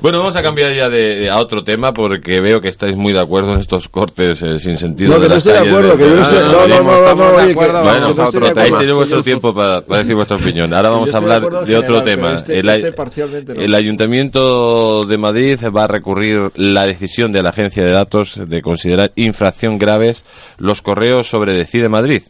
Bueno, 0.02 0.18
vamos 0.20 0.36
a 0.36 0.42
cambiar 0.42 0.74
ya 0.74 0.90
de, 0.90 1.20
de- 1.20 1.30
a 1.30 1.38
otro 1.38 1.64
tema 1.64 1.94
porque 1.94 2.42
veo 2.42 2.60
que 2.62 2.70
estáis 2.70 2.96
muy 2.96 3.14
de 3.14 3.20
acuerdo 3.20 3.54
en 3.54 3.60
estos 3.60 3.88
cortes 3.88 4.42
eh, 4.42 4.58
sin 4.60 4.78
sentido. 4.78 5.12
No, 5.14 5.18
que 5.20 5.28
no 5.28 5.36
las 5.36 5.38
estoy 5.46 5.54
de 5.54 5.60
calles 5.60 5.74
acuerdo, 5.74 5.98
que 5.98 6.04
yo 6.04 6.16
no 6.16 6.22
Ah, 6.22 6.26
estoy- 6.32 6.40
no, 6.42 6.68
no, 6.68 6.84
no, 6.84 7.16
no, 7.16 7.36
oye, 7.36 7.48
que- 7.48 7.54
no, 7.54 7.82
Bueno, 7.84 7.84
que 7.94 8.00
no 8.00 8.10
estoy 8.10 8.26
otro 8.26 8.40
de 8.40 8.48
tema. 8.48 8.50
acuerdo. 8.50 8.62
Ahí 8.64 8.72
tenéis 8.80 8.94
vuestro 8.96 9.24
tiempo 9.24 9.54
para, 9.54 9.82
para 9.82 10.00
decir 10.00 10.16
vuestra 10.16 10.38
opinión. 10.38 10.74
Ahora 10.74 10.90
vamos 10.90 11.14
a 11.14 11.18
estoy 11.18 11.20
de 11.30 11.34
hablar 11.36 11.38
acuerdo 11.48 11.60
en 11.62 11.68
de 11.68 11.78
otro 11.78 12.00
general, 12.00 12.16
tema. 12.16 12.36
este- 12.36 12.60
el, 12.60 12.70
este 12.70 12.92
parcialmente 12.94 13.54
no. 13.54 13.62
el 13.62 13.76
Ayuntamiento 13.76 15.02
de 15.04 15.18
Madrid 15.18 15.60
va 15.76 15.84
a 15.84 15.88
recurrir 15.88 16.52
la 16.56 16.86
decisión 16.86 17.32
de 17.32 17.44
la 17.44 17.50
Agencia 17.50 17.84
de 17.86 17.92
Datos 17.92 18.31
de 18.36 18.62
considerar 18.62 19.12
infracción 19.16 19.78
graves 19.78 20.24
los 20.58 20.82
correos 20.82 21.30
sobre 21.30 21.54
Decide 21.54 21.90
Madrid. 21.90 22.22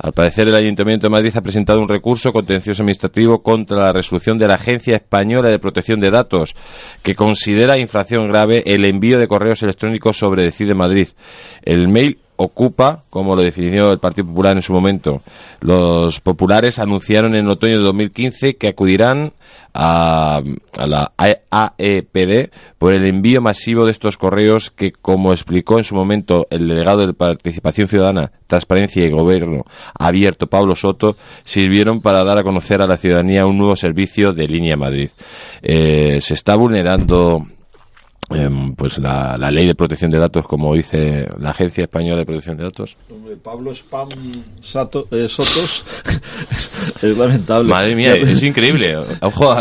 Al 0.00 0.12
parecer, 0.12 0.46
el 0.46 0.54
Ayuntamiento 0.54 1.08
de 1.08 1.10
Madrid 1.10 1.32
ha 1.36 1.40
presentado 1.40 1.80
un 1.80 1.88
recurso 1.88 2.32
contencioso 2.32 2.82
administrativo 2.82 3.42
contra 3.42 3.78
la 3.78 3.92
resolución 3.92 4.38
de 4.38 4.46
la 4.46 4.54
Agencia 4.54 4.94
Española 4.94 5.48
de 5.48 5.58
Protección 5.58 5.98
de 5.98 6.12
Datos, 6.12 6.54
que 7.02 7.16
considera 7.16 7.78
infracción 7.78 8.28
grave 8.28 8.62
el 8.64 8.84
envío 8.84 9.18
de 9.18 9.26
correos 9.26 9.60
electrónicos 9.64 10.16
sobre 10.16 10.44
Decide 10.44 10.76
Madrid. 10.76 11.08
El 11.62 11.88
mail 11.88 12.18
ocupa, 12.38 13.02
como 13.10 13.34
lo 13.34 13.42
definió 13.42 13.90
el 13.90 13.98
Partido 13.98 14.28
Popular 14.28 14.56
en 14.56 14.62
su 14.62 14.72
momento. 14.72 15.22
Los 15.60 16.20
populares 16.20 16.78
anunciaron 16.78 17.34
en 17.34 17.48
otoño 17.48 17.78
de 17.78 17.84
2015 17.84 18.56
que 18.56 18.68
acudirán 18.68 19.32
a, 19.74 20.40
a 20.76 20.86
la 20.86 21.12
AEPD 21.16 22.50
por 22.78 22.94
el 22.94 23.06
envío 23.06 23.42
masivo 23.42 23.84
de 23.84 23.92
estos 23.92 24.16
correos 24.16 24.70
que, 24.70 24.92
como 24.92 25.32
explicó 25.32 25.78
en 25.78 25.84
su 25.84 25.96
momento 25.96 26.46
el 26.50 26.68
delegado 26.68 27.06
de 27.06 27.12
Participación 27.12 27.88
Ciudadana, 27.88 28.30
Transparencia 28.46 29.04
y 29.04 29.10
Gobierno 29.10 29.64
abierto, 29.98 30.46
Pablo 30.46 30.76
Soto, 30.76 31.16
sirvieron 31.44 32.00
para 32.00 32.22
dar 32.22 32.38
a 32.38 32.44
conocer 32.44 32.80
a 32.82 32.86
la 32.86 32.96
ciudadanía 32.96 33.46
un 33.46 33.58
nuevo 33.58 33.74
servicio 33.74 34.32
de 34.32 34.46
línea 34.46 34.76
Madrid. 34.76 35.10
Eh, 35.60 36.20
se 36.22 36.34
está 36.34 36.54
vulnerando 36.54 37.46
pues 38.76 38.98
la, 38.98 39.36
la 39.38 39.50
ley 39.50 39.66
de 39.66 39.74
protección 39.74 40.10
de 40.10 40.18
datos, 40.18 40.46
como 40.46 40.74
dice 40.74 41.26
la 41.40 41.50
Agencia 41.50 41.84
Española 41.84 42.16
de 42.18 42.26
Protección 42.26 42.58
de 42.58 42.64
Datos. 42.64 42.94
Pablo 43.42 43.70
Spam 43.74 44.08
Sato- 44.60 45.08
eh, 45.10 45.28
Sotos 45.30 45.84
es, 47.02 47.16
lamentable. 47.16 47.70
Madre 47.70 47.94
mía, 47.96 48.12
es 48.14 48.42
increíble. 48.42 48.96
Ojo, 49.22 49.54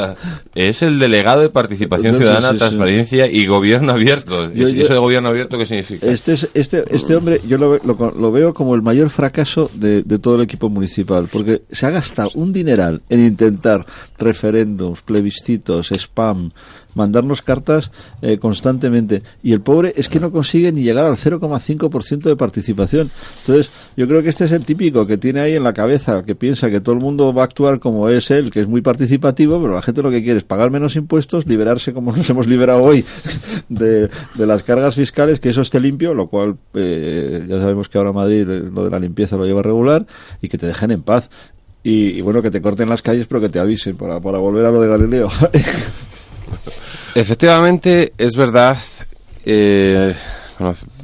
es 0.53 0.82
el 0.82 0.99
delegado 0.99 1.41
de 1.41 1.49
Participación 1.49 2.14
No, 2.14 2.18
sí, 2.18 2.24
Ciudadana, 2.26 2.70
sí, 2.70 3.05
sí. 3.05 3.18
Y 3.32 3.39
y 3.41 3.45
Gobierno 3.45 3.93
Abierto. 3.93 4.51
Yo- 4.51 4.68
¿Y 4.68 4.74
yo- 4.76 4.84
eso 4.84 4.93
de 4.93 4.99
Gobierno 4.99 5.30
Abierto 5.30 5.58
qué 5.58 5.66
significa? 5.66 6.05
Este, 6.08 6.34
es, 6.34 6.49
este, 6.53 6.84
este 6.93 7.16
hombre 7.16 7.39
yo 7.47 7.58
lo, 7.58 7.78
lo, 7.78 8.12
lo 8.12 8.32
veo 8.34 8.53
como 8.53 8.76
el 8.76 8.82
mayor 8.82 9.10
fracaso 9.10 9.72
de, 9.76 10.01
de 10.03 10.20
todo 10.20 10.36
el 10.36 10.41
equipo 10.41 10.68
municipal, 10.70 11.30
porque 11.32 11.62
se 11.72 11.86
ha 11.86 11.89
gastado 11.91 12.32
un 12.34 12.51
dineral 12.51 13.01
en 13.10 13.24
intentar 13.26 13.86
referéndums, 14.18 15.01
plebiscitos, 15.03 15.91
spam, 15.91 16.51
mandarnos 16.98 17.41
cartas 17.41 17.91
eh, 18.22 18.38
constantemente, 18.38 19.24
y 19.41 19.54
el 19.54 19.62
pobre 19.62 19.93
es 19.95 20.10
que 20.10 20.20
no 20.20 20.32
consigue 20.32 20.72
ni 20.72 20.84
llegar 20.84 21.06
al 21.06 21.16
0,5% 21.16 22.24
de 22.24 22.36
participación. 22.36 23.12
Entonces, 23.39 23.72
yo 23.95 24.08
creo 24.08 24.22
que 24.22 24.30
este 24.30 24.45
es 24.45 24.52
el 24.52 24.66
típico 24.66 25.08
que 25.08 25.18
tiene 25.18 25.39
ahí 25.39 25.54
en 25.54 25.64
la 25.64 25.74
cabeza, 25.74 26.24
que 26.24 26.36
piensa 26.36 26.70
que 26.70 26.82
todo 26.82 26.95
el 26.95 27.02
mundo 27.02 27.34
va 27.34 27.43
a 27.43 27.45
actuar 27.45 27.80
como 27.80 28.10
es 28.10 28.32
él, 28.32 28.52
que 28.52 28.60
es 28.60 28.68
muy 28.68 28.82
participativo, 28.82 29.62
pero 29.62 29.74
la 29.74 29.82
gente 29.82 30.02
lo 30.02 30.12
que 30.12 30.24
quiere 30.24 30.39
es 30.39 30.43
pagar 30.43 30.72
menos 30.72 30.95
impuestos, 30.95 31.45
liberarse 31.45 31.93
como 31.93 32.12
nos 32.16 32.30
hemos 32.30 32.48
liberado 32.48 32.84
hoy 32.84 33.06
de, 33.70 34.10
de 34.36 34.45
las 34.45 34.64
cargas 34.64 34.95
fiscales, 34.95 35.39
que 35.39 35.50
eso 35.50 35.62
esté 35.62 35.80
limpio, 35.80 36.14
lo 36.14 36.28
cual 36.28 36.58
eh, 36.74 37.45
ya 37.48 37.60
sabemos 37.60 37.89
que 37.89 37.98
ahora 37.98 38.12
Madrid 38.12 38.50
eh, 38.50 38.70
lo 38.74 38.84
de 38.84 38.89
la 38.89 39.00
limpieza 39.00 39.38
lo 39.38 39.45
lleva 39.45 39.62
regular 39.62 40.06
y 40.41 40.50
que 40.50 40.58
te 40.58 40.66
dejen 40.66 40.91
en 40.91 41.04
paz. 41.04 41.30
Y, 41.84 42.10
y 42.10 42.22
bueno, 42.22 42.41
que 42.41 42.52
te 42.52 42.62
corten 42.62 42.89
las 42.89 43.02
calles, 43.02 43.28
pero 43.28 43.39
que 43.39 43.50
te 43.50 43.60
avisen 43.60 43.95
para, 43.95 44.20
para 44.20 44.39
volver 44.39 44.66
a 44.66 44.72
lo 44.72 44.82
de 44.82 44.89
Galileo. 44.89 45.30
Efectivamente, 47.20 48.13
es 48.15 48.36
verdad. 48.36 48.78
eh, 49.43 50.13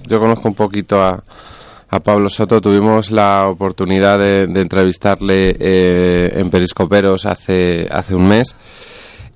yo 0.08 0.20
conozco 0.20 0.48
un 0.48 0.54
poquito 0.54 1.02
a, 1.02 1.24
a 1.90 2.00
Pablo 2.02 2.30
Soto. 2.30 2.62
Tuvimos 2.62 3.10
la 3.10 3.50
oportunidad 3.50 4.20
de, 4.20 4.46
de 4.46 4.62
entrevistarle 4.62 5.56
eh, 5.60 6.40
en 6.40 6.52
Periscoperos 6.52 7.26
hace, 7.26 7.88
hace 7.90 8.14
un 8.14 8.28
mes. 8.28 8.56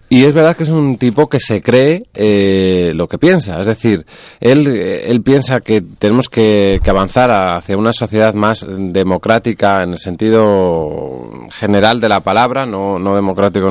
Y 0.09 0.23
es 0.23 0.33
verdad 0.33 0.55
que 0.55 0.63
es 0.63 0.69
un 0.69 0.97
tipo 0.97 1.27
que 1.27 1.39
se 1.41 1.61
cree 1.61 2.05
eh, 2.13 2.93
lo 2.95 3.07
que 3.07 3.17
piensa. 3.17 3.59
Es 3.59 3.65
decir, 3.67 4.05
él, 4.39 4.65
eh, 4.67 5.03
él 5.11 5.21
piensa 5.21 5.59
que 5.59 5.81
tenemos 5.81 6.29
que, 6.29 6.79
que 6.81 6.89
avanzar 6.89 7.29
hacia 7.29 7.75
una 7.75 7.91
sociedad 7.91 8.33
más 8.33 8.65
democrática 8.67 9.83
en 9.83 9.91
el 9.91 9.97
sentido 9.97 11.29
general 11.51 11.99
de 11.99 12.07
la 12.07 12.21
palabra, 12.21 12.65
no, 12.65 12.97
no 12.97 13.15
democrático 13.15 13.67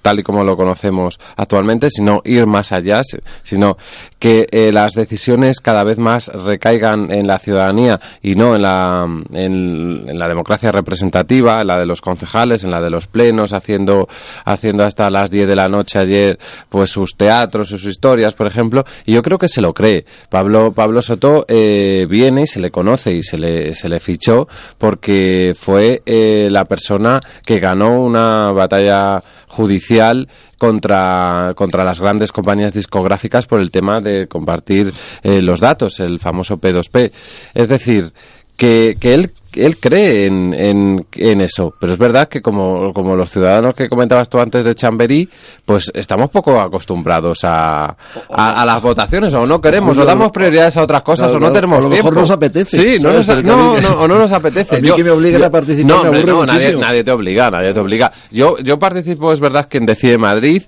tal 0.00 0.20
y 0.20 0.22
como 0.22 0.44
lo 0.44 0.56
conocemos 0.56 1.18
actualmente, 1.36 1.90
sino 1.90 2.20
ir 2.24 2.46
más 2.46 2.70
allá, 2.70 3.02
si- 3.02 3.18
sino 3.42 3.76
que 4.20 4.46
eh, 4.52 4.70
las 4.70 4.92
decisiones 4.92 5.60
cada 5.60 5.82
vez 5.82 5.98
más 5.98 6.28
recaigan 6.28 7.10
en 7.10 7.26
la 7.26 7.38
ciudadanía 7.38 7.98
y 8.22 8.36
no 8.36 8.54
en 8.54 8.62
la, 8.62 9.06
en, 9.32 10.08
en 10.08 10.18
la 10.18 10.28
democracia 10.28 10.70
representativa, 10.70 11.60
en 11.62 11.66
la 11.66 11.78
de 11.80 11.86
los 11.86 12.00
concejales, 12.00 12.62
en 12.62 12.70
la 12.70 12.80
de 12.80 12.90
los 12.90 13.06
plenos, 13.08 13.52
haciendo, 13.52 14.06
haciendo 14.44 14.84
hasta 14.84 15.10
las 15.10 15.30
10 15.30 15.48
de 15.48 15.56
la 15.56 15.68
noche 15.68 15.79
ayer 15.98 16.38
pues 16.68 16.90
sus 16.90 17.16
teatros, 17.16 17.68
sus 17.68 17.84
historias, 17.84 18.34
por 18.34 18.46
ejemplo, 18.46 18.84
y 19.04 19.12
yo 19.12 19.22
creo 19.22 19.38
que 19.38 19.48
se 19.48 19.60
lo 19.60 19.72
cree. 19.72 20.04
Pablo, 20.28 20.72
Pablo 20.72 21.02
Soto 21.02 21.44
eh, 21.48 22.06
viene 22.08 22.42
y 22.42 22.46
se 22.46 22.60
le 22.60 22.70
conoce 22.70 23.12
y 23.12 23.22
se 23.22 23.38
le, 23.38 23.74
se 23.74 23.88
le 23.88 24.00
fichó 24.00 24.48
porque 24.78 25.54
fue 25.58 26.02
eh, 26.06 26.48
la 26.50 26.64
persona 26.64 27.20
que 27.44 27.58
ganó 27.58 28.02
una 28.02 28.52
batalla 28.52 29.22
judicial 29.48 30.28
contra, 30.58 31.54
contra 31.56 31.84
las 31.84 32.00
grandes 32.00 32.32
compañías 32.32 32.72
discográficas 32.72 33.46
por 33.46 33.60
el 33.60 33.70
tema 33.70 34.00
de 34.00 34.28
compartir 34.28 34.92
eh, 35.22 35.42
los 35.42 35.60
datos, 35.60 36.00
el 36.00 36.18
famoso 36.20 36.58
P2P. 36.58 37.12
Es 37.54 37.68
decir, 37.68 38.12
que, 38.56 38.96
que 39.00 39.14
él 39.14 39.32
él 39.54 39.78
cree 39.78 40.26
en, 40.26 40.54
en, 40.54 41.06
en 41.12 41.40
eso, 41.40 41.74
pero 41.78 41.92
es 41.94 41.98
verdad 41.98 42.28
que 42.28 42.40
como, 42.40 42.92
como 42.92 43.16
los 43.16 43.30
ciudadanos 43.30 43.74
que 43.74 43.88
comentabas 43.88 44.28
tú 44.28 44.38
antes 44.38 44.64
de 44.64 44.74
Chamberí, 44.74 45.28
pues 45.64 45.90
estamos 45.94 46.30
poco 46.30 46.60
acostumbrados 46.60 47.44
a, 47.44 47.96
a, 48.30 48.62
a 48.62 48.64
las 48.66 48.82
votaciones, 48.82 49.32
o 49.34 49.46
no 49.46 49.60
queremos, 49.60 49.96
o 49.98 50.04
damos 50.04 50.30
prioridades 50.30 50.76
a 50.76 50.82
otras 50.82 51.02
cosas, 51.02 51.30
Claro, 51.30 51.36
o 51.38 51.40
no 51.40 51.46
claro, 51.46 51.54
tenemos 51.54 51.78
a 51.78 51.82
lo 51.82 51.88
mejor 51.88 52.02
tiempo. 52.12 52.20
nos 52.20 52.30
apetece, 52.30 52.76
Sí, 52.96 53.02
no 53.02 53.12
nos, 53.12 53.28
no, 53.42 53.80
no, 53.80 53.88
o 54.00 54.08
no 54.08 54.18
nos 54.18 54.32
apetece. 54.32 54.76
A 54.76 54.80
mí 54.80 54.90
que 54.94 55.04
me 55.04 55.10
obliguen 55.10 55.42
a 55.44 55.50
participar 55.50 55.96
no, 55.96 56.02
me 56.02 56.18
aburre 56.18 56.32
no, 56.32 56.46
nadie, 56.46 56.76
nadie 56.76 57.04
te 57.04 57.12
obliga, 57.12 57.50
nadie 57.50 57.72
te 57.74 57.80
obliga. 57.80 58.12
Yo, 58.30 58.58
yo 58.58 58.78
participo, 58.78 59.32
es 59.32 59.40
verdad 59.40 59.66
que 59.66 59.78
en 59.78 59.86
Decide 59.86 60.18
Madrid, 60.18 60.62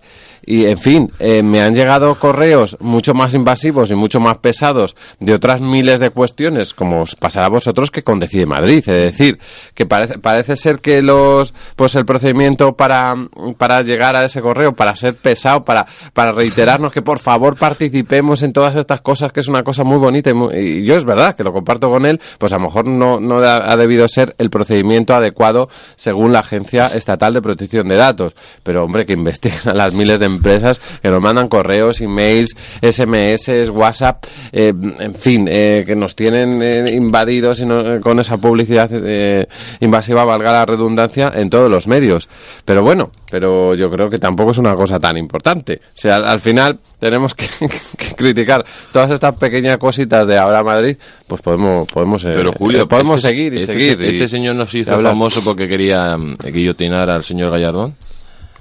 Y, 0.45 0.67
en 0.67 0.79
fin, 0.79 1.13
eh, 1.21 1.43
me 1.43 1.61
han 1.61 1.73
llegado 1.75 2.17
correos 2.17 2.77
mucho 2.81 3.15
más 3.15 3.33
invasivos 3.35 3.91
y 3.91 3.95
mucho 3.95 4.19
más 4.19 4.39
pesados 4.39 4.97
de 5.21 5.35
otras 5.35 5.61
miles 5.61 6.01
de 6.01 6.11
cuestiones, 6.11 6.75
como 6.75 7.03
os 7.03 7.15
pasará 7.15 7.47
a 7.47 7.51
vosotros, 7.51 7.91
que 7.91 8.03
con 8.03 8.19
Decide 8.19 8.47
Madrid. 8.47 8.79
Es 8.79 8.87
decir, 8.87 9.39
que 9.75 9.87
parece, 9.87 10.19
parece 10.19 10.57
ser 10.57 10.81
que 10.81 11.01
los, 11.01 11.55
pues 11.77 11.95
el 11.95 12.05
procedimiento 12.05 12.73
para, 12.73 13.15
para 13.57 13.83
llegar 13.83 14.17
a 14.17 14.25
ese 14.25 14.41
correo, 14.41 14.73
para 14.73 14.97
ser 14.97 15.15
pesado, 15.15 15.65
para, 15.65 15.87
para 16.13 16.33
reiterarnos 16.33 16.93
que 16.93 17.03
por 17.03 17.19
favor 17.21 17.57
participemos 17.57 18.43
en 18.43 18.53
todas 18.53 18.75
estas 18.77 19.01
cosas, 19.01 19.33
que 19.33 19.41
es 19.41 19.49
una 19.49 19.63
cosa 19.63 19.85
muy 19.85 19.99
bonita 19.99 20.31
y, 20.31 20.35
muy- 20.35 20.59
y 20.59 20.85
yo 20.85 20.95
es 20.95 21.05
verdad 21.05 21.37
que 21.37 21.45
lo 21.45 21.53
comparto 21.53 21.89
con 21.89 22.05
él, 22.05 22.21
pues 22.39 22.53
a 22.53 22.57
lo 22.57 22.63
mejor 22.65 22.89
no, 22.89 23.21
no 23.21 23.37
ha 23.39 23.77
debido 23.77 24.09
ser 24.09 24.35
el 24.39 24.51
procedimiento 24.51 25.15
adecuado 25.15 25.69
según 25.95 26.33
la 26.33 26.41
Agencia 26.41 26.89
Estatal 26.89 27.33
de 27.33 27.43
Protección 27.43 27.87
de 27.89 27.97
Datos. 27.97 28.35
Pero 28.65 28.85
hombre, 28.85 29.07
que 29.07 29.13
investiguen 29.13 29.61
a 29.67 29.75
las 29.75 29.93
miles 29.95 30.19
de 30.19 30.32
empresas 30.33 30.81
que 31.03 31.11
nos 31.11 31.21
mandan 31.21 31.49
correos, 31.49 32.01
emails, 32.01 32.57
SMS, 32.81 33.69
WhatsApp, 33.71 34.25
eh, 34.53 34.73
en 35.01 35.15
fin, 35.15 35.47
eh, 35.51 35.85
que 35.87 35.95
nos 35.95 36.15
tienen 36.17 36.63
eh, 36.63 36.93
invadidos 36.95 37.61
y 37.61 37.67
no- 37.67 38.01
con 38.01 38.19
esa 38.21 38.37
publicidad 38.39 38.91
eh, 38.93 39.47
invasiva, 39.81 40.25
valga 40.25 40.53
la 40.53 40.67
redundancia, 40.67 41.33
en 41.35 41.51
todos 41.51 41.71
los 41.71 41.87
medios. 41.87 42.29
Pero 42.65 42.83
bueno, 42.83 43.11
pero 43.31 43.75
yo 43.75 43.91
creo 43.91 44.09
que 44.09 44.19
tampoco 44.19 44.51
es 44.53 44.59
una 44.59 44.75
cosa 44.75 44.99
tan 44.99 45.17
importante. 45.17 45.81
O 45.85 45.91
sea, 45.95 46.17
al, 46.17 46.29
al 46.29 46.41
final 46.41 46.79
tenemos 46.99 47.35
que, 47.35 47.47
que 47.99 48.15
criticar 48.17 48.65
todas 48.93 49.11
estas 49.11 49.35
pequeñas 49.37 49.77
cositas 49.79 50.27
de 50.27 50.39
ahora 50.39 50.63
Madrid, 50.63 50.97
pues 51.27 51.41
podemos 51.41 51.87
podemos 51.89 52.25
eh, 52.25 52.33
Pero 52.35 52.53
Julio, 52.53 52.83
eh, 52.83 52.87
podemos 52.87 53.17
este- 53.17 53.29
seguir 53.29 53.55
y 53.55 53.61
este, 53.63 53.73
seguir. 53.73 54.01
y- 54.01 54.09
Este 54.15 54.29
señor 54.29 54.55
no 54.57 54.67
se 54.67 54.79
hizo 54.79 55.01
famoso 55.01 55.43
porque 55.45 55.69
quería 55.69 56.17
guillotinar 56.53 57.11
al 57.11 57.25
señor 57.25 57.51
Gallardón. 57.51 57.95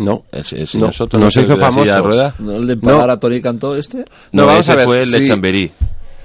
No. 0.01 0.23
Ese, 0.31 0.55
ese 0.63 0.67
señor 0.73 0.87
No, 0.87 0.93
Soto 0.93 1.17
no 1.17 1.29
se 1.31 1.41
hizo 1.41 1.53
de 1.55 1.59
la 1.59 1.71
silla 1.71 1.83
de 1.83 1.89
famoso. 1.91 2.07
ruedas? 2.07 2.39
¿No 2.39 2.55
el 2.55 2.67
de 2.67 2.73
empalar 2.73 3.09
a 3.09 3.19
Tony 3.19 3.41
Cantó 3.41 3.75
este? 3.75 3.97
No, 4.31 4.43
No, 4.43 4.45
vamos 4.47 4.61
ese 4.61 4.71
a 4.71 4.75
ver, 4.75 4.85
fue 4.85 4.99
el 5.03 5.11
de 5.11 5.19
sí. 5.19 5.25
Chamberí. 5.25 5.71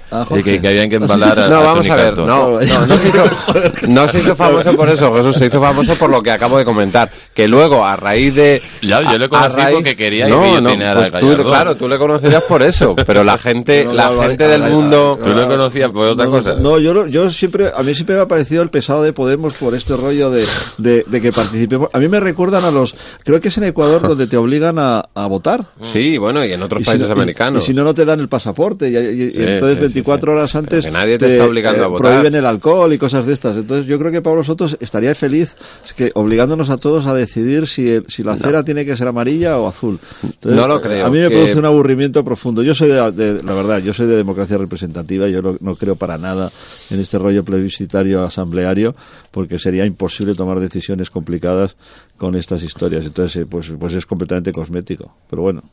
Jorge. 0.09 0.43
que, 0.43 0.61
que 0.61 0.67
habían 0.67 0.89
que 0.89 0.95
empalar 0.97 1.37
a, 1.39 1.47
No, 1.49 1.55
a 1.59 1.63
vamos 1.63 1.87
Tony 1.87 1.99
a 1.99 2.03
ver, 2.03 2.17
no, 2.17 2.25
no, 2.25 2.51
no 2.59 2.61
se, 2.61 3.07
hizo, 3.07 3.23
no 3.89 4.07
se 4.07 4.19
hizo 4.19 4.35
famoso 4.35 4.75
por 4.75 4.89
eso, 4.89 5.13
Jesús, 5.15 5.35
se 5.37 5.45
hizo 5.47 5.59
famoso 5.61 5.95
por 5.95 6.09
lo 6.09 6.21
que 6.21 6.31
acabo 6.31 6.57
de 6.57 6.65
comentar, 6.65 7.09
que 7.33 7.47
luego 7.47 7.85
a 7.85 7.95
raíz 7.95 8.33
de... 8.35 8.61
Ya, 8.81 9.01
yo 9.01 9.17
le 9.17 9.25
a- 9.25 9.29
conocí 9.29 9.55
a 9.59 9.63
raíz- 9.65 9.73
porque 9.75 9.95
quería 9.95 10.27
no, 10.27 10.41
guillotinar 10.43 10.95
no, 10.97 11.03
a 11.03 11.09
pues 11.09 11.21
tú. 11.37 11.43
Claro, 11.43 11.75
tú 11.75 11.87
le 11.89 11.97
conocerías 11.97 12.43
por 12.43 12.61
eso, 12.61 12.95
pero 13.05 13.23
la 13.23 13.37
gente, 13.37 13.85
No, 13.85 13.93
la 13.93 14.09
gente 14.27 14.47
del 14.47 14.63
mundo... 14.71 15.19
Tú 15.23 15.29
lo 15.31 15.47
conocías 15.47 15.91
por 15.91 16.07
otra 16.07 16.25
no, 16.25 16.31
cosa. 16.31 16.55
No, 16.59 16.79
yo, 16.79 16.93
lo- 16.93 17.07
yo 17.07 17.29
siempre, 17.31 17.71
a 17.75 17.83
mí 17.83 17.93
siempre 17.93 18.15
me 18.15 18.21
ha 18.21 18.27
parecido 18.27 18.63
el 18.63 18.69
pesado 18.69 19.03
de 19.03 19.13
Podemos 19.13 19.53
por 19.55 19.73
este 19.75 19.95
rollo 19.95 20.29
de, 20.31 20.45
de, 20.77 21.03
de 21.07 21.21
que 21.21 21.31
participemos. 21.31 21.89
A 21.93 21.99
mí 21.99 22.07
me 22.07 22.19
recuerdan 22.19 22.63
a 22.65 22.71
los, 22.71 22.95
creo 23.23 23.41
que 23.41 23.47
es 23.49 23.57
en 23.57 23.63
Ecuador 23.65 24.01
donde 24.01 24.27
te 24.27 24.37
obligan 24.37 24.77
a, 24.79 25.05
a 25.13 25.27
votar. 25.27 25.65
Sí, 25.81 26.17
bueno, 26.17 26.45
y 26.45 26.53
en 26.53 26.61
otros 26.63 26.81
Y 26.81 26.83
si 26.85 26.89
países 26.91 27.09
y- 27.09 27.11
americanos. 27.11 27.63
Y, 27.63 27.67
si 27.67 27.73
no, 27.73 27.83
no 27.83 27.93
te 27.93 28.05
dan 28.05 28.19
el 28.19 28.27
pasaporte. 28.29 28.89
Y, 28.89 28.95
y- 28.95 29.23
y 29.27 29.31
Sí, 29.31 29.43
entonces 29.43 29.91
sí, 29.93 29.96
24 29.97 30.31
horas 30.33 30.55
antes 30.55 30.85
que 30.85 30.91
nadie 30.91 31.17
te 31.17 31.27
está 31.27 31.45
obligando 31.45 31.83
a 31.83 31.87
votar. 31.87 32.11
prohíben 32.11 32.35
el 32.35 32.45
alcohol 32.45 32.91
y 32.93 32.97
cosas 32.97 33.25
de 33.25 33.33
estas. 33.33 33.55
Entonces 33.57 33.85
yo 33.85 33.97
creo 33.99 34.11
que 34.11 34.21
Pablo 34.21 34.43
Soto 34.43 34.67
estaría 34.79 35.13
feliz 35.15 35.55
que 35.95 36.11
obligándonos 36.15 36.69
a 36.69 36.77
todos 36.77 37.05
a 37.05 37.13
decidir 37.13 37.67
si, 37.67 37.89
el- 37.89 38.05
si 38.07 38.23
la 38.23 38.35
cera 38.37 38.63
tiene 38.63 38.85
que 38.85 38.95
ser 38.95 39.07
amarilla 39.07 39.57
o 39.57 39.67
azul. 39.67 39.99
Entonces, 40.23 40.59
No 40.59 40.67
lo 40.67 40.81
creo, 40.81 41.05
A 41.05 41.09
mí 41.09 41.19
me 41.19 41.29
que- 41.29 41.35
produce 41.35 41.57
un 41.57 41.65
aburrimiento 41.65 42.23
profundo. 42.23 42.63
Yo 42.63 42.73
soy 42.73 42.89
de, 42.89 43.11
de- 43.11 43.43
la 43.43 43.53
verdad, 43.53 43.79
yo 43.79 43.93
soy 43.93 44.07
de 44.07 44.15
democracia 44.15 44.57
representativa. 44.57 45.27
Yo 45.29 45.41
no, 45.41 45.57
no 45.59 45.75
creo 45.75 45.95
para 45.95 46.17
nada 46.17 46.51
en 46.89 46.99
este 46.99 47.17
rollo 47.19 47.43
plebiscitario 47.43 48.23
asambleario 48.23 48.95
porque 49.31 49.59
sería 49.59 49.85
imposible 49.85 50.33
tomar 50.35 50.59
decisiones 50.59 51.09
complicadas 51.09 51.75
con 52.17 52.35
estas 52.35 52.63
historias. 52.63 53.05
Entonces, 53.05 53.43
eh, 53.43 53.45
pues, 53.49 53.71
pues 53.79 53.93
es 53.93 54.05
completamente 54.05 54.51
cosmético. 54.51 55.13
Pero 55.29 55.41
bueno. 55.43 55.63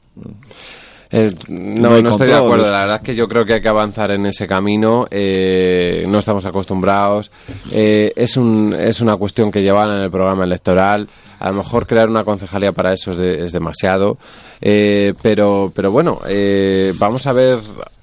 Eh, 1.16 1.28
No 1.48 1.90
no, 2.02 2.10
estoy 2.10 2.26
de 2.28 2.34
acuerdo. 2.34 2.70
La 2.72 2.80
verdad 2.80 2.96
es 2.96 3.02
que 3.02 3.14
yo 3.14 3.26
creo 3.28 3.44
que 3.44 3.54
hay 3.54 3.60
que 3.60 3.68
avanzar 3.68 4.10
en 4.10 4.26
ese 4.26 4.46
camino. 4.46 5.04
eh, 5.10 6.04
no 6.08 6.18
estamos 6.18 6.44
acostumbrados. 6.44 7.30
eh, 7.70 8.12
es, 8.16 8.36
un, 8.36 8.74
es 8.78 9.00
una 9.00 9.16
cuestión 9.16 9.50
que 9.52 9.62
llevan 9.62 9.90
en 9.96 9.98
el 10.02 10.10
programa 10.10 10.44
electoral. 10.44 11.08
A 11.38 11.48
lo 11.50 11.56
mejor 11.56 11.86
crear 11.86 12.08
una 12.08 12.24
concejalía 12.24 12.72
para 12.72 12.92
eso 12.92 13.10
es, 13.12 13.16
de- 13.18 13.44
es 13.44 13.52
demasiado. 13.52 14.18
eh, 14.60 15.12
pero, 15.22 15.70
pero 15.74 15.90
bueno, 15.90 16.20
eh, 16.26 16.92
vamos 16.98 17.26
a 17.26 17.32
ver 17.32 17.58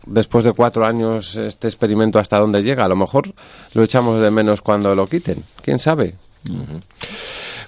después 0.06 0.44
de 0.46 0.52
cuatro 0.54 0.86
años 0.86 1.36
este 1.36 1.68
experimento 1.68 2.20
hasta 2.20 2.38
dónde 2.40 2.62
llega. 2.62 2.86
A 2.86 2.88
lo 2.90 2.96
mejor 2.96 3.34
lo 3.74 3.84
echamos 3.84 4.22
de 4.22 4.30
menos 4.32 4.62
cuando 4.62 4.94
lo 4.96 5.08
quiten. 5.08 5.44
¿Quién 5.64 5.80
sabe? 5.80 6.14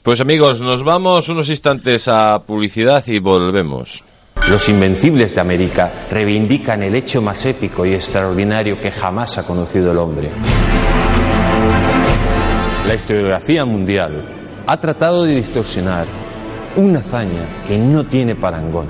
Pues 0.03 0.19
amigos, 0.21 0.61
nos 0.61 0.83
vamos 0.83 1.27
unos 1.29 1.49
instantes 1.49 2.07
a 2.07 2.39
publicidad 2.45 3.03
y 3.07 3.19
volvemos. 3.19 4.03
Los 4.49 4.67
invencibles 4.67 5.33
de 5.33 5.41
América 5.41 5.91
reivindican 6.11 6.83
el 6.83 6.95
hecho 6.95 7.21
más 7.21 7.45
épico 7.45 7.85
y 7.85 7.93
extraordinario 7.93 8.79
que 8.79 8.91
jamás 8.91 9.37
ha 9.37 9.43
conocido 9.43 9.91
el 9.91 9.97
hombre. 9.97 10.29
La 12.87 12.93
historiografía 12.93 13.63
mundial 13.63 14.21
ha 14.67 14.77
tratado 14.77 15.23
de 15.23 15.35
distorsionar 15.35 16.05
una 16.75 16.99
hazaña 16.99 17.45
que 17.67 17.77
no 17.77 18.03
tiene 18.05 18.35
parangón. 18.35 18.87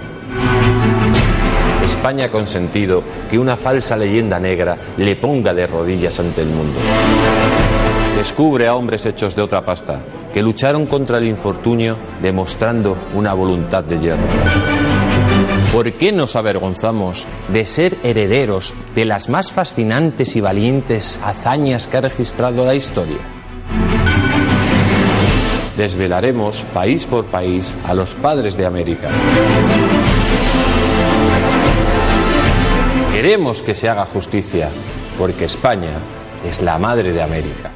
España 1.86 2.26
ha 2.26 2.32
consentido 2.32 3.04
que 3.30 3.38
una 3.38 3.56
falsa 3.56 3.95
leyenda 3.95 4.39
negra 4.39 4.76
le 4.97 5.16
ponga 5.16 5.54
de 5.54 5.68
rodillas 5.68 6.20
ante 6.20 6.41
el 6.41 6.47
mundo. 6.47 6.80
Descubre 8.18 8.68
a 8.68 8.76
hombres 8.76 9.06
hechos 9.06 9.36
de 9.36 9.41
otra 9.43 9.62
pasta 9.62 10.01
que 10.34 10.41
lucharon 10.41 10.88
contra 10.88 11.20
el 11.20 11.26
infortunio 11.26 11.97
demostrando 12.22 12.97
una 13.14 13.34
voluntad 13.34 13.84
de 13.84 13.99
hierro. 13.99 14.24
¿Por 15.74 15.91
qué 15.93 16.11
nos 16.11 16.36
avergonzamos 16.36 17.26
de 17.49 17.65
ser 17.65 17.97
herederos 18.03 18.76
de 18.93 19.05
las 19.05 19.28
más 19.28 19.51
fascinantes 19.51 20.36
y 20.36 20.39
valientes 20.39 21.17
hazañas 21.24 21.88
que 21.88 21.97
ha 21.97 22.01
registrado 22.01 22.63
la 22.63 22.76
historia? 22.76 23.17
Desvelaremos 25.76 26.63
país 26.76 27.07
por 27.07 27.26
país 27.26 27.74
a 27.88 27.95
los 27.95 28.13
padres 28.13 28.55
de 28.55 28.67
América. 28.67 29.09
Queremos 33.11 33.63
que 33.63 33.74
se 33.74 33.89
haga 33.89 34.05
justicia, 34.05 34.69
porque 35.17 35.45
España 35.45 35.93
es 36.47 36.61
la 36.61 36.78
madre 36.78 37.13
de 37.13 37.24
América. 37.24 37.71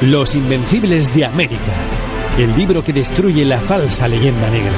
Los 0.00 0.34
Invencibles 0.34 1.14
de 1.14 1.26
América. 1.26 2.01
El 2.38 2.56
libro 2.56 2.82
que 2.82 2.94
destruye 2.94 3.44
la 3.44 3.60
falsa 3.60 4.08
leyenda 4.08 4.48
negra. 4.48 4.72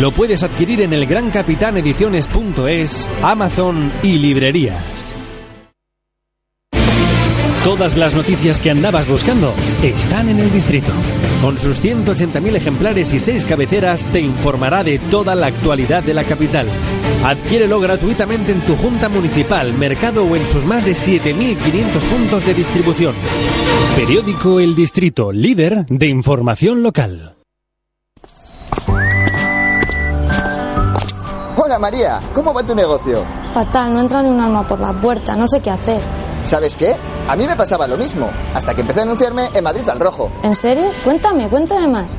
Lo 0.00 0.12
puedes 0.12 0.44
adquirir 0.44 0.82
en 0.82 0.92
el 0.92 1.06
grancapitanediciones.es, 1.06 3.10
Amazon 3.20 3.90
y 4.02 4.18
librerías. 4.18 4.84
Todas 7.64 7.96
las 7.96 8.14
noticias 8.14 8.60
que 8.60 8.70
andabas 8.70 9.08
buscando 9.08 9.52
están 9.82 10.28
en 10.28 10.38
el 10.38 10.52
distrito. 10.52 10.92
Con 11.42 11.58
sus 11.58 11.82
180.000 11.82 12.56
ejemplares 12.56 13.12
y 13.12 13.18
6 13.18 13.44
cabeceras 13.44 14.06
te 14.06 14.20
informará 14.20 14.84
de 14.84 14.98
toda 14.98 15.34
la 15.34 15.48
actualidad 15.48 16.04
de 16.04 16.14
la 16.14 16.24
capital. 16.24 16.68
Adquiérelo 17.24 17.80
gratuitamente 17.80 18.52
en 18.52 18.62
tu 18.62 18.74
junta 18.76 19.10
municipal, 19.10 19.74
mercado 19.74 20.24
o 20.24 20.36
en 20.36 20.46
sus 20.46 20.64
más 20.64 20.86
de 20.86 20.92
7.500 20.92 22.00
puntos 22.00 22.46
de 22.46 22.54
distribución. 22.54 23.14
Periódico 23.94 24.58
El 24.58 24.74
Distrito, 24.74 25.30
líder 25.30 25.84
de 25.86 26.06
información 26.06 26.82
local. 26.82 27.36
Hola 31.56 31.78
María, 31.78 32.20
¿cómo 32.32 32.54
va 32.54 32.62
tu 32.62 32.74
negocio? 32.74 33.22
Fatal, 33.52 33.92
no 33.92 34.00
entra 34.00 34.22
ni 34.22 34.30
un 34.30 34.40
alma 34.40 34.66
por 34.66 34.80
la 34.80 34.94
puerta, 34.94 35.36
no 35.36 35.46
sé 35.46 35.60
qué 35.60 35.70
hacer. 35.70 36.00
¿Sabes 36.44 36.78
qué? 36.78 36.94
A 37.28 37.36
mí 37.36 37.46
me 37.46 37.54
pasaba 37.54 37.86
lo 37.86 37.98
mismo, 37.98 38.30
hasta 38.54 38.74
que 38.74 38.80
empecé 38.80 39.00
a 39.00 39.02
anunciarme 39.02 39.42
en 39.54 39.62
Madrid 39.62 39.86
al 39.90 40.00
Rojo. 40.00 40.30
¿En 40.42 40.54
serio? 40.54 40.90
Cuéntame, 41.04 41.48
cuéntame 41.48 41.86
más. 41.86 42.16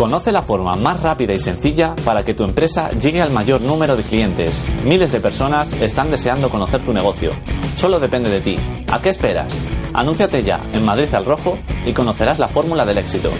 Conoce 0.00 0.32
la 0.32 0.40
forma 0.40 0.76
más 0.76 1.02
rápida 1.02 1.34
y 1.34 1.40
sencilla 1.40 1.94
para 2.06 2.24
que 2.24 2.32
tu 2.32 2.44
empresa 2.44 2.90
llegue 2.92 3.20
al 3.20 3.30
mayor 3.30 3.60
número 3.60 3.98
de 3.98 4.02
clientes. 4.02 4.64
Miles 4.82 5.12
de 5.12 5.20
personas 5.20 5.72
están 5.72 6.10
deseando 6.10 6.48
conocer 6.48 6.82
tu 6.82 6.94
negocio. 6.94 7.32
Solo 7.76 8.00
depende 8.00 8.30
de 8.30 8.40
ti. 8.40 8.56
¿A 8.88 9.02
qué 9.02 9.10
esperas? 9.10 9.52
Anúnciate 9.92 10.42
ya 10.42 10.58
en 10.72 10.86
Madrid 10.86 11.14
al 11.14 11.26
Rojo 11.26 11.58
y 11.84 11.92
conocerás 11.92 12.38
la 12.38 12.48
fórmula 12.48 12.86
del 12.86 12.96
éxito. 12.96 13.30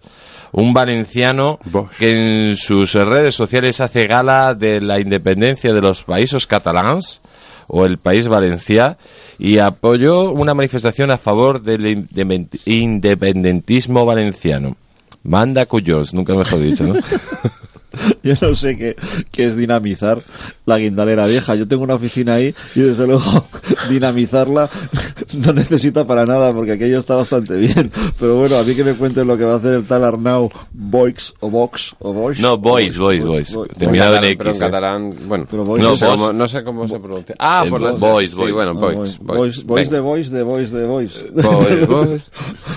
un 0.51 0.73
valenciano 0.73 1.59
que 1.99 2.49
en 2.49 2.57
sus 2.57 2.95
redes 2.95 3.35
sociales 3.35 3.81
hace 3.81 4.07
gala 4.07 4.55
de 4.55 4.81
la 4.81 4.99
independencia 4.99 5.73
de 5.73 5.81
los 5.81 6.01
países 6.01 6.47
catalans 6.47 7.21
o 7.67 7.85
el 7.85 7.97
país 7.97 8.27
valencià 8.27 8.97
y 9.39 9.57
apoyó 9.57 10.31
una 10.31 10.53
manifestación 10.53 11.11
a 11.11 11.17
favor 11.17 11.61
del 11.61 11.85
independ- 11.85 12.59
independentismo 12.65 14.05
valenciano. 14.05 14.75
Manda 15.23 15.65
cuyos, 15.65 16.13
nunca 16.13 16.33
mejor 16.35 16.59
dicho, 16.59 16.85
¿no? 16.85 16.93
Yo 18.23 18.33
no 18.41 18.55
sé 18.55 18.77
qué, 18.77 18.95
qué 19.31 19.45
es 19.45 19.55
dinamizar 19.55 20.23
la 20.65 20.77
guindalera 20.77 21.25
vieja. 21.27 21.55
Yo 21.55 21.67
tengo 21.67 21.83
una 21.83 21.95
oficina 21.95 22.35
ahí 22.35 22.53
y 22.75 22.79
desde 22.81 23.05
luego 23.07 23.23
dinamizarla 23.89 24.69
no 25.45 25.53
necesita 25.53 26.05
para 26.05 26.25
nada 26.25 26.49
porque 26.51 26.73
aquello 26.73 26.99
está 26.99 27.15
bastante 27.15 27.55
bien. 27.55 27.91
Pero 28.19 28.37
bueno, 28.39 28.57
a 28.57 28.63
mí 28.63 28.75
que 28.75 28.83
me 28.83 28.95
cuenten 28.95 29.27
lo 29.27 29.37
que 29.37 29.43
va 29.45 29.53
a 29.53 29.57
hacer 29.57 29.73
el 29.75 29.83
tal 29.85 30.03
Arnau 30.03 30.49
Boix 30.71 31.33
o 31.39 31.49
Vox 31.49 31.95
o 31.99 32.13
Boix. 32.13 32.39
No, 32.39 32.57
Boys, 32.57 32.97
Boys, 32.97 33.23
Boys. 33.23 33.49
Pero 33.51 33.65
Terminado 33.77 34.15
en 34.15 34.21
catalán- 34.21 34.37
pero 34.37 34.49
X. 34.49 34.59
en 34.61 34.63
¿eh? 34.67 34.71
catalán, 34.71 35.13
bueno, 35.27 35.45
Boys 35.65 35.83
no, 35.83 35.91
es- 35.93 35.99
sé 35.99 36.05
cómo, 36.05 36.33
no 36.33 36.47
sé 36.47 36.63
cómo 36.63 36.87
se 36.87 36.99
pronuncia. 36.99 37.35
Ah, 37.39 37.61
El 37.63 37.69
por 37.69 37.81
las 37.81 37.99
boys, 37.99 38.31
sí, 38.31 38.37
boys. 38.37 38.53
bueno, 38.53 38.71
Ah, 38.71 38.73
boys, 38.79 39.17
Boys, 39.19 39.63
boys 39.65 39.89
de. 39.89 39.99
Boys, 39.99 40.31
de 40.31 40.43
Boys, 40.43 40.71
de 40.71 40.85
Boys. 40.85 41.25
Boys, 41.33 41.87
boys. 41.87 42.31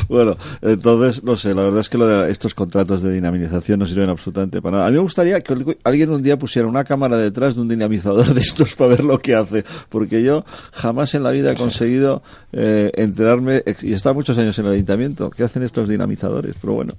bueno, 0.08 0.36
entonces, 0.62 1.22
no 1.24 1.36
sé, 1.36 1.54
la 1.54 1.62
verdad 1.62 1.80
es 1.80 1.88
que 1.88 1.98
lo 1.98 2.06
de 2.06 2.30
estos 2.30 2.54
contratos 2.54 3.02
de 3.02 3.12
dinamización 3.12 3.78
no 3.80 3.86
sirven 3.86 4.08
absolutamente 4.10 4.60
para 4.62 4.78
nada. 4.78 4.88
A 4.88 4.90
mí 4.90 4.96
me 4.96 5.02
gustaría 5.08 5.40
que 5.40 5.54
algu- 5.54 5.76
alguien 5.84 6.10
un 6.10 6.22
día 6.22 6.38
pusiera 6.38 6.68
una 6.68 6.84
cámara 6.84 7.16
detrás 7.18 7.54
de 7.54 7.60
un 7.62 7.68
dinamizador 7.68 8.26
de 8.34 8.40
estos 8.40 8.74
para 8.76 8.90
ver 8.90 9.04
lo 9.04 9.18
que 9.18 9.34
hace, 9.34 9.64
porque 9.88 10.22
yo 10.22 10.44
jamás 10.72 11.14
en 11.14 11.22
la 11.22 11.30
vida 11.30 11.52
he 11.52 11.54
conseguido 11.56 12.22
eh, 12.52 12.90
enterarme, 12.94 13.62
y 13.82 13.92
estado 13.94 14.14
muchos 14.14 14.36
años 14.38 14.58
en 14.58 14.66
el 14.66 14.72
ayuntamiento, 14.72 15.30
¿qué 15.30 15.42
hacen 15.44 15.62
estos 15.62 15.88
dinamizadores? 15.88 16.54
Pero 16.60 16.74
bueno, 16.74 16.92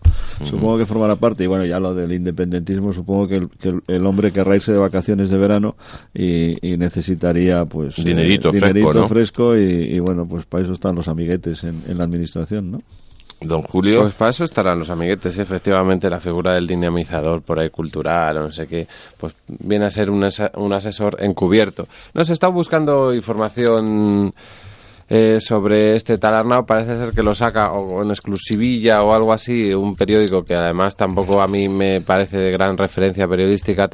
supongo 0.46 0.78
que 0.80 0.86
formará 0.86 1.16
parte, 1.16 1.44
y 1.44 1.48
bueno, 1.48 1.66
ya 1.66 1.80
lo 1.80 1.94
del 1.94 2.12
independentismo, 2.14 2.92
supongo 2.94 3.28
que 3.28 3.36
el, 3.38 3.50
que 3.50 3.74
el- 3.88 4.06
hombre 4.06 4.32
querrá 4.32 4.56
irse 4.56 4.72
de 4.72 4.78
vacaciones 4.80 5.30
de 5.30 5.38
verano 5.38 5.76
y, 6.14 6.56
y 6.68 6.78
necesitaría 6.78 7.66
pues 7.66 7.98
eh, 8.00 8.04
Dinerito 8.04 8.50
fresco, 8.50 8.66
dinerito 8.68 8.94
¿no? 9.02 9.08
fresco 9.08 9.58
y, 9.58 9.62
y 9.62 10.00
bueno, 10.00 10.28
pues 10.28 10.46
para 10.46 10.64
eso 10.64 10.74
están 10.74 10.96
los 10.96 11.08
amiguetes 11.08 11.64
en, 11.64 11.84
en 11.88 11.98
la 12.00 12.06
administración, 12.06 12.72
¿no? 12.72 12.82
Don 13.42 13.62
Julio. 13.64 14.02
Pues 14.02 14.14
para 14.16 14.32
eso 14.32 14.44
estarán 14.44 14.80
los 14.80 14.90
amiguetes, 14.90 15.38
efectivamente, 15.40 16.10
la 16.10 16.20
figura 16.20 16.54
del 16.54 16.68
dinamizador 16.68 17.42
por 17.42 17.60
ahí 17.60 17.70
cultural 17.70 18.38
o 18.38 18.42
no 18.42 18.52
sé 18.52 18.68
qué, 18.68 18.86
pues 19.18 19.34
viene 19.48 19.86
a 19.86 19.90
ser 19.90 20.10
un, 20.10 20.26
asa- 20.26 20.52
un 20.56 20.74
asesor 20.74 21.16
encubierto. 21.24 21.88
Nos 22.14 22.30
está 22.30 22.50
buscando 22.50 23.14
información 23.14 24.34
eh, 25.08 25.40
sobre 25.40 25.96
este 25.96 26.18
tal 26.18 26.46
parece 26.68 26.98
ser 26.98 27.14
que 27.14 27.24
lo 27.24 27.34
saca 27.34 27.72
o 27.72 28.04
en 28.04 28.10
exclusivilla 28.10 29.02
o 29.04 29.14
algo 29.14 29.32
así, 29.34 29.74
un 29.74 29.96
periódico 29.96 30.44
que 30.44 30.54
además 30.54 30.96
tampoco 30.96 31.42
a 31.42 31.48
mí 31.48 31.68
me 31.70 32.02
parece 32.02 32.38
de 32.38 32.52
gran 32.52 32.78
referencia 32.78 33.28
periodística, 33.28 33.88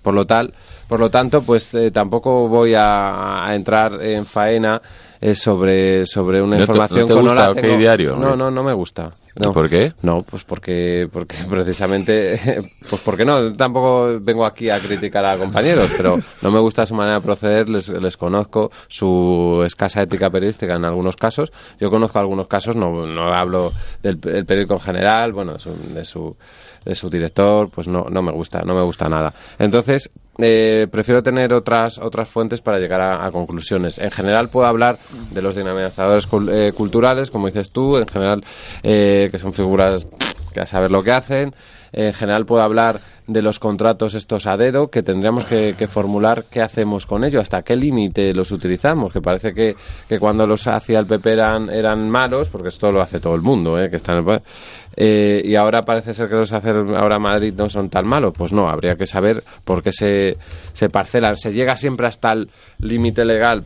por 0.00 0.14
lo 0.14 0.24
tal, 0.26 0.52
por 0.88 1.00
lo 1.00 1.10
tanto, 1.10 1.42
pues 1.42 1.74
eh, 1.74 1.90
tampoco 1.90 2.48
voy 2.48 2.74
a 2.78 3.46
entrar 3.52 4.00
en 4.02 4.24
faena 4.24 4.80
eh, 5.20 5.34
sobre, 5.34 6.06
sobre 6.06 6.40
una 6.42 6.58
¿No 6.58 6.64
te- 6.66 6.72
información 6.72 7.00
no 7.00 7.06
te 7.06 7.60
que 7.60 7.68
gusta 7.68 7.76
Diario? 7.78 8.16
No, 8.16 8.36
no, 8.36 8.50
no 8.50 8.62
me 8.62 8.72
gusta. 8.72 9.12
No. 9.38 9.52
¿Por 9.52 9.68
qué? 9.68 9.92
No, 10.00 10.22
pues 10.22 10.44
porque, 10.44 11.10
porque 11.12 11.36
precisamente, 11.50 12.40
pues 12.88 13.02
porque 13.02 13.26
no, 13.26 13.52
tampoco 13.54 14.18
vengo 14.20 14.46
aquí 14.46 14.70
a 14.70 14.78
criticar 14.80 15.26
a 15.26 15.36
compañeros, 15.36 15.90
pero 15.94 16.16
no 16.40 16.50
me 16.50 16.58
gusta 16.58 16.86
su 16.86 16.94
manera 16.94 17.16
de 17.16 17.20
proceder, 17.20 17.68
les, 17.68 17.88
les 17.90 18.16
conozco 18.16 18.70
su 18.88 19.62
escasa 19.66 20.00
ética 20.00 20.30
periodística 20.30 20.74
en 20.76 20.86
algunos 20.86 21.16
casos, 21.16 21.52
yo 21.78 21.90
conozco 21.90 22.18
algunos 22.18 22.48
casos, 22.48 22.76
no, 22.76 23.06
no 23.06 23.30
hablo 23.34 23.72
del, 24.02 24.18
del 24.20 24.46
periódico 24.46 24.74
en 24.74 24.80
general, 24.80 25.32
bueno, 25.34 25.52
de 25.52 25.58
su, 25.58 25.70
de 25.92 26.04
su, 26.06 26.34
de 26.86 26.94
su 26.94 27.10
director, 27.10 27.68
pues 27.68 27.88
no, 27.88 28.06
no 28.10 28.22
me 28.22 28.32
gusta, 28.32 28.62
no 28.62 28.74
me 28.74 28.82
gusta 28.82 29.08
nada. 29.08 29.34
Entonces, 29.58 30.10
eh, 30.38 30.86
prefiero 30.90 31.22
tener 31.22 31.52
otras 31.52 31.98
otras 31.98 32.28
fuentes 32.28 32.60
para 32.60 32.78
llegar 32.78 33.00
a, 33.00 33.30
conclusiones. 33.30 33.98
En 33.98 34.10
general 34.10 34.48
puedo 34.48 34.66
hablar 34.66 34.96
de 35.32 35.42
los 35.42 35.54
dinamizadores 35.56 36.28
cul- 36.28 36.50
eh, 36.52 36.72
culturales, 36.72 37.30
como 37.30 37.46
dices 37.46 37.70
tú, 37.70 37.96
en 37.96 38.06
general 38.06 38.42
eh, 38.82 39.28
que 39.30 39.38
son 39.38 39.52
figuras 39.52 40.06
que 40.54 40.60
a 40.60 40.66
saber 40.66 40.90
lo 40.90 41.02
que 41.02 41.12
hacen. 41.12 41.54
En 41.92 42.12
general 42.12 42.46
puedo 42.46 42.62
hablar 42.62 43.00
de 43.26 43.42
los 43.42 43.58
contratos 43.58 44.14
estos 44.14 44.46
a 44.46 44.56
dedo, 44.56 44.88
que 44.88 45.02
tendríamos 45.02 45.44
que, 45.44 45.74
formular 45.88 46.44
qué 46.50 46.62
hacemos 46.62 47.06
con 47.06 47.24
ello, 47.24 47.40
hasta 47.40 47.62
qué 47.62 47.76
límite 47.76 48.34
los 48.34 48.52
utilizamos, 48.52 49.12
que 49.12 49.20
parece 49.20 49.52
que, 49.52 49.74
que 50.08 50.18
cuando 50.18 50.46
los 50.46 50.66
hacía 50.66 50.98
el 50.98 51.06
PP 51.06 51.32
eran, 51.32 51.70
eran 51.70 52.08
malos, 52.08 52.48
porque 52.48 52.68
esto 52.68 52.92
lo 52.92 53.00
hace 53.00 53.18
todo 53.18 53.34
el 53.34 53.42
mundo, 53.42 53.78
¿eh? 53.80 53.90
que 53.90 53.96
está 53.96 54.12
en 54.12 54.18
el 54.18 54.24
poder. 54.24 54.42
Eh, 54.96 55.42
y 55.44 55.56
ahora 55.56 55.82
parece 55.82 56.14
ser 56.14 56.28
que 56.28 56.36
los 56.36 56.52
hace 56.52 56.70
ahora 56.70 57.18
Madrid 57.18 57.52
no 57.56 57.68
son 57.68 57.90
tan 57.90 58.06
malos. 58.06 58.32
Pues 58.36 58.52
no, 58.52 58.68
habría 58.68 58.94
que 58.94 59.06
saber 59.06 59.44
por 59.64 59.82
qué 59.82 59.92
se, 59.92 60.38
se 60.72 60.88
parcelan. 60.88 61.36
Se 61.36 61.52
llega 61.52 61.76
siempre 61.76 62.06
hasta 62.06 62.32
el 62.32 62.48
límite 62.78 63.24
legal 63.24 63.64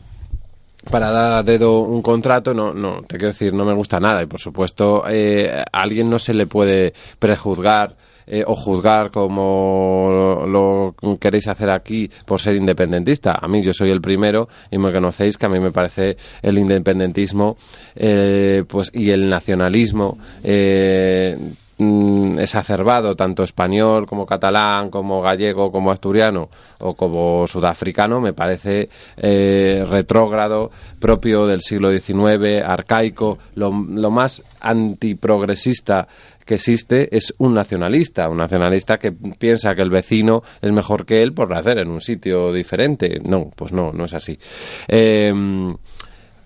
para 0.89 1.11
dar 1.11 1.33
a 1.33 1.43
dedo 1.43 1.81
un 1.81 2.01
contrato, 2.01 2.53
no, 2.53 2.73
no, 2.73 3.03
te 3.03 3.17
quiero 3.17 3.27
decir, 3.27 3.53
no 3.53 3.65
me 3.65 3.73
gusta 3.73 3.99
nada. 3.99 4.23
Y 4.23 4.25
por 4.25 4.39
supuesto, 4.39 5.03
eh, 5.07 5.47
a 5.49 5.65
alguien 5.71 6.09
no 6.09 6.17
se 6.17 6.33
le 6.33 6.47
puede 6.47 6.93
prejuzgar 7.19 7.95
eh, 8.33 8.45
o 8.47 8.55
juzgar 8.55 9.11
como 9.11 10.45
lo, 10.47 10.95
queréis 11.19 11.49
hacer 11.49 11.69
aquí 11.69 12.09
por 12.25 12.39
ser 12.39 12.55
independentista. 12.55 13.37
A 13.41 13.45
mí 13.49 13.61
yo 13.61 13.73
soy 13.73 13.91
el 13.91 13.99
primero 13.99 14.47
y 14.71 14.77
me 14.77 14.93
conocéis 14.93 15.37
que 15.37 15.47
a 15.47 15.49
mí 15.49 15.59
me 15.59 15.73
parece 15.73 16.15
el 16.41 16.57
independentismo 16.57 17.57
eh, 17.93 18.63
pues 18.65 18.89
y 18.93 19.09
el 19.09 19.29
nacionalismo 19.29 20.17
eh, 20.45 21.37
mm, 21.77 22.39
exacerbado, 22.39 23.17
tanto 23.17 23.43
español 23.43 24.07
como 24.07 24.25
catalán, 24.25 24.89
como 24.89 25.21
gallego, 25.21 25.69
como 25.69 25.91
asturiano 25.91 26.47
o 26.79 26.93
como 26.93 27.45
sudafricano, 27.47 28.21
me 28.21 28.31
parece 28.31 28.87
eh, 29.17 29.83
retrógrado, 29.85 30.71
propio 31.01 31.47
del 31.47 31.59
siglo 31.59 31.91
XIX, 31.91 32.63
arcaico, 32.63 33.39
lo 33.55 33.71
más 33.73 34.41
antiprogresista 34.61 36.07
que 36.51 36.55
existe 36.55 37.07
es 37.15 37.33
un 37.37 37.53
nacionalista, 37.53 38.27
un 38.27 38.35
nacionalista 38.35 38.97
que 38.97 39.13
piensa 39.13 39.73
que 39.73 39.81
el 39.81 39.89
vecino 39.89 40.43
es 40.61 40.69
mejor 40.73 41.05
que 41.05 41.23
él 41.23 41.33
por 41.33 41.49
nacer 41.49 41.79
en 41.79 41.89
un 41.89 42.01
sitio 42.01 42.51
diferente. 42.51 43.21
No, 43.23 43.49
pues 43.55 43.71
no, 43.71 43.93
no 43.93 44.03
es 44.03 44.13
así. 44.13 44.37
Eh, 44.85 45.31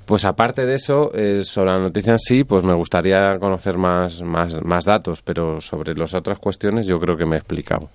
Pues 0.06 0.24
aparte 0.24 0.66
de 0.66 0.76
eso, 0.76 1.12
eh, 1.16 1.44
sobre 1.44 1.72
la 1.72 1.80
noticia 1.80 2.12
en 2.12 2.20
sí, 2.20 2.44
pues 2.44 2.64
me 2.64 2.76
gustaría 2.76 3.38
conocer 3.40 3.78
más, 3.78 4.22
más, 4.22 4.56
más 4.64 4.86
datos, 4.86 5.22
pero 5.24 5.60
sobre 5.62 5.96
las 5.96 6.14
otras 6.14 6.38
cuestiones 6.38 6.86
yo 6.86 7.00
creo 7.00 7.18
que 7.18 7.26
me 7.26 7.36
he 7.36 7.40
explicado. 7.40 7.90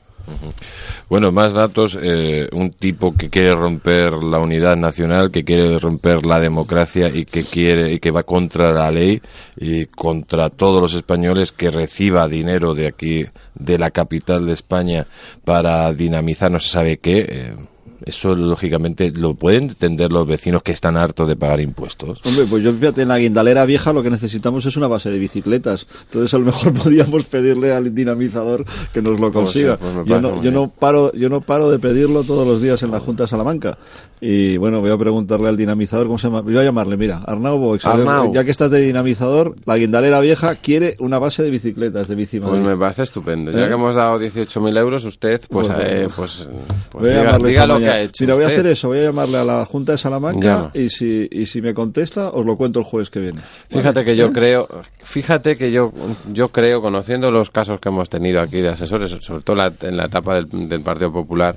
Bueno, 1.08 1.32
más 1.32 1.54
datos. 1.54 1.98
eh, 2.00 2.48
un 2.52 2.72
tipo 2.72 3.16
que 3.16 3.30
quiere 3.30 3.54
romper 3.54 4.12
la 4.12 4.38
unidad 4.38 4.76
nacional, 4.76 5.30
que 5.30 5.44
quiere 5.44 5.78
romper 5.78 6.24
la 6.26 6.40
democracia 6.40 7.08
y 7.12 7.24
que 7.24 7.44
quiere 7.44 7.92
y 7.92 7.98
que 7.98 8.10
va 8.10 8.22
contra 8.22 8.72
la 8.72 8.90
ley 8.90 9.20
y 9.56 9.86
contra 9.86 10.50
todos 10.50 10.80
los 10.80 10.94
españoles 10.94 11.52
que 11.52 11.70
reciba 11.70 12.28
dinero 12.28 12.74
de 12.74 12.86
aquí, 12.86 13.26
de 13.54 13.78
la 13.78 13.90
capital 13.90 14.46
de 14.46 14.52
España, 14.52 15.06
para 15.44 15.92
dinamizar 15.92 16.50
no 16.50 16.60
se 16.60 16.68
sabe 16.68 16.98
qué. 16.98 17.26
eh, 17.28 17.56
eso 18.04 18.34
lógicamente 18.34 19.10
lo 19.12 19.34
pueden 19.34 19.64
entender 19.64 20.10
los 20.10 20.26
vecinos 20.26 20.62
que 20.62 20.72
están 20.72 20.96
hartos 20.96 21.28
de 21.28 21.36
pagar 21.36 21.60
impuestos. 21.60 22.20
Hombre, 22.24 22.44
pues 22.48 22.62
yo 22.62 22.72
fíjate, 22.72 23.02
en 23.02 23.08
la 23.08 23.18
guindalera 23.18 23.64
vieja 23.66 23.92
lo 23.92 24.02
que 24.02 24.10
necesitamos 24.10 24.64
es 24.66 24.76
una 24.76 24.88
base 24.88 25.10
de 25.10 25.18
bicicletas. 25.18 25.86
Entonces 26.06 26.32
a 26.34 26.38
lo 26.38 26.46
mejor 26.46 26.72
podríamos 26.74 27.24
pedirle 27.24 27.72
al 27.72 27.94
dinamizador 27.94 28.64
que 28.92 29.02
nos 29.02 29.20
lo 29.20 29.30
Pues 29.30 29.44
consiga. 29.44 29.76
sí, 29.76 29.84
pues 29.94 30.06
yo, 30.06 30.20
no, 30.20 30.42
yo 30.42 30.50
no 30.50 30.68
paro, 30.68 31.12
yo 31.12 31.28
no 31.28 31.40
paro 31.40 31.70
de 31.70 31.78
pedirlo 31.78 32.24
todos 32.24 32.46
los 32.46 32.60
días 32.60 32.82
en 32.82 32.90
la 32.90 33.00
Junta 33.00 33.24
de 33.24 33.28
Salamanca. 33.28 33.78
Y 34.22 34.58
bueno, 34.58 34.80
voy 34.80 34.90
a 34.90 34.98
preguntarle 34.98 35.48
al 35.48 35.56
dinamizador 35.56 36.06
cómo 36.06 36.18
se 36.18 36.26
llama. 36.26 36.42
Voy 36.42 36.56
a 36.58 36.62
llamarle, 36.62 36.96
mira, 36.98 37.22
Arnau 37.24 37.58
Boix. 37.58 37.84
Arnau. 37.86 38.32
Ya 38.34 38.44
que 38.44 38.50
estás 38.50 38.70
de 38.70 38.80
dinamizador, 38.80 39.56
la 39.64 39.78
guindalera 39.78 40.20
vieja 40.20 40.56
quiere 40.56 40.96
una 40.98 41.18
base 41.18 41.42
de 41.42 41.48
bicicletas 41.50 42.06
de 42.08 42.14
bici 42.14 42.38
Pues 42.38 42.60
me 42.60 42.76
parece 42.76 43.04
estupendo. 43.04 43.50
Ya 43.50 43.64
¿Eh? 43.64 43.68
que 43.68 43.74
hemos 43.74 43.94
dado 43.94 44.18
18.000 44.20 44.78
euros, 44.78 45.04
usted, 45.06 45.40
pues, 45.48 45.68
Pues, 45.68 45.78
eh, 45.80 46.02
pues, 46.14 46.16
pues, 46.16 46.48
pues 46.90 47.02
voy 47.02 47.10
a 47.12 47.38
diga, 47.38 47.66
lo 47.66 47.78
que 47.78 47.89
mañana. 47.90 48.00
ha 48.00 48.04
hecho. 48.04 48.24
Mira, 48.24 48.34
voy 48.34 48.44
a 48.44 48.46
hacer 48.48 48.66
eso, 48.66 48.88
voy 48.88 48.98
a 48.98 49.02
llamarle 49.04 49.38
a 49.38 49.44
la 49.44 49.64
Junta 49.66 49.92
de 49.92 49.98
Salamanca 49.98 50.70
y 50.74 50.88
si, 50.90 51.28
y 51.30 51.46
si 51.46 51.60
me 51.62 51.74
contesta, 51.74 52.30
os 52.30 52.44
lo 52.44 52.56
cuento 52.56 52.80
el 52.80 52.84
jueves 52.84 53.10
que 53.10 53.20
viene. 53.20 53.40
Fíjate 53.68 54.00
¿Vale? 54.00 54.04
que 54.04 54.16
yo 54.16 54.26
¿Eh? 54.26 54.32
creo, 54.32 54.68
fíjate 55.02 55.56
que 55.56 55.70
yo, 55.72 55.92
yo 56.32 56.48
creo, 56.48 56.80
conociendo 56.80 57.30
los 57.30 57.50
casos 57.50 57.80
que 57.80 57.88
hemos 57.88 58.08
tenido 58.10 58.40
aquí 58.40 58.60
de 58.60 58.68
asesores, 58.70 59.10
sobre 59.24 59.42
todo 59.42 59.56
la- 59.56 59.72
en 59.82 59.96
la 59.96 60.06
etapa 60.06 60.34
del, 60.36 60.68
del 60.68 60.80
Partido 60.82 61.12
Popular, 61.12 61.56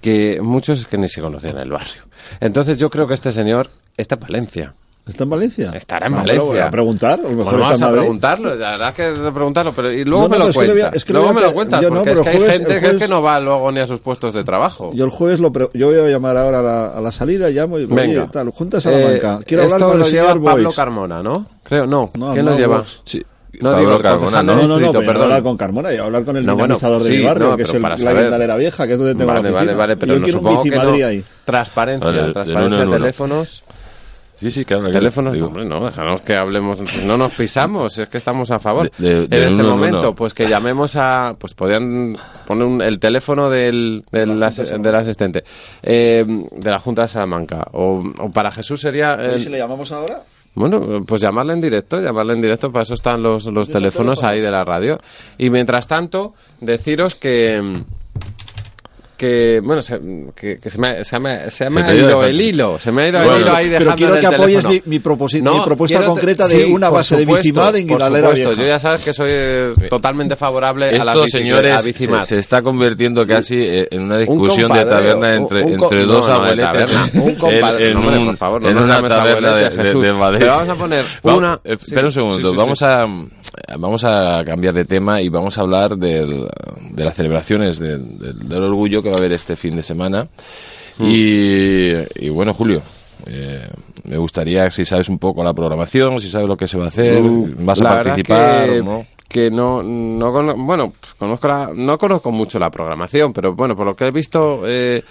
que 0.00 0.38
muchos 0.42 0.80
es 0.80 0.86
que 0.86 0.98
ni 0.98 1.08
se 1.08 1.20
conocían 1.20 1.56
en 1.56 1.62
el 1.62 1.70
barrio. 1.70 2.02
Entonces 2.40 2.78
yo 2.78 2.90
creo 2.90 3.06
que 3.06 3.14
este 3.14 3.32
señor 3.32 3.68
está 3.96 4.16
en 4.16 4.20
Valencia. 4.20 4.74
¿Está 5.06 5.24
en 5.24 5.30
Valencia? 5.30 5.70
Estará 5.74 6.06
en 6.06 6.14
Ah, 6.14 6.22
pero 6.24 6.38
Valencia. 6.46 6.66
a 6.66 6.70
preguntar, 6.70 7.12
a 7.12 7.16
lo 7.24 7.28
mejor 7.28 7.44
Bueno, 7.44 7.58
está 7.72 7.72
vamos 7.74 7.82
a 7.82 7.92
preguntarlo, 8.00 8.54
la 8.54 8.70
verdad 8.70 8.88
es 8.88 8.94
que 8.94 9.08
es 9.12 9.18
de 9.18 9.32
preguntarlo, 9.32 9.72
pero 9.76 9.92
y 9.92 10.02
luego 10.04 10.22
No, 10.22 10.28
me 10.30 10.38
no, 10.38 10.44
lo 10.44 10.50
es 10.50 10.56
que 10.56 10.62
a- 10.62 10.66
cuentas. 10.66 10.90
es 10.94 11.04
que 11.04 11.12
luego 11.12 11.32
me 11.34 11.40
a- 11.40 11.44
lo 11.44 11.52
cuentas, 11.52 11.80
yo 11.82 11.90
no, 11.90 11.96
porque 11.96 12.10
pero 12.10 12.20
es 12.20 12.24
que 12.24 12.30
hay 12.30 12.36
jueves- 12.38 12.52
gente 12.56 12.68
que 12.70 12.74
es 12.76 12.80
jueves- 12.82 12.98
que 13.02 13.08
no 13.08 13.22
va 13.22 13.40
luego 13.40 13.72
ni 13.72 13.80
a 13.80 13.86
sus 13.86 14.00
puestos 14.00 14.32
de 14.32 14.44
trabajo. 14.44 14.92
Yo 14.94 15.04
el 15.04 15.10
jueves 15.10 15.40
lo 15.40 15.52
pre- 15.52 15.68
yo 15.74 15.88
voy 15.88 15.98
a 15.98 16.08
llamar 16.08 16.36
ahora 16.38 16.60
a 16.60 16.62
la, 16.62 16.86
a 16.88 17.00
la 17.02 17.12
salida, 17.12 17.50
llamo 17.50 17.78
y 17.78 17.84
Venga. 17.84 18.22
oye, 18.22 18.30
tal, 18.32 18.48
Junta 18.50 18.78
de 18.78 18.80
Salamanca. 18.80 19.38
Eh, 19.42 19.44
Quiero 19.46 19.62
hablar 19.64 19.78
esto 19.78 19.88
con 19.90 19.98
lo 19.98 20.06
el 20.06 20.10
lleva 20.12 20.28
señor 20.32 20.44
Pablo 20.44 20.64
Boix. 20.64 20.76
Carmona, 20.76 21.22
¿no? 21.22 21.46
Creo, 21.64 21.86
no. 21.86 22.10
No, 22.16 22.32
¿Quién 22.32 22.44
lo 22.46 22.50
no, 22.52 22.56
lleva? 22.58 22.84
Sí. 23.04 23.22
No, 23.60 23.70
Pablo 23.70 23.86
digo, 23.90 24.02
Carmona, 24.02 24.42
¿no? 24.42 24.54
No, 24.56 24.62
no, 24.62 24.66
no, 24.66 24.74
distrito, 24.78 24.92
pero 24.92 25.00
no 25.02 25.06
perdón. 25.06 25.22
hablar 25.24 25.42
con 25.44 25.56
Carmona, 25.56 25.92
y 25.92 25.96
hablar 25.98 26.24
con 26.24 26.36
el 26.38 26.44
No, 26.46 26.54
bueno, 26.54 26.64
dinamizador 26.76 27.02
de 27.04 27.08
sí, 27.10 27.18
mi 27.18 27.24
barrio, 27.24 27.50
no, 27.50 27.56
que 27.56 27.62
es 27.62 27.74
el, 27.74 27.82
la 27.82 27.96
saber. 27.98 28.22
guindalera 28.22 28.56
vieja, 28.56 28.86
que 28.86 28.92
es 28.94 28.98
donde 28.98 29.14
tengo 29.14 29.26
Vale, 29.32 29.42
la 29.42 29.48
vale, 29.50 29.56
oficina. 29.58 29.76
vale, 29.78 29.96
pero 29.96 30.14
yo 30.14 30.18
no 30.18 30.24
quiero 30.24 30.38
un 30.38 30.42
supongo 30.44 30.62
bici 30.64 30.70
que 30.70 30.76
Madrid 30.84 31.00
no. 31.02 31.06
ahí. 31.06 31.24
Transparencia, 31.44 32.06
Vale, 32.10 32.32
transparencia 32.32 32.78
de 32.80 32.84
uno. 32.86 32.96
teléfonos. 32.96 33.62
Sí, 34.44 34.50
sí, 34.50 34.64
claro. 34.66 34.90
Teléfonos, 34.90 35.32
digo. 35.32 35.46
hombre, 35.46 35.64
no, 35.64 35.82
déjanos 35.86 36.20
que 36.20 36.34
hablemos, 36.36 36.78
no 37.06 37.16
nos 37.16 37.32
pisamos, 37.34 37.96
es 37.96 38.08
que 38.10 38.18
estamos 38.18 38.50
a 38.50 38.58
favor. 38.58 38.90
De- 38.98 39.26
de- 39.26 39.36
en 39.42 39.48
este 39.48 39.62
uno 39.62 39.70
momento, 39.70 39.98
uno. 40.00 40.14
pues 40.14 40.34
que 40.34 40.46
llamemos 40.46 40.96
a, 40.96 41.34
pues 41.38 41.54
podrían 41.54 42.14
poner 42.46 42.66
un- 42.66 42.82
el 42.82 42.98
teléfono 42.98 43.48
del, 43.48 44.04
del, 44.12 44.42
as- 44.42 44.56
del 44.58 44.94
asistente, 44.94 45.44
eh, 45.82 46.22
de 46.26 46.70
la 46.70 46.78
Junta 46.78 47.02
de 47.02 47.08
Salamanca, 47.08 47.66
o, 47.72 48.04
o 48.20 48.30
para 48.30 48.50
Jesús 48.50 48.82
sería... 48.82 49.16
¿Y 49.34 49.40
si 49.40 49.48
le 49.48 49.56
llamamos 49.56 49.90
ahora? 49.92 50.22
bueno, 50.56 51.02
pues 51.06 51.20
llamarle 51.22 51.54
en 51.54 51.60
directo, 51.62 51.98
llamarle 52.00 52.34
en 52.34 52.42
directo, 52.42 52.70
para 52.70 52.82
eso 52.82 52.94
están 52.94 53.22
los, 53.22 53.46
los 53.46 53.68
teléfonos 53.70 54.22
ahí 54.22 54.40
de 54.42 54.50
la 54.50 54.62
radio. 54.62 54.98
Y 55.38 55.48
mientras 55.50 55.88
tanto, 55.88 56.34
deciros 56.60 57.14
que 57.14 57.82
que 59.16 59.60
bueno 59.64 59.80
se, 59.82 60.00
que, 60.34 60.58
que 60.58 60.70
se 60.70 60.78
me, 60.78 61.04
se 61.04 61.18
me, 61.20 61.50
se 61.50 61.70
me 61.70 61.82
Se 61.82 61.86
ha 61.90 61.94
ido 61.94 62.08
ido 62.10 62.20
de- 62.22 62.30
el 62.30 62.40
hilo 62.40 62.78
se 62.78 62.90
me 62.92 63.02
ha 63.02 63.08
ido 63.08 63.18
Bueno, 63.18 63.34
el 63.36 63.40
hilo 63.42 63.52
ahí 63.54 63.64
pero 63.68 63.78
dejando 63.78 63.96
quiero 63.96 64.14
en 64.14 64.20
que 64.20 64.26
apoyes 64.26 64.64
mi- 64.64 64.82
mi 64.86 64.98
proposi- 65.00 65.42
No, 65.42 65.54
mi 65.58 65.64
propuesta 65.64 66.02
concreta 66.04 66.48
de 66.48 66.64
sí, 66.64 66.72
una 66.72 66.90
base 66.90 67.16
de 67.16 67.22
supuesto, 67.22 67.42
Bicimad 67.44 67.76
en 67.76 67.86
por 67.86 67.96
Guindalera 67.98 68.28
supuesto. 68.28 68.48
Vieja. 68.50 68.62
yo 68.62 68.68
ya 68.68 68.78
sabes 68.78 69.02
que 69.02 69.12
soy 69.12 69.30
eh, 69.32 69.72
totalmente 69.88 70.36
favorable 70.36 70.88
a 70.90 71.04
la 71.04 71.14
señores 71.26 71.74
a 71.74 71.80
se, 71.80 72.22
se 72.24 72.38
está 72.38 72.62
convirtiendo 72.62 73.26
casi 73.26 73.56
eh, 73.62 73.88
en 73.90 74.02
una 74.02 74.18
discusión 74.18 74.70
de 74.72 74.80
compadreo, 74.80 74.88
taberna 74.88 75.28
un- 75.28 75.34
entre, 75.42 75.62
un 75.64 75.76
co- 75.78 75.84
entre 75.84 76.00
no, 76.06 76.12
dos 76.12 76.28
no, 76.28 76.44
de 76.44 76.56
taberna, 76.56 77.10
un 77.14 77.28
en, 77.28 77.36
compadre- 77.36 77.86
en 77.88 77.94
no, 77.94 78.00
hombre, 78.00 78.18
un- 78.18 78.26
por 78.26 78.36
favor, 78.36 78.62
no 78.62 78.68
en 78.68 78.74
nos 78.74 78.84
una 78.84 79.08
taberna 79.08 79.54
de, 79.56 79.70
de- 79.70 79.94
de 79.94 80.12
Madrid. 80.12 80.38
Pero 80.40 80.52
vamos 80.52 80.68
a 80.68 80.74
poner 80.74 81.04
Vamos- 81.22 81.38
una- 81.38 81.60
eh, 81.64 81.76
sí, 81.78 81.84
espera 81.88 82.06
un 82.06 82.12
segundo, 82.12 82.48
sí, 82.48 82.54
sí, 82.54 82.56
vamos 82.56 82.78
sí. 82.78 82.84
a 82.84 83.06
vamos 83.78 84.02
a 84.04 84.42
cambiar 84.44 84.74
de 84.74 84.84
tema 84.84 85.20
y 85.20 85.28
vamos 85.28 85.56
a 85.58 85.60
hablar 85.60 85.96
del- 85.96 86.48
de 86.90 87.04
las 87.04 87.14
celebraciones 87.14 87.78
del 87.78 88.62
orgullo 88.62 89.02
que 89.02 89.10
va 89.14 89.18
a 89.18 89.20
haber 89.20 89.32
este 89.32 89.56
fin 89.56 89.76
de 89.76 89.82
semana. 89.82 90.28
Mm. 90.98 91.04
Y, 91.08 91.90
y 92.26 92.28
bueno, 92.28 92.54
Julio, 92.54 92.82
eh, 93.26 93.66
me 94.04 94.16
gustaría 94.18 94.70
si 94.70 94.84
sabes 94.84 95.08
un 95.08 95.18
poco 95.18 95.42
la 95.42 95.52
programación, 95.54 96.20
si 96.20 96.30
sabes 96.30 96.46
lo 96.48 96.56
que 96.56 96.68
se 96.68 96.76
va 96.78 96.84
a 96.84 96.88
hacer, 96.88 97.22
Mm, 97.22 97.64
vas 97.64 97.78
la 97.78 97.90
a 97.90 98.02
participar 98.02 98.70
que, 98.70 98.82
no. 98.82 99.06
que 99.28 99.50
no, 99.50 99.82
no 99.82 100.32
cono- 100.32 100.54
bueno, 100.56 100.92
conozco 101.18 101.48
la- 101.48 101.70
no 101.74 101.98
conozco 101.98 102.30
mucho 102.30 102.58
la 102.58 102.70
programación, 102.70 103.32
pero 103.32 103.54
bueno, 103.54 103.74
por 103.74 103.86
lo 103.86 103.94
que 103.96 104.04
he 104.06 104.10
visto, 104.10 104.62
eh, 104.66 105.02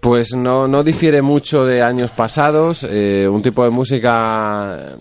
pues 0.00 0.34
no, 0.34 0.66
no 0.66 0.82
difiere 0.82 1.20
mucho 1.20 1.64
de 1.66 1.82
años 1.82 2.10
pasados, 2.10 2.86
eh, 2.88 3.28
un 3.28 3.42
tipo 3.42 3.62
de 3.64 3.70
música 3.70 4.96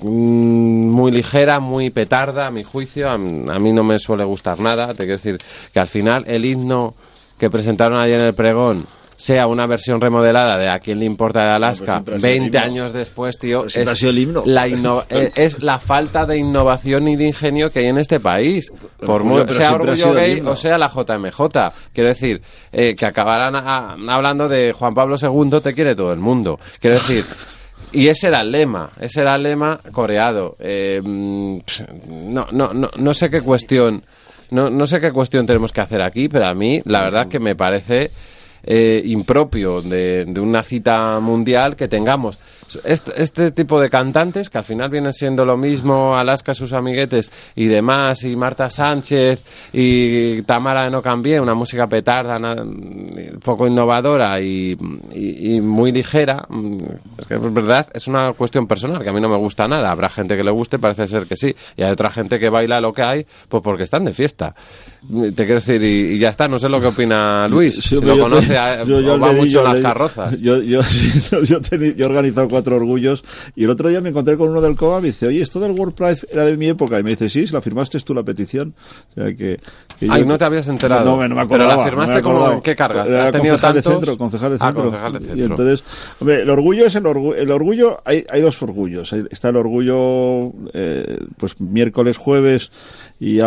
mm, 0.00 0.90
muy 0.90 1.12
ligera, 1.12 1.60
muy 1.60 1.90
petarda, 1.90 2.48
a 2.48 2.50
mi 2.50 2.64
juicio, 2.64 3.08
a, 3.08 3.14
a 3.14 3.18
mí 3.18 3.72
no 3.72 3.84
me 3.84 3.98
suele 4.00 4.24
gustar 4.24 4.58
nada, 4.58 4.88
te 4.88 5.04
quiero 5.04 5.12
decir 5.12 5.38
que 5.72 5.78
al 5.80 5.86
final 5.88 6.24
el 6.26 6.44
himno 6.44 6.94
que 7.42 7.50
presentaron 7.50 8.00
ayer 8.00 8.20
en 8.20 8.26
el 8.26 8.34
pregón 8.34 8.84
sea 9.16 9.48
una 9.48 9.66
versión 9.66 10.00
remodelada 10.00 10.56
de 10.58 10.68
A 10.68 10.78
quién 10.78 11.00
le 11.00 11.06
importa 11.06 11.40
de 11.42 11.50
Alaska, 11.50 12.02
el 12.06 12.20
20 12.20 12.46
himno. 12.58 12.60
años 12.60 12.92
después, 12.92 13.36
tío, 13.36 13.68
Siempre 13.68 13.92
ha 13.92 13.96
sido 13.96 14.10
el 14.10 14.18
himno. 14.18 14.42
la 14.46 14.68
inno- 14.68 15.04
eh, 15.10 15.30
es 15.34 15.60
la 15.60 15.78
falta 15.80 16.24
de 16.24 16.38
innovación 16.38 17.08
y 17.08 17.16
de 17.16 17.26
ingenio 17.26 17.68
que 17.70 17.80
hay 17.80 17.86
en 17.86 17.98
este 17.98 18.20
país. 18.20 18.70
Por 19.04 19.24
muy, 19.24 19.44
sea 19.52 19.74
Orgullo 19.74 20.12
Gay 20.12 20.40
o 20.44 20.54
sea 20.54 20.78
la 20.78 20.88
JMJ. 20.88 21.40
Quiero 21.92 22.08
decir, 22.10 22.40
eh, 22.70 22.94
que 22.94 23.06
acabarán 23.06 23.56
a- 23.56 23.96
hablando 24.14 24.48
de 24.48 24.72
Juan 24.72 24.94
Pablo 24.94 25.16
II 25.20 25.60
te 25.62 25.72
quiere 25.74 25.96
todo 25.96 26.12
el 26.12 26.20
mundo. 26.20 26.60
Quiero 26.80 26.96
decir... 26.96 27.24
Y 27.94 28.08
ese 28.08 28.28
era 28.28 28.38
el 28.40 28.50
lema, 28.50 28.90
ese 28.98 29.20
era 29.20 29.34
el 29.34 29.42
lema 29.42 29.78
coreado. 29.92 30.56
Eh, 30.58 30.98
mm, 31.04 31.58
no, 32.08 32.46
no, 32.50 32.72
no, 32.72 32.88
no 32.96 33.12
sé 33.14 33.28
qué 33.28 33.42
cuestión, 33.42 34.02
no, 34.52 34.70
no 34.70 34.86
sé 34.86 35.00
qué 35.00 35.10
cuestión 35.10 35.46
tenemos 35.46 35.72
que 35.72 35.80
hacer 35.80 36.02
aquí, 36.02 36.28
pero 36.28 36.46
a 36.46 36.54
mí 36.54 36.80
la 36.84 37.02
verdad 37.02 37.26
que 37.26 37.40
me 37.40 37.56
parece 37.56 38.10
eh, 38.62 39.02
impropio 39.04 39.82
de, 39.82 40.26
de 40.26 40.40
una 40.40 40.62
cita 40.62 41.18
mundial 41.20 41.74
que 41.74 41.88
tengamos 41.88 42.38
este, 42.84 43.22
este 43.22 43.50
tipo 43.52 43.80
de 43.80 43.88
cantantes 43.88 44.50
que 44.50 44.58
al 44.58 44.64
final 44.64 44.90
vienen 44.90 45.12
siendo 45.12 45.44
lo 45.44 45.56
mismo 45.56 46.16
Alaska 46.16 46.54
sus 46.54 46.72
amiguetes 46.72 47.30
y 47.56 47.66
demás 47.66 48.22
y 48.24 48.36
Marta 48.36 48.70
Sánchez 48.70 49.44
y 49.72 50.42
Tamara 50.42 50.84
de 50.84 50.90
No 50.90 51.02
Cambié 51.02 51.40
una 51.40 51.54
música 51.54 51.86
petarda 51.86 52.38
poco 53.44 53.66
innovadora 53.66 54.40
y, 54.40 54.76
y- 55.14 55.56
y 55.56 55.60
muy 55.60 55.92
ligera 55.92 56.44
mm, 56.48 56.78
es 57.18 57.26
que 57.26 57.34
es 57.34 57.54
verdad 57.54 57.86
es 57.92 58.06
una 58.08 58.32
cuestión 58.32 58.66
personal 58.66 59.02
que 59.02 59.08
a 59.08 59.12
mí 59.12 59.20
no 59.20 59.28
me 59.28 59.36
gusta 59.36 59.66
nada. 59.66 59.90
Habrá 59.90 60.08
gente 60.08 60.36
que 60.36 60.42
le 60.44 60.50
guste 60.52 60.78
parece 60.78 61.08
ser 61.08 61.26
que 61.26 61.36
sí. 61.36 61.54
Y 61.76 61.82
hay 61.82 61.90
otra 61.92 62.10
gente 62.10 62.38
que 62.38 62.48
baila 62.48 62.80
lo 62.80 62.92
que 62.92 63.02
hay 63.02 63.26
pues 63.48 63.62
porque 63.62 63.84
están 63.84 64.04
de 64.04 64.12
fiesta. 64.14 64.54
Te 65.08 65.34
quiero 65.44 65.54
decir 65.54 65.82
y, 65.82 66.14
y 66.14 66.18
ya 66.18 66.28
está 66.28 66.46
no 66.46 66.58
sé 66.58 66.68
lo 66.68 66.80
que 66.80 66.86
opina 66.86 67.48
Luis 67.48 67.74
Sí, 67.76 67.96
si 67.96 68.04
lo 68.04 68.14
te- 68.14 68.20
conoce 68.20 68.56
a- 68.56 68.84
yo- 68.84 69.00
yo 69.00 69.14
o 69.14 69.18
va 69.18 69.32
mucho 69.32 69.58
en 69.58 69.64
las 69.72 69.82
carrozas. 69.82 70.40
Yo, 70.40 70.62
yo, 70.62 70.82
sí, 70.84 71.10
yo, 71.30 71.58
yo 71.58 71.58
he 71.98 72.04
organizado 72.04 72.48
cuatro 72.48 72.61
orgullos 72.70 73.24
y 73.56 73.64
el 73.64 73.70
otro 73.70 73.88
día 73.88 74.00
me 74.00 74.10
encontré 74.10 74.36
con 74.36 74.48
uno 74.50 74.60
del 74.60 74.76
COA 74.76 74.98
y 74.98 75.02
me 75.02 75.06
dice, 75.08 75.26
oye, 75.26 75.42
esto 75.42 75.58
del 75.60 75.72
World 75.72 75.94
Pride 75.94 76.18
era 76.30 76.44
de 76.44 76.56
mi 76.56 76.68
época. 76.68 76.98
Y 77.00 77.02
me 77.02 77.10
dice, 77.10 77.28
sí, 77.28 77.46
si 77.46 77.52
la 77.52 77.60
firmaste 77.60 77.98
tú 78.00 78.14
la 78.14 78.22
petición. 78.22 78.74
O 79.10 79.14
sea 79.14 79.24
que, 79.36 79.58
que 79.98 80.06
Ay, 80.10 80.20
yo- 80.20 80.26
no 80.26 80.38
te 80.38 80.44
habías 80.44 80.68
enterado. 80.68 81.04
No, 81.04 81.16
me- 81.16 81.28
no 81.28 81.34
me 81.36 81.46
Pero 81.46 81.58
la 81.58 81.64
acordaba. 81.74 81.84
firmaste 81.84 82.14
no 82.16 82.22
como- 82.22 82.34
acordaba. 82.36 82.54
¿en 82.56 82.62
qué 82.62 82.76
cargas? 82.76 83.08
Era 83.08 83.24
¿Has 83.24 83.30
tenido 83.32 83.52
concejal 83.54 83.74
de 83.74 83.82
tantos? 83.82 84.00
centro, 84.00 84.18
concejal 84.18 84.50
de 84.50 84.56
Ah, 84.60 84.66
centro. 84.66 84.84
concejal 84.84 85.12
de 85.12 85.18
Y 85.18 85.22
centro. 85.24 85.44
entonces, 85.46 85.84
hombre, 86.20 86.42
el 86.42 86.50
orgullo 86.50 86.86
es 86.86 86.94
el 86.94 87.06
orgullo. 87.06 87.36
El 87.36 87.50
orgullo, 87.50 87.98
hay, 88.04 88.24
hay 88.30 88.40
dos 88.40 88.62
orgullos. 88.62 89.12
Está 89.30 89.48
el 89.50 89.56
orgullo, 89.56 90.52
eh, 90.72 91.18
pues 91.36 91.60
miércoles, 91.60 92.16
jueves 92.16 92.70
y, 93.24 93.38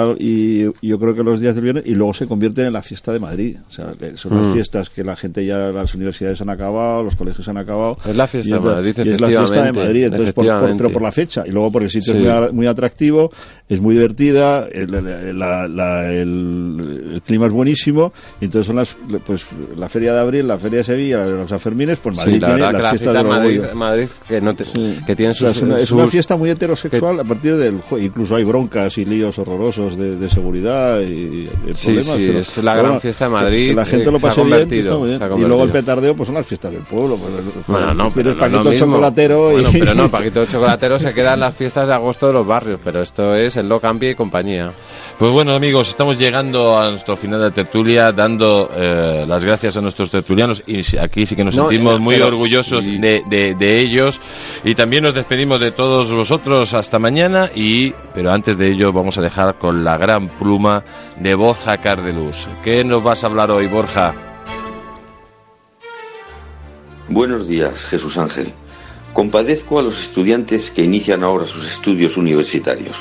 y 0.64 0.72
yo 0.82 0.98
creo 1.00 1.14
que 1.14 1.24
los 1.24 1.42
días 1.42 1.54
del 1.56 1.64
viernes 1.66 1.84
y 1.86 1.96
luego 1.96 2.14
se 2.14 2.28
convierten 2.28 2.68
en 2.68 2.74
la 2.74 2.82
fiesta 2.82 3.12
de 3.12 3.20
Madrid. 3.20 3.58
O 3.68 3.72
sea, 3.72 3.94
son 4.16 4.38
las 4.38 4.48
Mm. 4.48 4.54
fiestas 4.54 4.90
que 4.90 5.04
la 5.04 5.16
gente 5.16 5.46
ya, 5.46 5.58
las 5.72 5.94
universidades 5.96 6.40
han 6.40 6.50
acabado, 6.50 7.04
los 7.04 7.16
colegios 7.16 7.48
han 7.50 7.58
acabado. 7.58 7.98
Es 8.08 8.16
la 8.16 8.26
fiesta 8.28 8.56
de 8.56 8.62
Madrid, 8.62 8.94
y 8.98 9.10
es 9.10 9.20
la 9.22 9.28
fiesta 9.28 9.64
de 9.64 9.72
Madrid, 9.74 10.04
entonces 10.06 10.34
por, 10.34 10.46
por- 10.48 10.78
pero 10.78 10.90
por 10.92 11.02
la 11.02 11.12
fecha. 11.12 11.44
Y 11.46 11.52
luego 11.52 11.72
porque 11.74 11.86
el 11.86 11.92
sitio 11.92 12.14
Sí. 12.14 12.26
es 12.26 12.42
muy, 12.42 12.52
muy 12.54 12.68
atractivo, 12.68 13.32
es 13.68 13.82
muy 13.82 13.96
divertida, 13.96 14.68
el, 14.72 15.38
la- 15.38 15.68
la- 15.68 16.12
el- 16.14 17.12
el 17.16 17.22
clima 17.24 17.48
es 17.48 17.52
buenísimo, 17.54 18.14
y 18.40 18.46
entonces 18.46 18.68
son 18.68 18.78
las, 18.78 18.96
pues, 19.26 19.46
la 19.76 19.90
feria 19.90 20.14
de 20.14 20.20
abril, 20.20 20.48
la 20.48 20.58
feria 20.58 20.78
de 20.80 20.84
Sevilla, 20.86 21.26
los 21.26 21.50
Sanfermines, 21.50 22.00
pues 22.00 22.16
Madrid 22.16 22.34
Sí, 22.36 22.40
la 22.40 22.48
tiene 22.48 22.62
las 22.72 22.82
la 22.82 22.90
fiestas 22.92 23.14
de 23.14 23.24
Madrid. 23.24 23.62
Madrid 23.76 24.08
que, 24.28 24.40
no 24.42 24.56
te- 24.56 24.64
que 25.06 25.16
tiene 25.16 25.32
O 25.32 25.34
sea, 25.34 25.50
sus, 25.50 25.58
es, 25.58 25.64
una, 25.64 25.80
es 25.80 25.92
una 25.92 26.08
fiesta 26.08 26.38
muy 26.38 26.50
heterosexual 26.50 27.20
a 27.20 27.24
partir 27.24 27.58
del 27.58 27.80
incluso 28.00 28.36
hay 28.36 28.44
broncas 28.46 28.98
y 28.98 29.06
líos 29.06 29.38
horrorosos 29.40 29.65
de, 29.72 30.16
de 30.18 30.30
seguridad 30.30 31.00
y, 31.02 31.04
y 31.06 31.50
Sí, 31.74 31.86
problemas 31.88 32.06
sí, 32.18 32.24
pero- 32.28 32.40
es 32.40 32.58
la 32.58 32.74
pero 32.74 32.84
gran 32.88 33.02
fiesta 33.02 33.26
de 33.26 33.32
Madrid, 33.32 33.70
que 33.70 33.74
la 33.76 33.86
gente 33.86 34.10
eh, 34.10 34.12
lo 34.12 34.20
pase 34.20 34.36
bien, 34.42 34.50
convertido, 34.50 34.82
está 34.86 34.98
muy 34.98 35.10
bien. 35.38 35.44
y 35.46 35.48
luego 35.48 35.64
el 35.64 35.70
petardeo 35.72 36.16
pues 36.16 36.28
son 36.28 36.36
las 36.36 36.46
fiestas 36.48 36.72
del 36.72 36.82
pueblo 36.84 37.18
pues, 37.18 37.66
Bueno, 37.68 37.94
no, 37.94 38.12
pero 38.12 38.34
tienes 38.34 38.36
no 38.38 38.46
es 38.46 38.52
lo 38.52 38.64
paquito 38.64 38.86
chocolatero 38.86 39.52
Bueno, 39.52 39.70
y 39.74 39.80
pero 39.80 39.96
no, 39.96 40.10
Paquito 40.16 40.46
Chocolatero 40.46 41.00
se 41.00 41.14
queda 41.14 41.34
en 41.34 41.40
las 41.40 41.56
fiestas 41.56 41.88
de 41.88 41.94
agosto 41.94 42.28
de 42.28 42.34
los 42.34 42.46
barrios, 42.48 42.80
pero 42.84 43.02
esto 43.02 43.34
es 43.36 43.56
el 43.58 43.68
Lo 43.68 43.80
Cambia 43.80 44.12
y 44.12 44.16
compañía. 44.16 44.72
Pues 45.18 45.32
bueno 45.32 45.54
amigos, 45.54 45.90
estamos 45.90 46.18
llegando 46.20 46.78
a 46.78 46.90
nuestro 46.90 47.16
final 47.18 47.42
de 47.42 47.52
tertulia 47.52 48.12
dando 48.12 48.70
eh, 48.76 49.26
las 49.28 49.44
gracias 49.44 49.76
a 49.78 49.82
nuestros 49.82 50.12
tertulianos 50.12 50.62
y 50.68 50.82
aquí 50.98 51.26
sí 51.26 51.36
que 51.36 51.44
nos 51.44 51.56
No, 51.56 51.70
sentimos 51.70 51.96
eh, 51.96 52.00
muy 52.00 52.16
pero 52.16 52.28
orgullosos 52.28 52.84
sí. 52.84 52.98
de, 52.98 53.24
de- 53.30 53.56
de 53.56 53.80
ellos 53.80 54.20
y 54.64 54.76
también 54.76 55.04
nos 55.04 55.14
despedimos 55.16 55.60
de 55.60 55.72
todos 55.72 56.12
vosotros 56.12 56.74
hasta 56.74 57.00
mañana 57.00 57.50
y 57.56 57.94
pero 58.14 58.32
antes 58.32 58.58
de 58.58 58.70
ello 58.72 58.92
vamos 58.92 59.18
a 59.18 59.22
dejar 59.22 59.55
con 59.60 59.84
la 59.84 59.98
gran 59.98 60.30
pluma 60.30 60.84
de 61.20 61.36
Borja 61.36 61.78
Cardeluz. 61.78 62.48
¿Qué 62.64 62.84
nos 62.84 63.04
vas 63.04 63.24
a 63.24 63.28
hablar 63.28 63.52
hoy 63.52 63.68
Borja? 63.68 64.14
Buenos 67.08 67.48
días, 67.48 67.86
Jesús 67.86 68.18
Ángel. 68.18 68.52
Compadezco 69.14 69.80
a 69.80 69.84
los 69.84 70.02
estudiantes 70.02 70.72
que 70.72 70.84
inician 70.84 71.24
ahora 71.24 71.46
sus 71.46 71.68
estudios 71.68 72.18
universitarios. 72.18 72.98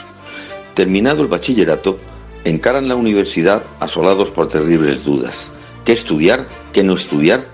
Terminado 0.74 1.22
el 1.22 1.28
bachillerato, 1.28 1.98
encaran 2.44 2.88
la 2.88 2.96
universidad 2.96 3.64
asolados 3.80 4.30
por 4.30 4.48
terribles 4.48 5.04
dudas. 5.04 5.50
¿Qué 5.84 5.92
estudiar? 5.92 6.46
¿Qué 6.72 6.82
no 6.82 6.94
estudiar? 6.94 7.46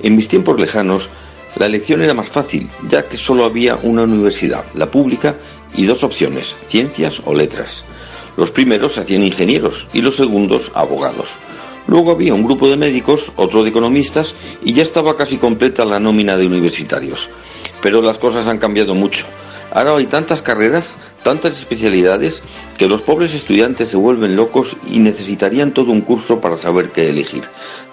En 0.00 0.16
mis 0.16 0.28
tiempos 0.28 0.58
lejanos, 0.58 1.08
la 1.56 1.66
elección 1.66 2.02
era 2.02 2.14
más 2.14 2.28
fácil, 2.28 2.68
ya 2.88 3.08
que 3.08 3.16
solo 3.16 3.44
había 3.44 3.76
una 3.76 4.02
universidad, 4.02 4.64
la 4.74 4.90
pública, 4.90 5.36
y 5.74 5.86
dos 5.86 6.04
opciones, 6.04 6.56
ciencias 6.68 7.20
o 7.24 7.34
letras. 7.34 7.84
Los 8.36 8.50
primeros 8.50 8.94
se 8.94 9.00
hacían 9.00 9.24
ingenieros 9.24 9.86
y 9.92 10.02
los 10.02 10.16
segundos 10.16 10.70
abogados. 10.74 11.30
Luego 11.86 12.10
había 12.10 12.34
un 12.34 12.44
grupo 12.44 12.68
de 12.68 12.76
médicos, 12.76 13.32
otro 13.36 13.62
de 13.62 13.70
economistas 13.70 14.34
y 14.62 14.72
ya 14.72 14.82
estaba 14.82 15.16
casi 15.16 15.36
completa 15.36 15.84
la 15.84 16.00
nómina 16.00 16.36
de 16.36 16.46
universitarios. 16.46 17.28
Pero 17.82 18.02
las 18.02 18.18
cosas 18.18 18.48
han 18.48 18.58
cambiado 18.58 18.94
mucho. 18.94 19.24
Ahora 19.70 19.96
hay 19.96 20.06
tantas 20.06 20.42
carreras, 20.42 20.96
tantas 21.22 21.58
especialidades, 21.58 22.42
que 22.78 22.88
los 22.88 23.02
pobres 23.02 23.34
estudiantes 23.34 23.90
se 23.90 23.96
vuelven 23.96 24.36
locos 24.36 24.76
y 24.90 24.98
necesitarían 24.98 25.74
todo 25.74 25.92
un 25.92 26.00
curso 26.00 26.40
para 26.40 26.56
saber 26.56 26.90
qué 26.90 27.10
elegir. 27.10 27.44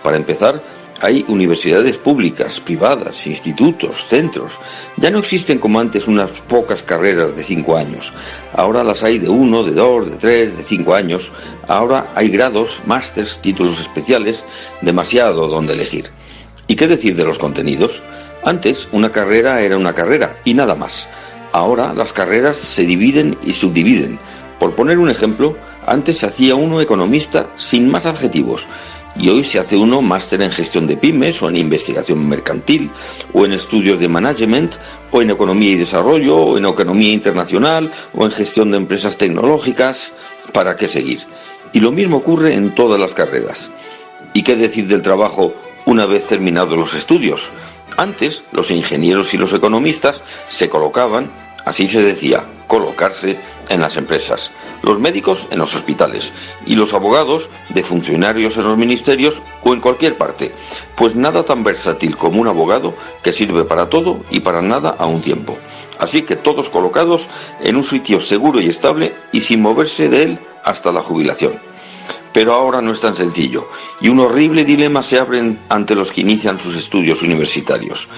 Para 0.01 0.17
empezar, 0.17 0.63
hay 1.03 1.25
universidades 1.27 1.97
públicas, 1.97 2.61
privadas, 2.61 3.27
institutos, 3.27 4.05
centros. 4.07 4.53
Ya 4.95 5.11
no 5.11 5.19
existen 5.19 5.59
como 5.59 5.81
antes 5.81 6.07
unas 6.07 6.31
pocas 6.47 6.81
carreras 6.81 7.35
de 7.35 7.43
cinco 7.43 7.75
años. 7.75 8.13
Ahora 8.53 8.85
las 8.85 9.03
hay 9.03 9.19
de 9.19 9.27
uno, 9.27 9.65
de 9.65 9.73
dos, 9.73 10.09
de 10.09 10.15
tres, 10.15 10.55
de 10.55 10.63
cinco 10.63 10.95
años. 10.95 11.29
Ahora 11.67 12.13
hay 12.15 12.29
grados, 12.29 12.81
másters, 12.85 13.39
títulos 13.39 13.81
especiales, 13.81 14.45
demasiado 14.81 15.49
donde 15.49 15.73
elegir. 15.73 16.05
¿Y 16.67 16.77
qué 16.77 16.87
decir 16.87 17.17
de 17.17 17.25
los 17.25 17.37
contenidos? 17.37 18.01
Antes 18.45 18.87
una 18.93 19.11
carrera 19.11 19.59
era 19.59 19.75
una 19.75 19.91
carrera 19.91 20.37
y 20.45 20.53
nada 20.53 20.73
más. 20.73 21.09
Ahora 21.51 21.93
las 21.93 22.13
carreras 22.13 22.55
se 22.55 22.85
dividen 22.85 23.37
y 23.43 23.51
subdividen. 23.51 24.19
Por 24.57 24.73
poner 24.73 24.99
un 24.99 25.09
ejemplo, 25.09 25.57
antes 25.85 26.19
se 26.19 26.27
hacía 26.27 26.55
uno 26.55 26.79
economista 26.79 27.47
sin 27.57 27.89
más 27.89 28.05
adjetivos 28.05 28.65
y 29.15 29.29
hoy 29.29 29.43
se 29.43 29.59
hace 29.59 29.77
uno 29.77 30.01
máster 30.01 30.41
en 30.41 30.51
gestión 30.51 30.87
de 30.87 30.97
pymes 30.97 31.41
o 31.41 31.49
en 31.49 31.57
investigación 31.57 32.27
mercantil 32.27 32.89
o 33.33 33.45
en 33.45 33.53
estudios 33.53 33.99
de 33.99 34.07
management 34.07 34.73
o 35.11 35.21
en 35.21 35.31
economía 35.31 35.71
y 35.71 35.75
desarrollo 35.75 36.35
o 36.37 36.57
en 36.57 36.65
economía 36.65 37.13
internacional 37.13 37.91
o 38.13 38.25
en 38.25 38.31
gestión 38.31 38.71
de 38.71 38.77
empresas 38.77 39.17
tecnológicas. 39.17 40.11
¿Para 40.51 40.75
qué 40.75 40.89
seguir? 40.89 41.21
Y 41.73 41.79
lo 41.79 41.91
mismo 41.91 42.17
ocurre 42.17 42.55
en 42.55 42.75
todas 42.75 42.99
las 42.99 43.13
carreras. 43.13 43.69
¿Y 44.33 44.43
qué 44.43 44.55
decir 44.55 44.87
del 44.87 45.01
trabajo 45.01 45.53
una 45.85 46.05
vez 46.05 46.25
terminados 46.27 46.77
los 46.77 46.93
estudios? 46.95 47.49
Antes, 47.97 48.43
los 48.51 48.71
ingenieros 48.71 49.33
y 49.33 49.37
los 49.37 49.53
economistas 49.53 50.23
se 50.49 50.69
colocaban, 50.69 51.31
así 51.65 51.87
se 51.87 52.01
decía, 52.01 52.43
colocarse 52.67 53.37
en 53.69 53.81
las 53.81 53.97
empresas, 53.97 54.51
los 54.81 54.99
médicos 54.99 55.47
en 55.51 55.59
los 55.59 55.75
hospitales 55.75 56.31
y 56.65 56.75
los 56.75 56.93
abogados 56.93 57.49
de 57.69 57.83
funcionarios 57.83 58.57
en 58.57 58.63
los 58.63 58.77
ministerios 58.77 59.41
o 59.63 59.73
en 59.73 59.79
cualquier 59.79 60.17
parte, 60.17 60.51
pues 60.95 61.15
nada 61.15 61.43
tan 61.43 61.63
versátil 61.63 62.17
como 62.17 62.41
un 62.41 62.47
abogado 62.47 62.93
que 63.21 63.33
sirve 63.33 63.63
para 63.63 63.89
todo 63.89 64.19
y 64.29 64.39
para 64.41 64.61
nada 64.61 64.95
a 64.97 65.05
un 65.05 65.21
tiempo. 65.21 65.57
Así 65.99 66.23
que 66.23 66.35
todos 66.35 66.69
colocados 66.69 67.27
en 67.61 67.75
un 67.75 67.83
sitio 67.83 68.19
seguro 68.19 68.59
y 68.59 68.67
estable 68.67 69.13
y 69.31 69.41
sin 69.41 69.61
moverse 69.61 70.09
de 70.09 70.23
él 70.23 70.39
hasta 70.63 70.91
la 70.91 71.01
jubilación. 71.01 71.53
Pero 72.33 72.53
ahora 72.53 72.81
no 72.81 72.91
es 72.91 72.99
tan 72.99 73.15
sencillo 73.15 73.69
y 74.01 74.09
un 74.09 74.19
horrible 74.19 74.65
dilema 74.65 75.03
se 75.03 75.19
abre 75.19 75.55
ante 75.69 75.95
los 75.95 76.11
que 76.11 76.21
inician 76.21 76.59
sus 76.59 76.75
estudios 76.75 77.21
universitarios. 77.21 78.09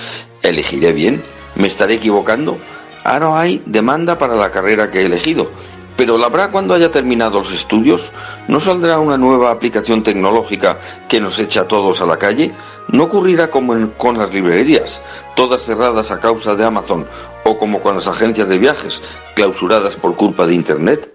¿Elegiré 0.41 0.93
bien? 0.93 1.21
¿Me 1.55 1.67
estaré 1.67 1.95
equivocando? 1.95 2.57
Ahora 3.05 3.39
hay 3.39 3.61
demanda 3.67 4.17
para 4.17 4.35
la 4.35 4.49
carrera 4.49 4.89
que 4.89 5.01
he 5.01 5.05
elegido, 5.05 5.51
pero 5.95 6.17
¿la 6.17 6.25
habrá 6.25 6.49
cuando 6.49 6.73
haya 6.73 6.89
terminado 6.89 7.37
los 7.37 7.53
estudios? 7.53 8.11
¿No 8.47 8.59
saldrá 8.59 8.97
una 8.97 9.15
nueva 9.15 9.51
aplicación 9.51 10.01
tecnológica 10.01 10.79
que 11.07 11.19
nos 11.19 11.37
echa 11.37 11.61
a 11.61 11.67
todos 11.67 12.01
a 12.01 12.07
la 12.07 12.17
calle? 12.17 12.51
¿No 12.87 13.03
ocurrirá 13.03 13.51
como 13.51 13.91
con 13.91 14.17
las 14.17 14.33
librerías, 14.33 15.03
todas 15.35 15.61
cerradas 15.61 16.09
a 16.09 16.19
causa 16.19 16.55
de 16.55 16.65
Amazon, 16.65 17.07
o 17.43 17.59
como 17.59 17.79
con 17.79 17.93
las 17.93 18.07
agencias 18.07 18.49
de 18.49 18.57
viajes, 18.57 19.03
clausuradas 19.35 19.97
por 19.97 20.15
culpa 20.15 20.47
de 20.47 20.55
Internet? 20.55 21.13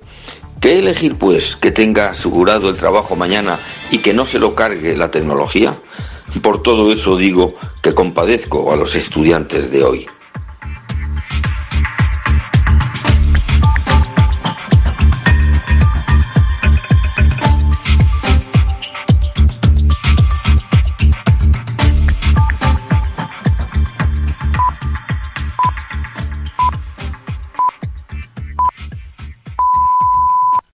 ¿Qué 0.61 0.79
elegir, 0.79 1.19
pues, 1.19 1.57
que 1.57 1.73
tenga 1.73 2.11
asegurado 2.11 2.69
el 2.69 2.77
trabajo 2.77 3.17
mañana 3.17 3.59
y 3.91 3.99
que 3.99 4.15
no 4.15 4.27
se 4.27 4.39
lo 4.39 4.55
cargue 4.55 4.97
la 4.97 5.11
tecnología? 5.11 5.81
Por 6.41 6.63
todo 6.63 6.93
eso 6.93 7.17
digo 7.17 7.57
que 7.83 7.95
compadezco 7.95 8.73
a 8.73 8.77
los 8.77 8.95
estudiantes 8.95 9.73
de 9.73 9.83
hoy. 9.83 10.07